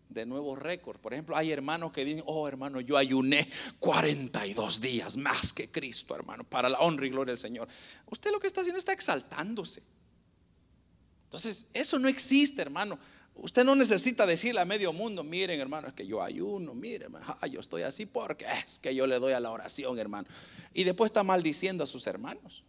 de 0.10 0.26
nuevos 0.26 0.60
récords. 0.60 1.00
Por 1.00 1.14
ejemplo, 1.14 1.38
hay 1.38 1.52
hermanos 1.52 1.92
que 1.94 2.04
dicen, 2.04 2.24
oh 2.26 2.48
hermano, 2.48 2.82
yo 2.82 2.98
ayuné 2.98 3.48
42 3.80 4.82
días 4.82 5.18
más 5.18 5.54
que 5.54 5.70
Cristo, 5.70 6.16
hermano, 6.16 6.44
para 6.44 6.68
la 6.68 6.80
honra 6.80 7.06
y 7.06 7.10
gloria 7.12 7.32
del 7.32 7.38
Señor. 7.38 7.68
Usted 8.08 8.32
lo 8.32 8.40
que 8.40 8.48
está 8.48 8.62
haciendo 8.62 8.80
está 8.80 8.92
exaltándose. 8.92 9.84
Entonces, 11.26 11.70
eso 11.74 12.00
no 12.00 12.08
existe, 12.08 12.62
hermano. 12.62 12.98
Usted 13.36 13.64
no 13.64 13.76
necesita 13.76 14.26
decirle 14.26 14.60
a 14.60 14.66
medio 14.66 14.92
mundo, 14.92 15.24
miren 15.24 15.60
hermano, 15.60 15.88
es 15.88 15.94
que 15.94 16.06
yo 16.06 16.22
ayuno, 16.22 16.74
miren, 16.74 17.14
yo 17.52 17.60
estoy 17.60 17.84
así 17.84 18.06
porque 18.06 18.46
es 18.66 18.80
que 18.80 18.94
yo 18.94 19.08
le 19.08 19.20
doy 19.20 19.34
a 19.34 19.40
la 19.40 19.52
oración, 19.52 19.98
hermano. 20.00 20.28
Y 20.74 20.84
después 20.84 21.10
está 21.10 21.24
maldiciendo 21.24 21.84
a 21.84 21.88
sus 21.88 22.08
hermanos. 22.08 22.64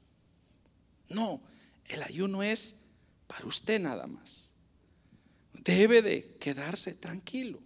No, 1.09 1.41
el 1.87 2.03
ayuno 2.03 2.43
es 2.43 2.85
para 3.27 3.47
usted 3.47 3.81
nada 3.81 4.07
más. 4.07 4.50
Debe 5.65 6.03
de 6.03 6.37
quedarse 6.39 6.95
tranquilo. 6.95 7.61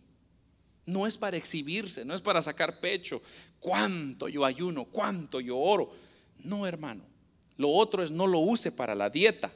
No 0.87 1.07
es 1.07 1.17
para 1.17 1.37
exhibirse, 1.37 2.05
no 2.05 2.15
es 2.15 2.21
para 2.21 2.43
sacar 2.43 2.81
pecho. 2.81 3.23
Cuánto 3.59 4.29
yo 4.29 4.45
ayuno, 4.45 4.85
cuánto 4.85 5.41
yo 5.41 5.59
oro. 5.59 5.93
No, 6.39 6.67
hermano. 6.67 7.05
Lo 7.57 7.71
otro 7.71 8.03
es 8.03 8.11
no 8.11 8.27
lo 8.27 8.41
use 8.41 8.73
para 8.73 8.95
la 8.95 9.11
dieta 9.11 9.53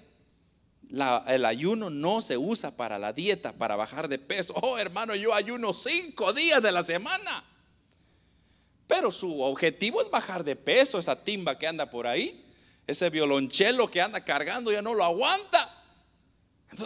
el 1.26 1.44
ayuno 1.44 1.90
no 1.90 2.22
se 2.22 2.38
usa 2.38 2.76
para 2.76 2.98
la 2.98 3.12
dieta, 3.12 3.52
para 3.52 3.76
bajar 3.76 4.08
de 4.08 4.18
peso. 4.18 4.54
Oh, 4.62 4.78
hermano, 4.78 5.14
yo 5.14 5.34
ayuno 5.34 5.72
cinco 5.72 6.32
días 6.32 6.62
de 6.62 6.72
la 6.72 6.82
semana. 6.82 7.44
Pero 8.86 9.10
su 9.10 9.42
objetivo 9.42 10.00
es 10.00 10.10
bajar 10.10 10.44
de 10.44 10.56
peso, 10.56 10.98
esa 10.98 11.22
timba 11.22 11.58
que 11.58 11.66
anda 11.66 11.90
por 11.90 12.06
ahí. 12.06 12.44
ese 12.86 13.10
violonchelo 13.10 13.90
que 13.90 14.00
anda 14.00 14.24
cargando 14.24 14.72
ya 14.72 14.80
no 14.80 14.94
lo 14.94 15.04
aguanta. 15.04 15.67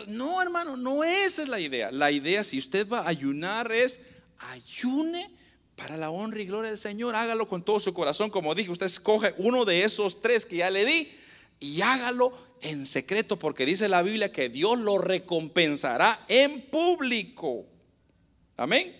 No, 0.08 0.40
hermano, 0.40 0.76
no 0.76 1.02
esa 1.04 1.42
es 1.42 1.48
la 1.48 1.60
idea. 1.60 1.90
La 1.90 2.10
idea, 2.10 2.44
si 2.44 2.58
usted 2.58 2.88
va 2.88 3.00
a 3.00 3.08
ayunar, 3.08 3.72
es 3.72 4.18
ayune 4.38 5.30
para 5.76 5.96
la 5.96 6.10
honra 6.10 6.40
y 6.40 6.46
gloria 6.46 6.70
del 6.70 6.78
Señor. 6.78 7.16
Hágalo 7.16 7.48
con 7.48 7.64
todo 7.64 7.80
su 7.80 7.92
corazón. 7.92 8.30
Como 8.30 8.54
dije, 8.54 8.70
usted 8.70 8.86
escoge 8.86 9.34
uno 9.38 9.64
de 9.64 9.84
esos 9.84 10.22
tres 10.22 10.46
que 10.46 10.56
ya 10.56 10.70
le 10.70 10.84
di 10.84 11.10
y 11.60 11.80
hágalo 11.80 12.32
en 12.60 12.86
secreto, 12.86 13.38
porque 13.38 13.66
dice 13.66 13.88
la 13.88 14.02
Biblia 14.02 14.32
que 14.32 14.48
Dios 14.48 14.78
lo 14.78 14.98
recompensará 14.98 16.16
en 16.28 16.60
público. 16.62 17.66
Amén. 18.56 18.94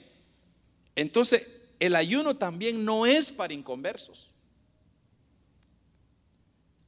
Entonces, 0.97 1.63
el 1.79 1.97
ayuno 1.97 2.37
también 2.37 2.85
no 2.85 3.07
es 3.07 3.31
para 3.31 3.55
inconversos. 3.55 4.29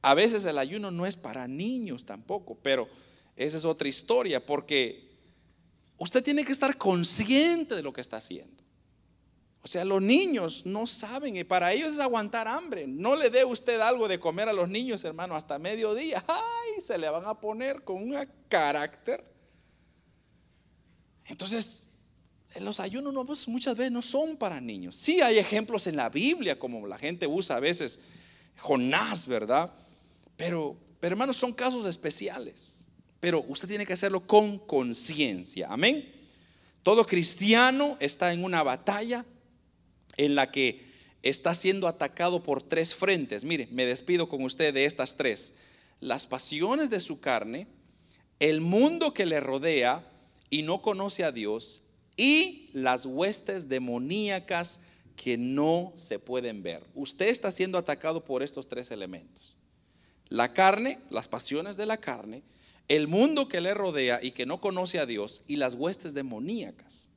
A 0.01 0.13
veces 0.13 0.45
el 0.45 0.57
ayuno 0.57 0.91
no 0.91 1.05
es 1.05 1.15
para 1.15 1.47
niños 1.47 2.05
tampoco, 2.05 2.57
pero 2.61 2.87
esa 3.35 3.57
es 3.57 3.65
otra 3.65 3.87
historia, 3.87 4.45
porque 4.45 5.09
usted 5.97 6.23
tiene 6.23 6.45
que 6.45 6.51
estar 6.51 6.77
consciente 6.77 7.75
de 7.75 7.83
lo 7.83 7.93
que 7.93 8.01
está 8.01 8.17
haciendo. 8.17 8.63
O 9.61 9.67
sea, 9.67 9.83
los 9.83 9.99
niños 9.99 10.67
no 10.67 10.85
saben 10.85 11.35
y 11.35 11.43
para 11.43 11.73
ellos 11.73 11.93
es 11.93 11.99
aguantar 11.99 12.47
hambre. 12.47 12.85
No 12.85 13.15
le 13.15 13.31
dé 13.31 13.43
usted 13.43 13.79
algo 13.79 14.07
de 14.07 14.19
comer 14.19 14.47
a 14.47 14.53
los 14.53 14.69
niños, 14.69 15.03
hermano, 15.03 15.35
hasta 15.35 15.57
mediodía. 15.57 16.23
Ay, 16.27 16.81
se 16.81 16.99
le 16.99 17.09
van 17.09 17.25
a 17.25 17.41
poner 17.41 17.83
con 17.83 17.95
un 17.95 18.15
carácter. 18.47 19.23
Entonces, 21.29 21.87
los 22.59 22.79
ayunos 22.79 23.11
no, 23.11 23.25
pues, 23.25 23.47
muchas 23.47 23.75
veces 23.75 23.91
no 23.91 24.03
son 24.03 24.37
para 24.37 24.61
niños. 24.61 24.95
Sí 24.95 25.19
hay 25.21 25.39
ejemplos 25.39 25.87
en 25.87 25.95
la 25.95 26.09
Biblia, 26.09 26.59
como 26.59 26.85
la 26.85 26.99
gente 26.99 27.25
usa 27.25 27.57
a 27.57 27.59
veces 27.59 28.01
Jonás, 28.59 29.25
¿verdad? 29.27 29.73
Pero, 30.37 30.77
pero 30.99 31.13
hermanos, 31.13 31.37
son 31.37 31.53
casos 31.53 31.85
especiales. 31.85 32.74
Pero 33.25 33.43
usted 33.47 33.67
tiene 33.67 33.87
que 33.87 33.93
hacerlo 33.93 34.27
con 34.27 34.59
conciencia. 34.59 35.69
Amén. 35.71 36.07
Todo 36.83 37.07
cristiano 37.07 37.97
está 37.99 38.31
en 38.31 38.43
una 38.43 38.61
batalla 38.61 39.25
en 40.17 40.35
la 40.35 40.51
que 40.51 40.79
está 41.23 41.55
siendo 41.55 41.87
atacado 41.87 42.43
por 42.43 42.61
tres 42.61 42.93
frentes. 42.93 43.43
Mire, 43.43 43.67
me 43.71 43.87
despido 43.87 44.29
con 44.29 44.43
usted 44.43 44.75
de 44.75 44.85
estas 44.85 45.17
tres. 45.17 45.55
Las 46.01 46.27
pasiones 46.27 46.91
de 46.91 46.99
su 46.99 47.19
carne, 47.19 47.65
el 48.39 48.61
mundo 48.61 49.11
que 49.11 49.25
le 49.25 49.39
rodea 49.39 50.07
y 50.51 50.61
no 50.61 50.83
conoce 50.83 51.23
a 51.23 51.31
Dios 51.31 51.81
y 52.15 52.69
las 52.73 53.07
huestes 53.07 53.69
demoníacas 53.69 54.81
que 55.15 55.35
no 55.35 55.93
se 55.95 56.19
pueden 56.19 56.61
ver. 56.61 56.83
Usted 56.93 57.29
está 57.29 57.51
siendo 57.51 57.79
atacado 57.79 58.23
por 58.23 58.43
estos 58.43 58.69
tres 58.69 58.91
elementos 58.91 59.55
la 60.29 60.53
carne, 60.53 60.99
las 61.09 61.27
pasiones 61.27 61.77
de 61.77 61.85
la 61.85 61.97
carne, 61.97 62.43
el 62.87 63.07
mundo 63.07 63.47
que 63.47 63.61
le 63.61 63.73
rodea 63.73 64.19
y 64.21 64.31
que 64.31 64.45
no 64.45 64.61
conoce 64.61 64.99
a 64.99 65.05
Dios 65.05 65.43
y 65.47 65.55
las 65.55 65.73
huestes 65.73 66.13
demoníacas 66.13 67.09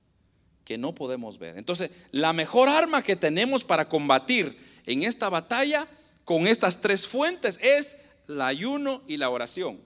que 0.64 0.78
no 0.78 0.94
podemos 0.94 1.38
ver. 1.38 1.56
Entonces, 1.56 1.90
la 2.12 2.32
mejor 2.32 2.68
arma 2.68 3.02
que 3.02 3.16
tenemos 3.16 3.64
para 3.64 3.88
combatir 3.88 4.54
en 4.86 5.02
esta 5.02 5.28
batalla 5.28 5.86
con 6.24 6.46
estas 6.46 6.80
tres 6.80 7.06
fuentes 7.06 7.58
es 7.62 7.98
el 8.28 8.40
ayuno 8.42 9.02
y 9.06 9.16
la 9.16 9.30
oración. 9.30 9.80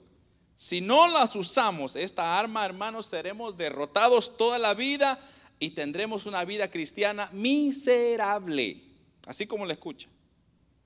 Si 0.57 0.81
no 0.81 1.09
las 1.09 1.35
usamos, 1.35 1.97
esta 1.97 2.39
arma, 2.39 2.65
hermanos, 2.65 3.07
seremos 3.07 3.57
derrotados 3.57 4.37
toda 4.37 4.59
la 4.59 4.75
vida 4.75 5.19
y 5.59 5.71
tendremos 5.71 6.27
una 6.27 6.45
vida 6.45 6.69
cristiana 6.69 7.29
miserable, 7.33 8.83
así 9.27 9.47
como 9.47 9.67
le 9.67 9.75
escucha. 9.75 10.09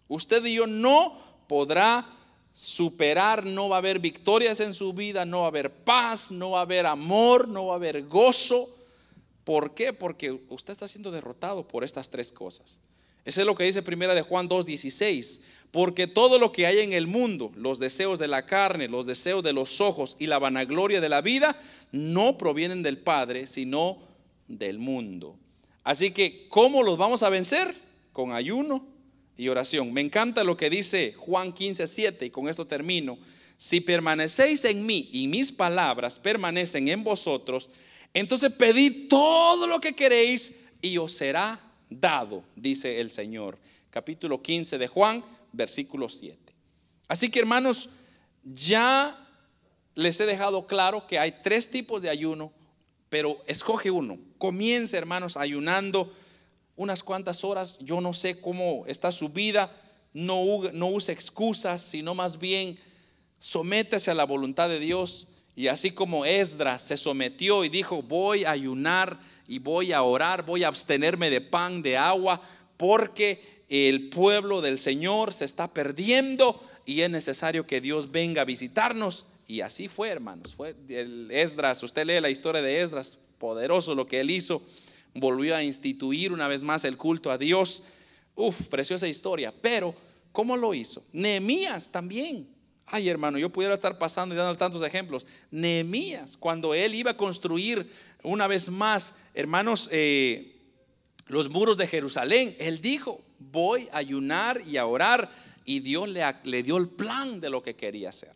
Usted 0.09 0.45
y 0.45 0.55
yo 0.55 0.67
no 0.67 1.15
podrá 1.49 2.05
superar, 2.57 3.45
no 3.45 3.69
va 3.69 3.77
a 3.77 3.79
haber 3.81 3.99
victorias 3.99 4.61
en 4.61 4.73
su 4.73 4.95
vida, 4.95 5.27
no 5.27 5.41
va 5.41 5.45
a 5.45 5.49
haber 5.49 5.71
paz, 5.71 6.31
no 6.31 6.53
va 6.53 6.61
a 6.61 6.63
haber 6.63 6.87
amor, 6.87 7.49
no 7.49 7.67
va 7.67 7.75
a 7.75 7.77
haber 7.77 8.07
gozo. 8.07 8.67
¿Por 9.45 9.75
qué? 9.75 9.93
Porque 9.93 10.33
usted 10.49 10.73
está 10.73 10.89
siendo 10.89 11.11
derrotado 11.11 11.69
por 11.69 11.85
estas 11.85 12.09
tres 12.09 12.33
cosas. 12.33 12.81
Eso 13.27 13.43
es 13.43 13.47
lo 13.47 13.55
que 13.55 13.65
dice 13.65 13.83
primera 13.83 14.15
de 14.15 14.23
Juan 14.23 14.49
2:16, 14.49 15.43
porque 15.71 16.07
todo 16.07 16.39
lo 16.39 16.51
que 16.51 16.67
hay 16.67 16.79
en 16.79 16.95
el 16.95 17.07
mundo, 17.07 17.53
los 17.57 17.79
deseos 17.79 18.19
de 18.19 18.29
la 18.29 18.47
carne, 18.47 18.89
los 18.89 19.05
deseos 19.05 19.45
de 19.45 19.53
los 19.53 19.83
ojos 19.83 20.17
y 20.19 20.27
la 20.27 20.39
vanagloria 20.39 21.03
de 21.03 21.11
la 21.11 21.21
vida 21.21 21.55
no 21.93 22.39
provienen 22.39 22.83
del 22.83 22.97
Padre, 22.97 23.47
sino 23.47 23.99
del 24.49 24.79
mundo. 24.79 25.37
Así 25.85 26.11
que 26.11 26.49
¿cómo 26.49 26.83
los 26.83 26.97
vamos 26.97 27.23
a 27.23 27.29
vencer? 27.29 27.75
Con 28.15 28.33
ayuno, 28.33 28.96
y 29.37 29.49
oración. 29.49 29.93
Me 29.93 30.01
encanta 30.01 30.45
lo 30.45 30.57
que 30.57 30.71
dice 30.71 31.15
Juan 31.17 31.53
15, 31.53 31.87
7 31.87 32.27
y 32.27 32.31
con 32.31 32.49
esto 32.49 32.67
termino. 32.67 33.19
Si 33.57 33.81
permanecéis 33.81 34.65
en 34.65 34.85
mí 34.85 35.09
y 35.13 35.29
mis 35.29 35.53
palabras 35.53 36.19
permanecen 36.19 36.89
en 36.89 37.05
vosotros, 37.05 37.71
entonces 38.15 38.53
pedid 38.53 39.09
todo 39.09 39.67
lo 39.67 39.81
que 39.81 39.95
queréis 39.95 40.65
y 40.83 40.99
os 40.99 41.13
será 41.13 41.59
dado, 41.89 42.45
dice 42.55 43.01
el 43.01 43.11
Señor. 43.11 43.59
Capítulo 43.91 44.43
15 44.43 44.79
de 44.79 44.89
Juan, 44.89 45.25
versículo 45.53 46.09
7. 46.09 46.39
Así 47.09 47.31
que 47.31 47.39
hermanos, 47.39 47.91
ya 48.45 49.17
les 49.95 50.21
he 50.21 50.27
dejado 50.27 50.67
claro 50.67 51.07
que 51.07 51.19
hay 51.19 51.35
tres 51.43 51.71
tipos 51.71 52.03
de 52.03 52.11
ayuno, 52.11 52.53
pero 53.09 53.43
escoge 53.47 53.91
uno. 53.91 54.19
Comience, 54.39 54.97
hermanos, 54.97 55.37
ayunando 55.37 56.13
unas 56.77 57.03
cuantas 57.03 57.43
horas, 57.43 57.79
yo 57.81 58.01
no 58.01 58.13
sé 58.13 58.41
cómo 58.41 58.85
está 58.87 59.11
su 59.11 59.31
vida, 59.31 59.71
no, 60.13 60.43
no 60.73 60.89
use 60.89 61.13
excusas, 61.13 61.83
sino 61.83 62.15
más 62.15 62.39
bien 62.39 62.79
sométese 63.39 64.11
a 64.11 64.15
la 64.15 64.25
voluntad 64.25 64.69
de 64.69 64.79
Dios. 64.79 65.29
Y 65.55 65.69
así 65.69 65.91
como 65.91 66.27
Esdras 66.27 66.83
se 66.83 66.97
sometió 66.97 67.65
y 67.65 67.71
dijo, 67.71 68.03
voy 68.03 68.45
a 68.45 68.51
ayunar 68.51 69.19
y 69.49 69.59
voy 69.59 69.93
a 69.93 70.03
orar, 70.03 70.45
voy 70.45 70.65
a 70.65 70.69
abstenerme 70.69 71.31
de 71.31 71.41
pan, 71.41 71.81
de 71.81 71.97
agua, 71.97 72.41
porque 72.77 73.41
el 73.69 74.11
pueblo 74.11 74.61
del 74.61 74.79
Señor 74.79 75.33
se 75.33 75.47
está 75.47 75.73
perdiendo 75.73 76.61
y 76.85 77.01
es 77.01 77.11
necesario 77.11 77.67
que 77.67 77.81
Dios 77.81 78.11
venga 78.13 78.43
a 78.43 78.47
visitarnos. 78.47 79.27
Y 79.49 79.63
así 79.63 79.89
fue, 79.89 80.11
hermanos. 80.11 80.55
Fue 80.55 80.75
el 80.89 81.31
Esdras, 81.31 81.83
usted 81.83 82.05
lee 82.05 82.21
la 82.21 82.31
historia 82.31 82.61
de 82.61 82.83
Esdras, 82.83 83.19
poderoso 83.39 83.95
lo 83.95 84.07
que 84.07 84.21
él 84.21 84.31
hizo 84.31 84.63
volvió 85.19 85.57
a 85.57 85.63
instituir 85.63 86.33
una 86.33 86.49
vez 86.49 86.63
más 86.63 86.85
el 86.85 86.97
culto 86.97 87.31
a 87.31 87.39
Dios. 87.39 87.85
Uf, 88.35 88.69
preciosa 88.69 89.09
historia. 89.09 89.53
Pero, 89.61 89.95
¿cómo 90.33 90.57
lo 90.57 90.75
hizo? 90.75 91.05
Nehemías 91.13 91.91
también. 91.91 92.49
Ay, 92.87 93.09
hermano, 93.09 93.39
yo 93.39 93.51
pudiera 93.51 93.75
estar 93.75 93.99
pasando 93.99 94.35
y 94.35 94.39
dando 94.39 94.57
tantos 94.57 94.83
ejemplos. 94.83 95.27
Nehemías, 95.51 96.37
cuando 96.37 96.73
él 96.73 96.95
iba 96.95 97.13
a 97.13 97.17
construir 97.17 97.91
una 98.23 98.47
vez 98.47 98.71
más, 98.71 99.17
hermanos, 99.35 99.89
eh, 99.93 100.57
los 101.27 101.51
muros 101.51 101.77
de 101.77 101.89
Jerusalén, 101.89 102.55
él 102.61 102.81
dijo, 102.81 103.21
voy 103.39 103.89
a 103.93 103.99
ayunar 103.99 104.63
y 104.67 104.77
a 104.77 104.87
orar. 104.87 105.29
Y 105.65 105.81
Dios 105.81 106.09
le, 106.09 106.23
le 106.45 106.63
dio 106.63 106.77
el 106.77 106.89
plan 106.89 107.41
de 107.41 107.51
lo 107.51 107.63
que 107.63 107.75
quería 107.75 108.11
hacer. 108.11 108.33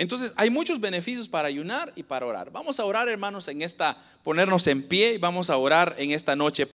Entonces, 0.00 0.32
hay 0.36 0.48
muchos 0.48 0.80
beneficios 0.80 1.28
para 1.28 1.48
ayunar 1.48 1.92
y 1.94 2.02
para 2.04 2.24
orar. 2.24 2.50
Vamos 2.50 2.80
a 2.80 2.86
orar, 2.86 3.10
hermanos, 3.10 3.48
en 3.48 3.60
esta, 3.60 3.98
ponernos 4.22 4.66
en 4.66 4.82
pie 4.82 5.12
y 5.12 5.18
vamos 5.18 5.50
a 5.50 5.58
orar 5.58 5.94
en 5.98 6.12
esta 6.12 6.34
noche. 6.36 6.64